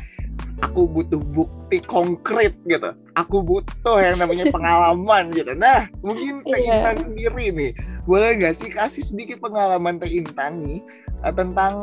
aku 0.65 0.89
butuh 0.89 1.21
bukti 1.21 1.77
konkret 1.85 2.57
gitu. 2.65 2.89
Aku 3.13 3.45
butuh 3.45 4.01
yang 4.01 4.17
namanya 4.17 4.49
pengalaman 4.49 5.29
gitu. 5.29 5.53
Nah 5.53 5.85
mungkin 6.01 6.41
Teh 6.41 6.57
yeah. 6.65 6.89
Intan 6.89 7.05
sendiri 7.05 7.53
nih. 7.53 7.71
Boleh 8.09 8.33
nggak 8.41 8.57
sih 8.57 8.73
kasih 8.73 9.05
sedikit 9.05 9.37
pengalaman 9.45 10.01
Teh 10.01 10.09
Intan 10.09 10.57
nih 10.57 10.81
uh, 11.21 11.29
tentang 11.29 11.73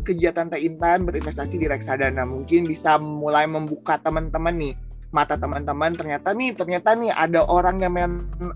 kegiatan 0.00 0.48
Teh 0.48 0.64
Intan 0.64 1.04
berinvestasi 1.04 1.60
di 1.60 1.68
reksadana? 1.68 2.24
Mungkin 2.24 2.64
bisa 2.64 2.96
mulai 2.96 3.44
membuka 3.44 4.00
teman-teman 4.00 4.56
nih 4.56 4.74
mata 5.10 5.34
teman-teman 5.34 5.94
ternyata 5.94 6.30
nih 6.30 6.54
ternyata 6.54 6.94
nih 6.94 7.10
ada 7.10 7.42
orang 7.46 7.82
yang 7.82 7.92
mem 7.94 8.12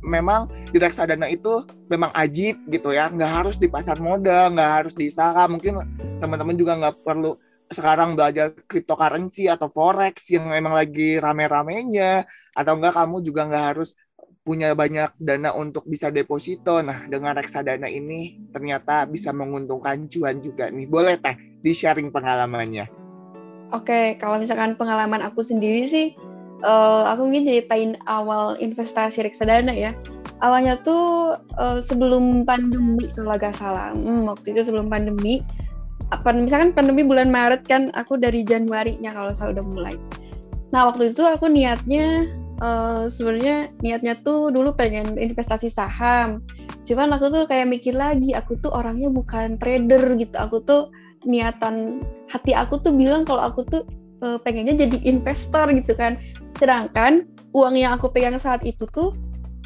memang 0.06 0.46
di 0.70 0.78
reksadana 0.78 1.26
itu 1.26 1.66
memang 1.90 2.14
ajib 2.14 2.58
gitu 2.70 2.94
ya 2.94 3.10
nggak 3.10 3.32
harus 3.42 3.56
di 3.58 3.66
pasar 3.66 3.98
modal 3.98 4.54
nggak 4.54 4.70
harus 4.82 4.94
di 4.94 5.10
saham 5.10 5.58
mungkin 5.58 5.82
teman-teman 6.22 6.54
juga 6.54 6.78
nggak 6.78 7.02
perlu 7.02 7.34
sekarang 7.66 8.14
belajar 8.14 8.54
cryptocurrency 8.70 9.50
atau 9.50 9.66
forex 9.66 10.30
yang 10.30 10.46
memang 10.46 10.78
lagi 10.78 11.18
rame-ramenya 11.18 12.22
atau 12.54 12.72
enggak 12.78 12.94
kamu 12.94 13.16
juga 13.24 13.50
nggak 13.50 13.64
harus 13.74 13.98
punya 14.44 14.76
banyak 14.76 15.16
dana 15.16 15.56
untuk 15.56 15.88
bisa 15.88 16.12
deposito. 16.12 16.84
Nah, 16.84 17.08
dengan 17.08 17.32
reksadana 17.32 17.88
ini 17.88 18.52
ternyata 18.52 19.08
bisa 19.08 19.32
menguntungkan 19.32 20.04
cuan 20.12 20.44
juga 20.44 20.68
nih. 20.68 20.84
Boleh 20.84 21.16
teh 21.16 21.32
di-sharing 21.64 22.12
pengalamannya? 22.12 22.86
Oke, 23.72 24.20
kalau 24.20 24.36
misalkan 24.36 24.76
pengalaman 24.76 25.24
aku 25.24 25.40
sendiri 25.40 25.88
sih, 25.88 26.12
uh, 26.64 27.12
aku 27.12 27.28
mungkin 27.28 27.44
ceritain 27.46 27.92
awal 28.08 28.56
investasi 28.58 29.22
reksadana 29.22 29.70
ya. 29.70 29.92
Awalnya 30.42 30.80
tuh 30.82 31.36
uh, 31.60 31.78
sebelum 31.78 32.42
pandemi 32.42 33.08
kalau 33.14 33.36
gak 33.38 33.54
salah. 33.56 33.94
Hmm, 33.94 34.26
waktu 34.26 34.56
itu 34.56 34.66
sebelum 34.66 34.90
pandemi, 34.90 35.40
apa 36.10 36.34
misalkan 36.34 36.74
pandemi 36.74 37.06
bulan 37.06 37.30
Maret 37.30 37.64
kan, 37.64 37.92
aku 37.94 38.18
dari 38.18 38.42
Januari-nya 38.42 39.14
kalau 39.14 39.30
saya 39.32 39.54
udah 39.54 39.64
mulai. 39.64 39.94
Nah, 40.74 40.90
waktu 40.90 41.14
itu 41.14 41.22
aku 41.22 41.46
niatnya 41.46 42.26
uh, 42.58 43.06
sebenarnya 43.06 43.70
niatnya 43.80 44.18
tuh 44.26 44.50
dulu 44.50 44.74
pengen 44.74 45.16
investasi 45.16 45.70
saham. 45.70 46.42
Cuman 46.84 47.14
aku 47.16 47.30
tuh 47.32 47.44
kayak 47.48 47.70
mikir 47.70 47.94
lagi, 47.96 48.36
aku 48.36 48.58
tuh 48.60 48.74
orangnya 48.74 49.08
bukan 49.08 49.56
trader 49.56 50.18
gitu. 50.18 50.36
Aku 50.36 50.60
tuh 50.66 50.92
niatan 51.24 52.04
hati 52.28 52.52
aku 52.52 52.84
tuh 52.84 52.92
bilang 52.92 53.24
kalau 53.24 53.48
aku 53.48 53.64
tuh 53.64 53.82
uh, 54.22 54.38
pengennya 54.42 54.86
jadi 54.86 54.98
investor 55.08 55.70
gitu 55.72 55.96
kan. 55.96 56.20
Sedangkan 56.60 57.26
uang 57.56 57.74
yang 57.74 57.96
aku 57.96 58.10
pegang 58.10 58.38
saat 58.38 58.62
itu 58.62 58.86
tuh 58.90 59.14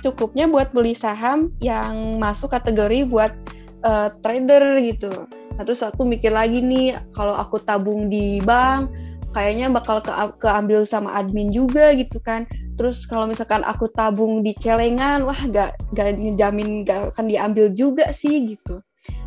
cukupnya 0.01 0.47
buat 0.47 0.71
beli 0.71 0.95
saham 0.95 1.51
yang 1.59 2.23
masuk 2.23 2.55
kategori 2.55 3.05
buat 3.09 3.35
uh, 3.83 4.15
trader 4.23 4.79
gitu. 4.85 5.11
Nah, 5.59 5.67
terus 5.67 5.83
aku 5.83 6.07
mikir 6.07 6.31
lagi 6.31 6.63
nih, 6.63 6.95
kalau 7.11 7.35
aku 7.35 7.59
tabung 7.59 8.07
di 8.07 8.39
bank, 8.39 8.95
kayaknya 9.33 9.69
bakal 9.69 10.01
ke 10.01 10.13
keambil 10.41 10.83
sama 10.89 11.13
admin 11.15 11.53
juga 11.53 11.93
gitu 11.93 12.19
kan 12.19 12.49
terus 12.81 13.05
kalau 13.05 13.29
misalkan 13.29 13.61
aku 13.67 13.91
tabung 13.93 14.41
di 14.41 14.57
celengan 14.57 15.27
wah 15.27 15.39
gak 15.51 15.77
gak 15.93 16.17
ngejamin 16.17 16.87
gak 16.87 17.13
akan 17.15 17.27
diambil 17.29 17.69
juga 17.71 18.09
sih 18.15 18.57
gitu 18.57 18.81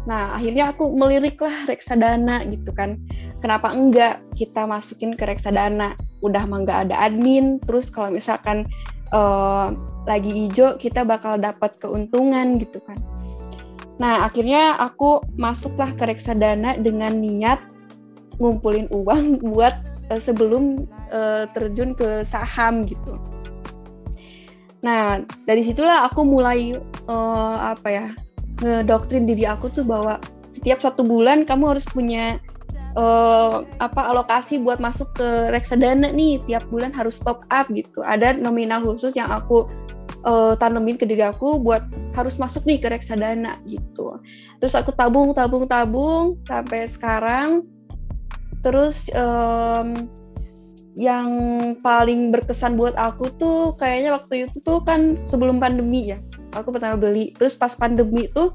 nah 0.10 0.34
akhirnya 0.34 0.74
aku 0.74 0.98
melirik 0.98 1.38
lah 1.38 1.70
reksadana 1.70 2.42
gitu 2.50 2.74
kan 2.74 2.98
kenapa 3.42 3.74
enggak 3.74 4.22
kita 4.38 4.64
masukin 4.70 5.18
ke 5.18 5.26
reksadana? 5.26 5.98
Udah 6.22 6.46
mah 6.46 6.64
nggak 6.64 6.80
ada 6.90 6.96
admin. 7.10 7.58
Terus 7.66 7.90
kalau 7.90 8.14
misalkan 8.14 8.64
uh, 9.12 9.74
lagi 10.06 10.32
hijau 10.32 10.78
kita 10.78 11.02
bakal 11.02 11.36
dapat 11.42 11.76
keuntungan 11.82 12.62
gitu 12.62 12.78
kan. 12.86 12.98
Nah 13.98 14.26
akhirnya 14.30 14.78
aku 14.78 15.22
masuklah 15.36 15.92
ke 15.98 16.06
reksadana 16.08 16.78
dengan 16.78 17.18
niat 17.18 17.60
ngumpulin 18.38 18.90
uang 18.94 19.38
buat 19.54 19.76
uh, 20.14 20.22
sebelum 20.22 20.86
uh, 21.10 21.50
terjun 21.52 21.98
ke 21.98 22.22
saham 22.22 22.86
gitu. 22.86 23.18
Nah, 24.82 25.22
dari 25.46 25.62
situlah 25.62 26.10
aku 26.10 26.26
mulai 26.26 26.74
uh, 27.06 27.58
apa 27.78 27.88
ya 27.90 28.08
ngedoktrin 28.62 29.30
diri 29.30 29.46
aku 29.46 29.70
tuh 29.70 29.86
bahwa 29.86 30.18
setiap 30.54 30.82
satu 30.82 31.06
bulan 31.06 31.46
kamu 31.46 31.78
harus 31.78 31.86
punya 31.86 32.42
uh, 32.96 33.64
apa 33.80 34.02
alokasi 34.12 34.60
buat 34.60 34.80
masuk 34.82 35.12
ke 35.16 35.52
reksadana 35.54 36.12
nih 36.12 36.42
tiap 36.48 36.66
bulan 36.72 36.92
harus 36.92 37.20
top 37.22 37.44
up 37.52 37.68
gitu. 37.72 38.04
Ada 38.04 38.40
nominal 38.40 38.84
khusus 38.84 39.16
yang 39.16 39.30
aku 39.30 39.68
uh, 40.28 40.54
tanemin 40.58 40.98
ke 41.00 41.06
diri 41.08 41.24
aku 41.24 41.62
buat 41.62 41.84
harus 42.16 42.36
masuk 42.42 42.68
nih 42.68 42.80
ke 42.80 42.88
reksadana 42.92 43.60
gitu. 43.68 44.20
Terus 44.60 44.74
aku 44.76 44.92
tabung 44.96 45.32
tabung 45.32 45.66
tabung 45.68 46.40
sampai 46.48 46.88
sekarang. 46.88 47.66
Terus 48.62 49.10
um, 49.18 50.08
yang 51.00 51.30
paling 51.80 52.36
berkesan 52.36 52.76
buat 52.76 52.94
aku 53.00 53.32
tuh 53.40 53.72
kayaknya 53.80 54.12
waktu 54.12 54.46
itu 54.48 54.60
tuh 54.60 54.84
kan 54.84 55.16
sebelum 55.24 55.56
pandemi 55.64 56.12
ya 56.12 56.20
aku 56.52 56.76
pertama 56.76 57.00
beli 57.00 57.32
terus 57.32 57.56
pas 57.56 57.72
pandemi 57.72 58.28
tuh 58.36 58.52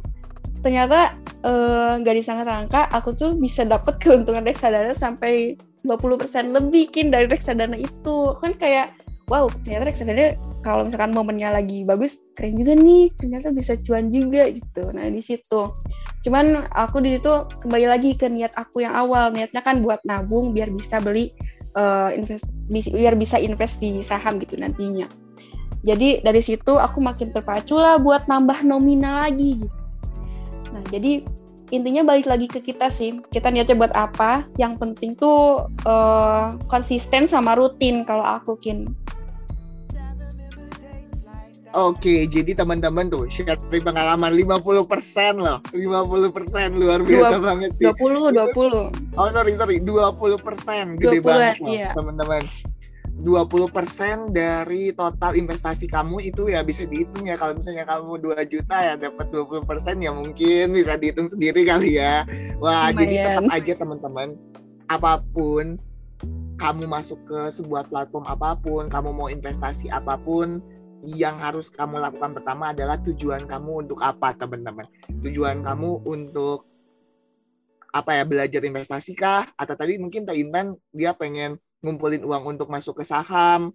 ternyata 0.61 1.17
eh, 1.45 1.93
nggak 2.01 2.15
uh, 2.15 2.19
disangka-sangka 2.19 2.81
aku 2.93 3.15
tuh 3.17 3.31
bisa 3.37 3.65
dapat 3.65 4.01
keuntungan 4.03 4.45
reksadana 4.45 4.93
sampai 4.97 5.57
20% 5.87 6.51
lebih 6.51 6.91
kin 6.91 7.15
dari 7.15 7.31
reksadana 7.31 7.79
itu. 7.79 8.35
Kan 8.43 8.59
kayak 8.59 8.97
wow 9.31 9.47
ternyata 9.63 9.91
reksadana 9.91 10.35
kalau 10.67 10.87
misalkan 10.87 11.15
momennya 11.15 11.55
lagi 11.55 11.87
bagus 11.87 12.19
keren 12.35 12.59
juga 12.59 12.75
nih. 12.75 13.15
Ternyata 13.15 13.55
bisa 13.55 13.79
cuan 13.79 14.11
juga 14.11 14.51
gitu. 14.51 14.83
Nah 14.93 15.07
di 15.07 15.23
situ. 15.23 15.71
Cuman 16.27 16.67
aku 16.75 16.99
di 16.99 17.15
situ 17.15 17.31
kembali 17.63 17.87
lagi 17.87 18.19
ke 18.19 18.27
niat 18.27 18.59
aku 18.59 18.83
yang 18.83 18.99
awal. 18.99 19.31
Niatnya 19.31 19.63
kan 19.63 19.79
buat 19.81 20.03
nabung 20.03 20.51
biar 20.51 20.75
bisa 20.75 20.99
beli 20.99 21.31
uh, 21.79 22.11
invest 22.11 22.51
biar 22.71 23.15
bisa 23.15 23.39
invest 23.39 23.79
di 23.79 24.03
saham 24.03 24.43
gitu 24.43 24.59
nantinya. 24.59 25.07
Jadi 25.87 26.19
dari 26.27 26.43
situ 26.43 26.75
aku 26.75 26.99
makin 26.99 27.31
terpacu 27.31 27.79
lah 27.79 28.03
buat 28.03 28.27
nambah 28.27 28.67
nominal 28.67 29.23
lagi 29.23 29.63
gitu. 29.63 29.86
Nah 30.77 30.85
jadi 30.93 31.25
intinya 31.73 32.05
balik 32.05 32.29
lagi 32.29 32.47
ke 32.53 32.61
kita 32.61 32.93
sih. 32.93 33.17
Kita 33.33 33.49
niatnya 33.49 33.81
buat 33.81 33.95
apa? 33.97 34.45
Yang 34.61 34.77
penting 34.77 35.17
tuh 35.17 35.73
uh, 35.89 36.53
konsisten 36.69 37.25
sama 37.25 37.57
rutin 37.57 38.05
kalau 38.05 38.23
aku 38.23 38.61
kin. 38.61 38.93
Oke, 41.77 42.25
jadi 42.25 42.57
teman-teman 42.57 43.13
tuh 43.13 43.29
share 43.29 43.61
pengalaman 43.69 44.33
50% 44.33 44.65
loh. 45.37 45.61
50% 45.77 46.73
luar 46.73 47.05
biasa 47.05 47.37
20, 47.37 47.49
banget 47.53 47.71
sih. 47.77 47.85
20, 47.85 48.33
20. 48.33 49.21
Oh, 49.21 49.29
sorry, 49.29 49.53
sorry. 49.61 49.77
20%. 49.85 50.97
Gede 50.97 51.21
20, 51.21 51.29
banget 51.29 51.57
loh, 51.61 51.69
iya. 51.69 51.93
teman-teman. 51.93 52.49
20% 53.17 54.31
dari 54.31 54.93
total 54.93 55.33
investasi 55.35 55.89
kamu 55.89 56.31
itu 56.31 56.53
ya 56.53 56.61
bisa 56.61 56.85
dihitung 56.85 57.25
ya 57.25 57.41
kalau 57.41 57.57
misalnya 57.57 57.89
kamu 57.89 58.21
2 58.37 58.53
juta 58.53 58.77
ya 58.77 58.95
dapat 58.95 59.27
20% 59.33 60.05
ya 60.05 60.13
mungkin 60.13 60.65
bisa 60.77 61.01
dihitung 61.01 61.27
sendiri 61.27 61.65
kali 61.65 61.97
ya. 61.97 62.29
Wah, 62.61 62.93
Lumayan. 62.93 62.99
jadi 63.01 63.15
tetap 63.17 63.45
aja 63.51 63.73
teman-teman 63.81 64.29
apa 64.87 65.13
pun 65.33 65.81
kamu 66.57 66.89
masuk 66.89 67.21
ke 67.29 67.41
sebuah 67.53 67.85
platform 67.89 68.25
apa 68.25 68.57
pun, 68.57 68.89
kamu 68.89 69.13
mau 69.13 69.29
investasi 69.29 69.93
apa 69.93 70.17
pun, 70.17 70.65
yang 71.05 71.37
harus 71.37 71.69
kamu 71.69 72.01
lakukan 72.01 72.33
pertama 72.33 72.73
adalah 72.73 72.97
tujuan 72.99 73.45
kamu 73.45 73.87
untuk 73.87 74.01
apa 74.01 74.33
teman-teman 74.33 74.87
tujuan 75.23 75.61
kamu 75.61 76.03
untuk 76.09 76.65
apa 77.93 78.11
ya 78.17 78.25
belajar 78.25 78.61
investasi 78.65 79.13
kah 79.17 79.47
atau 79.57 79.75
tadi 79.77 79.97
mungkin 79.97 80.25
Teh 80.25 80.37
Intan 80.37 80.77
dia 80.93 81.13
pengen 81.13 81.61
ngumpulin 81.85 82.23
uang 82.25 82.57
untuk 82.57 82.69
masuk 82.73 83.03
ke 83.03 83.05
saham 83.05 83.73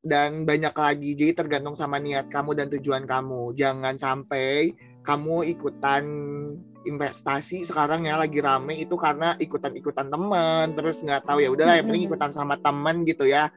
dan 0.00 0.48
banyak 0.48 0.72
lagi. 0.72 1.10
Jadi 1.16 1.32
tergantung 1.36 1.76
sama 1.76 2.00
niat 2.00 2.28
kamu 2.32 2.56
dan 2.56 2.66
tujuan 2.72 3.04
kamu. 3.04 3.52
Jangan 3.56 3.94
sampai 4.00 4.72
kamu 5.04 5.48
ikutan 5.56 6.04
investasi 6.80 7.60
sekarang 7.68 8.08
ya 8.08 8.16
lagi 8.16 8.40
rame 8.40 8.80
itu 8.80 8.96
karena 8.96 9.36
ikutan-ikutan 9.36 10.08
teman 10.08 10.72
terus 10.72 11.04
nggak 11.04 11.28
tahu 11.28 11.44
ya 11.44 11.52
udahlah 11.52 11.76
yang 11.76 11.92
penting 11.92 12.08
ikutan 12.08 12.32
sama 12.32 12.56
teman 12.60 13.04
gitu 13.04 13.28
ya. 13.28 13.52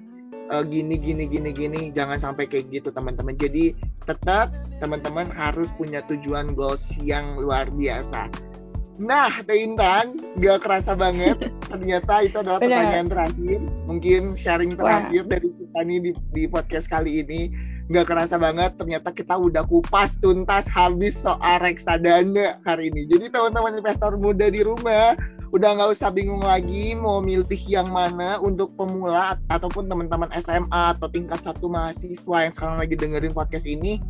Uh, 0.52 0.60
gini 0.68 1.00
gini 1.00 1.24
gini 1.24 1.56
gini 1.56 1.82
jangan 1.96 2.20
sampai 2.20 2.46
kayak 2.52 2.68
gitu 2.68 2.92
teman-teman. 2.92 3.32
Jadi 3.40 3.72
tetap 4.04 4.52
teman-teman 4.84 5.32
harus 5.32 5.72
punya 5.80 6.04
tujuan 6.04 6.52
goals 6.52 7.00
yang 7.00 7.40
luar 7.40 7.72
biasa 7.72 8.53
Nah, 9.02 9.42
Teh 9.42 9.66
Intan, 9.66 10.14
gak 10.38 10.62
kerasa 10.62 10.94
banget. 10.94 11.50
Ternyata 11.72 12.22
itu 12.22 12.38
adalah 12.38 12.62
Benar. 12.62 12.70
pertanyaan 12.70 13.10
terakhir. 13.10 13.60
Mungkin 13.90 14.22
sharing 14.38 14.78
terakhir 14.78 15.22
Wah. 15.26 15.32
dari 15.34 15.50
kita 15.50 15.80
nih 15.82 16.00
di, 16.00 16.12
di 16.30 16.44
podcast 16.46 16.86
kali 16.86 17.26
ini. 17.26 17.42
Gak 17.90 18.06
kerasa 18.08 18.38
banget, 18.38 18.80
ternyata 18.80 19.12
kita 19.12 19.36
udah 19.36 19.66
kupas 19.66 20.16
tuntas 20.22 20.70
habis 20.70 21.20
soal 21.20 21.58
reksadana 21.60 22.62
hari 22.64 22.94
ini. 22.94 23.10
Jadi 23.10 23.34
teman-teman 23.34 23.76
investor 23.76 24.16
muda 24.16 24.48
di 24.48 24.64
rumah, 24.64 25.18
udah 25.54 25.70
nggak 25.78 25.92
usah 25.94 26.10
bingung 26.10 26.42
lagi 26.42 26.98
mau 26.98 27.22
milih 27.22 27.62
yang 27.70 27.86
mana 27.86 28.42
untuk 28.42 28.74
pemula 28.74 29.38
ataupun 29.46 29.86
teman-teman 29.86 30.26
SMA 30.42 30.98
atau 30.98 31.06
tingkat 31.06 31.46
satu 31.46 31.70
mahasiswa 31.70 32.38
yang 32.50 32.54
sekarang 32.58 32.78
lagi 32.82 32.98
dengerin 32.98 33.38
podcast 33.38 33.70
ini 33.70 34.02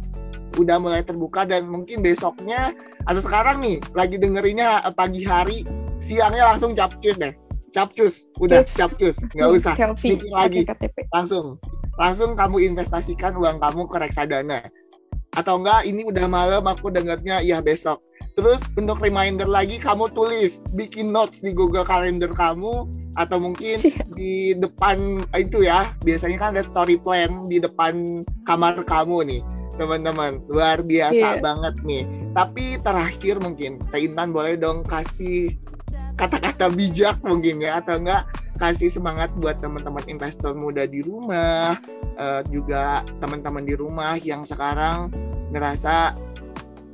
udah 0.55 0.77
mulai 0.77 1.01
terbuka 1.01 1.43
dan 1.47 1.65
mungkin 1.67 2.01
besoknya 2.01 2.73
atau 3.09 3.21
sekarang 3.21 3.61
nih 3.61 3.77
lagi 3.93 4.15
dengerinnya 4.17 4.83
pagi 4.93 5.25
hari 5.25 5.65
siangnya 6.03 6.53
langsung 6.53 6.75
capcus 6.75 7.15
deh. 7.15 7.33
Capcus 7.73 8.29
udah 8.37 8.61
Cus. 8.61 8.77
capcus 8.77 9.15
nggak 9.33 9.49
usah. 9.57 9.73
Mikir 9.97 10.29
lagi. 10.29 10.61
Langsung 11.09 11.57
langsung 11.97 12.33
kamu 12.37 12.73
investasikan 12.73 13.33
uang 13.37 13.57
kamu 13.57 13.89
ke 13.89 13.97
reksadana. 13.97 14.59
Atau 15.33 15.57
enggak 15.57 15.89
ini 15.89 16.05
udah 16.05 16.29
malam 16.29 16.61
aku 16.69 16.93
dengarnya 16.93 17.41
ya 17.41 17.57
besok. 17.57 17.97
Terus 18.33 18.61
untuk 18.73 18.97
reminder 18.97 19.45
lagi 19.45 19.77
kamu 19.77 20.09
tulis, 20.09 20.61
bikin 20.73 21.13
notes 21.13 21.41
di 21.41 21.53
Google 21.53 21.85
Calendar 21.85 22.29
kamu 22.33 22.89
atau 23.13 23.37
mungkin 23.37 23.77
di 24.17 24.57
depan 24.57 25.21
itu 25.37 25.65
ya. 25.65 25.93
Biasanya 26.01 26.37
kan 26.41 26.49
ada 26.57 26.65
story 26.65 26.97
plan 26.97 27.29
di 27.45 27.61
depan 27.61 28.25
kamar 28.49 28.81
kamu 28.85 29.17
nih, 29.29 29.41
teman-teman. 29.75 30.41
Luar 30.49 30.81
biasa 30.81 31.37
yeah. 31.37 31.41
banget 31.41 31.75
nih. 31.83 32.03
Tapi 32.33 32.81
terakhir 32.81 33.37
mungkin 33.41 33.77
Teh 33.93 34.05
Intan 34.05 34.33
boleh 34.33 34.57
dong 34.57 34.81
kasih 34.85 35.53
kata-kata 36.13 36.69
bijak 36.69 37.17
mungkin 37.25 37.61
ya 37.61 37.81
atau 37.81 37.97
enggak 37.97 38.29
kasih 38.61 38.89
semangat 38.89 39.33
buat 39.33 39.57
teman-teman 39.57 40.05
investor 40.05 40.53
muda 40.53 40.85
di 40.85 41.01
rumah, 41.01 41.73
uh, 42.21 42.41
juga 42.45 43.01
teman-teman 43.17 43.65
di 43.65 43.73
rumah 43.73 44.13
yang 44.21 44.45
sekarang 44.45 45.09
ngerasa 45.49 46.13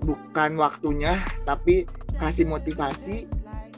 bukan 0.08 0.56
waktunya, 0.56 1.20
tapi 1.44 1.84
kasih 2.16 2.48
motivasi 2.48 3.28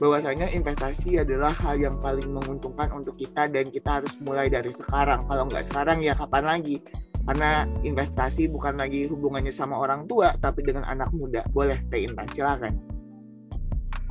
bahwasanya 0.01 0.49
investasi 0.49 1.21
adalah 1.21 1.53
hal 1.61 1.77
yang 1.77 1.97
paling 2.01 2.25
menguntungkan 2.25 2.89
untuk 2.89 3.13
kita 3.17 3.45
dan 3.49 3.69
kita 3.69 4.01
harus 4.01 4.17
mulai 4.25 4.49
dari 4.49 4.73
sekarang. 4.73 5.25
Kalau 5.29 5.45
nggak 5.45 5.65
sekarang 5.65 6.01
ya 6.01 6.17
kapan 6.17 6.45
lagi? 6.57 6.81
Karena 7.27 7.69
investasi 7.85 8.49
bukan 8.49 8.81
lagi 8.81 9.05
hubungannya 9.05 9.53
sama 9.53 9.77
orang 9.77 10.09
tua, 10.09 10.33
tapi 10.41 10.65
dengan 10.65 10.85
anak 10.87 11.13
muda. 11.13 11.45
Boleh, 11.53 11.81
Teh 11.89 12.01
Intan, 12.05 12.25
silakan. 12.33 12.73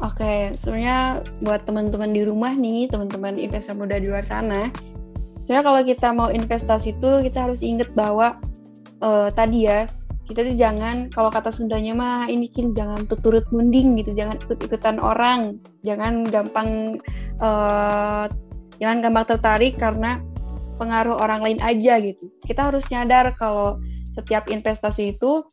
Oke, 0.01 0.57
sebenarnya 0.57 1.21
buat 1.45 1.69
teman-teman 1.69 2.09
di 2.17 2.25
rumah 2.25 2.57
nih, 2.57 2.89
teman-teman 2.89 3.37
investor 3.37 3.77
muda 3.77 4.01
di 4.01 4.09
luar 4.09 4.25
sana, 4.25 4.73
sebenarnya 5.45 5.67
kalau 5.67 5.81
kita 5.85 6.09
mau 6.17 6.29
investasi 6.33 6.97
itu 6.97 7.11
kita 7.21 7.45
harus 7.45 7.61
ingat 7.61 7.93
bahwa 7.93 8.41
uh, 9.05 9.29
tadi 9.29 9.69
ya 9.69 9.85
kita 10.31 10.47
tuh 10.47 10.57
jangan 10.57 11.11
kalau 11.11 11.27
kata 11.27 11.51
Sundanya 11.51 11.91
mah 11.93 12.31
ini 12.31 12.47
kin 12.47 12.71
jangan 12.71 13.05
turut 13.11 13.45
munding 13.51 13.99
gitu, 13.99 14.15
jangan 14.15 14.39
ikut-ikutan 14.41 15.03
orang, 15.03 15.59
jangan 15.83 16.23
gampang 16.23 16.97
uh, 17.43 18.25
jangan 18.81 19.05
gampang 19.05 19.27
tertarik 19.27 19.75
karena 19.77 20.23
pengaruh 20.81 21.20
orang 21.20 21.45
lain 21.45 21.61
aja 21.61 22.01
gitu. 22.01 22.33
Kita 22.49 22.72
harus 22.72 22.89
nyadar 22.89 23.37
kalau 23.37 23.76
setiap 24.16 24.49
investasi 24.49 25.12
itu 25.12 25.45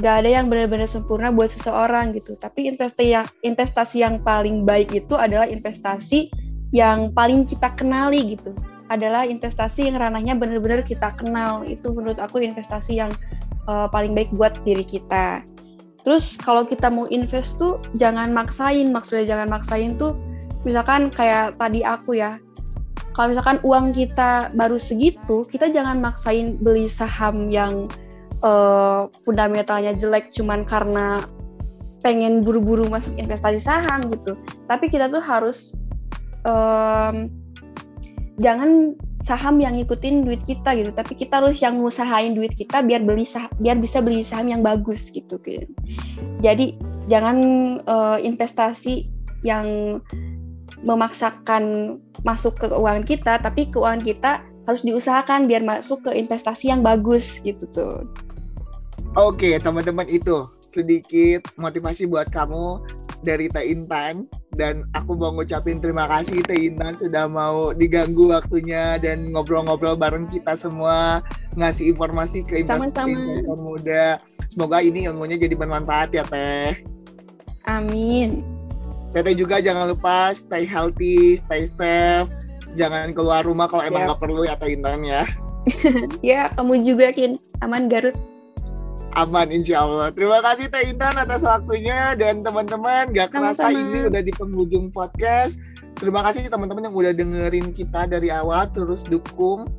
gak 0.00 0.24
ada 0.24 0.40
yang 0.40 0.50
benar-benar 0.50 0.88
sempurna 0.88 1.28
buat 1.28 1.52
seseorang 1.52 2.16
gitu. 2.16 2.34
Tapi 2.40 2.72
investasi 2.72 3.12
yang 3.12 3.26
investasi 3.44 4.00
yang 4.00 4.18
paling 4.24 4.64
baik 4.64 4.90
itu 4.96 5.14
adalah 5.14 5.44
investasi 5.44 6.32
yang 6.72 7.12
paling 7.12 7.44
kita 7.44 7.70
kenali 7.76 8.34
gitu. 8.34 8.56
Adalah 8.90 9.28
investasi 9.28 9.92
yang 9.92 10.00
ranahnya 10.00 10.34
benar-benar 10.34 10.82
kita 10.82 11.14
kenal. 11.14 11.62
Itu 11.62 11.94
menurut 11.94 12.18
aku 12.18 12.42
investasi 12.42 12.98
yang 12.98 13.12
uh, 13.70 13.86
paling 13.86 14.16
baik 14.16 14.34
buat 14.34 14.58
diri 14.66 14.82
kita. 14.82 15.46
Terus 16.04 16.36
kalau 16.36 16.68
kita 16.68 16.92
mau 16.92 17.08
invest 17.08 17.56
tuh 17.56 17.80
jangan 17.96 18.34
maksain. 18.34 18.90
Maksudnya 18.92 19.24
jangan 19.24 19.48
maksain 19.48 19.96
tuh 19.96 20.18
misalkan 20.66 21.08
kayak 21.08 21.56
tadi 21.56 21.80
aku 21.86 22.18
ya. 22.18 22.36
Kalau 23.14 23.30
misalkan 23.30 23.62
uang 23.62 23.94
kita 23.94 24.50
baru 24.58 24.74
segitu, 24.74 25.46
kita 25.46 25.70
jangan 25.70 26.02
maksain 26.02 26.58
beli 26.58 26.90
saham 26.90 27.46
yang 27.46 27.86
uh, 28.42 29.06
fundamentalnya 29.22 29.94
jelek 29.94 30.34
cuman 30.34 30.66
karena 30.66 31.22
pengen 32.02 32.42
buru-buru 32.42 32.90
masuk 32.90 33.14
investasi 33.16 33.62
saham 33.62 34.10
gitu. 34.10 34.34
Tapi 34.66 34.90
kita 34.90 35.08
tuh 35.08 35.22
harus 35.22 35.72
um, 36.42 37.30
jangan 38.42 38.98
saham 39.24 39.56
yang 39.56 39.78
ngikutin 39.78 40.28
duit 40.28 40.44
kita 40.44 40.76
gitu, 40.76 40.92
tapi 40.92 41.16
kita 41.16 41.40
harus 41.40 41.56
yang 41.64 41.80
ngusahain 41.80 42.36
duit 42.36 42.52
kita 42.52 42.84
biar 42.84 43.00
beli 43.06 43.24
saham, 43.24 43.48
biar 43.56 43.80
bisa 43.80 44.04
beli 44.04 44.20
saham 44.20 44.52
yang 44.52 44.60
bagus 44.60 45.08
gitu. 45.08 45.40
Jadi 46.44 46.76
jangan 47.08 47.38
uh, 47.88 48.18
investasi 48.20 49.08
yang 49.46 50.00
memaksakan 50.82 51.96
masuk 52.22 52.56
ke 52.60 52.66
keuangan 52.68 53.04
kita, 53.04 53.32
tapi 53.40 53.68
keuangan 53.68 54.02
kita 54.04 54.32
harus 54.64 54.80
diusahakan 54.84 55.44
biar 55.44 55.60
masuk 55.60 56.00
ke 56.04 56.10
investasi 56.16 56.72
yang 56.72 56.80
bagus 56.80 57.40
gitu 57.44 57.68
tuh. 57.72 58.08
Oke, 59.14 59.60
teman-teman 59.60 60.08
itu 60.10 60.48
sedikit 60.60 61.46
motivasi 61.54 62.10
buat 62.10 62.26
kamu 62.34 62.82
dari 63.22 63.46
Teh 63.46 63.62
Intan 63.62 64.26
dan 64.58 64.84
aku 64.92 65.16
mau 65.16 65.32
ngucapin 65.32 65.78
terima 65.80 66.10
kasih 66.10 66.44
Teh 66.44 66.68
Intan 66.68 66.98
sudah 66.98 67.30
mau 67.30 67.70
diganggu 67.72 68.34
waktunya 68.34 69.00
dan 69.00 69.30
ngobrol-ngobrol 69.30 69.96
bareng 69.96 70.28
kita 70.28 70.58
semua 70.58 71.24
ngasih 71.56 71.94
informasi 71.94 72.42
ke 72.42 72.66
investor 72.66 73.06
muda. 73.58 74.18
Semoga 74.50 74.84
ini 74.84 75.08
ilmunya 75.08 75.40
jadi 75.40 75.54
bermanfaat 75.56 76.10
ya 76.12 76.22
Teh. 76.26 76.84
Amin. 77.64 78.53
Teteh 79.14 79.38
juga 79.38 79.62
jangan 79.62 79.94
lupa 79.94 80.34
stay 80.34 80.66
healthy, 80.66 81.38
stay 81.38 81.70
safe. 81.70 82.26
Jangan 82.74 83.14
keluar 83.14 83.46
rumah 83.46 83.70
kalau 83.70 83.86
emang 83.86 84.10
nggak 84.10 84.18
perlu 84.18 84.42
ya 84.42 84.58
Intan 84.66 85.06
ya. 85.06 85.22
ya, 86.34 86.50
kamu 86.58 86.82
juga 86.82 87.14
Kin. 87.14 87.38
Aman 87.62 87.86
Garut 87.86 88.18
aman 89.14 89.48
insya 89.50 89.86
Allah. 89.86 90.10
Terima 90.10 90.42
kasih 90.42 90.66
Teh 90.66 90.90
Intan 90.90 91.14
atas 91.14 91.46
waktunya 91.46 92.18
dan 92.18 92.42
teman-teman 92.42 93.14
gak 93.14 93.30
kerasa 93.30 93.70
ini 93.70 94.10
udah 94.10 94.22
di 94.22 94.34
penghujung 94.34 94.90
podcast. 94.90 95.62
Terima 95.94 96.26
kasih 96.26 96.50
teman-teman 96.50 96.90
yang 96.90 96.96
udah 96.98 97.12
dengerin 97.14 97.70
kita 97.70 98.10
dari 98.10 98.34
awal 98.34 98.66
terus 98.74 99.06
dukung 99.06 99.70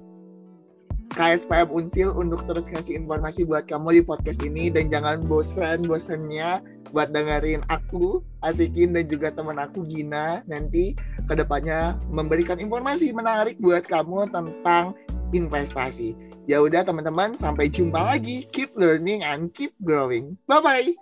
KSPM 1.13 1.69
Unsil 1.69 2.09
untuk 2.17 2.43
terus 2.49 2.65
ngasih 2.65 2.97
informasi 2.97 3.45
buat 3.45 3.69
kamu 3.69 3.99
di 3.99 4.01
podcast 4.01 4.41
ini 4.41 4.73
dan 4.73 4.89
jangan 4.89 5.21
bosan-bosannya 5.25 6.63
buat 6.89 7.13
dengerin 7.13 7.61
aku, 7.69 8.25
Asikin 8.41 8.93
dan 8.95 9.05
juga 9.05 9.29
teman 9.29 9.61
aku 9.61 9.85
Gina 9.85 10.41
nanti 10.49 10.97
ke 11.25 11.33
depannya 11.37 11.99
memberikan 12.09 12.57
informasi 12.57 13.13
menarik 13.13 13.59
buat 13.61 13.85
kamu 13.85 14.33
tentang 14.33 14.97
investasi. 15.33 16.15
Ya 16.45 16.61
udah 16.61 16.85
teman-teman, 16.85 17.33
sampai 17.33 17.73
jumpa 17.73 17.97
lagi. 17.97 18.45
Keep 18.53 18.77
learning 18.77 19.25
and 19.25 19.49
keep 19.49 19.73
growing. 19.81 20.37
Bye 20.45 20.61
bye. 20.61 20.93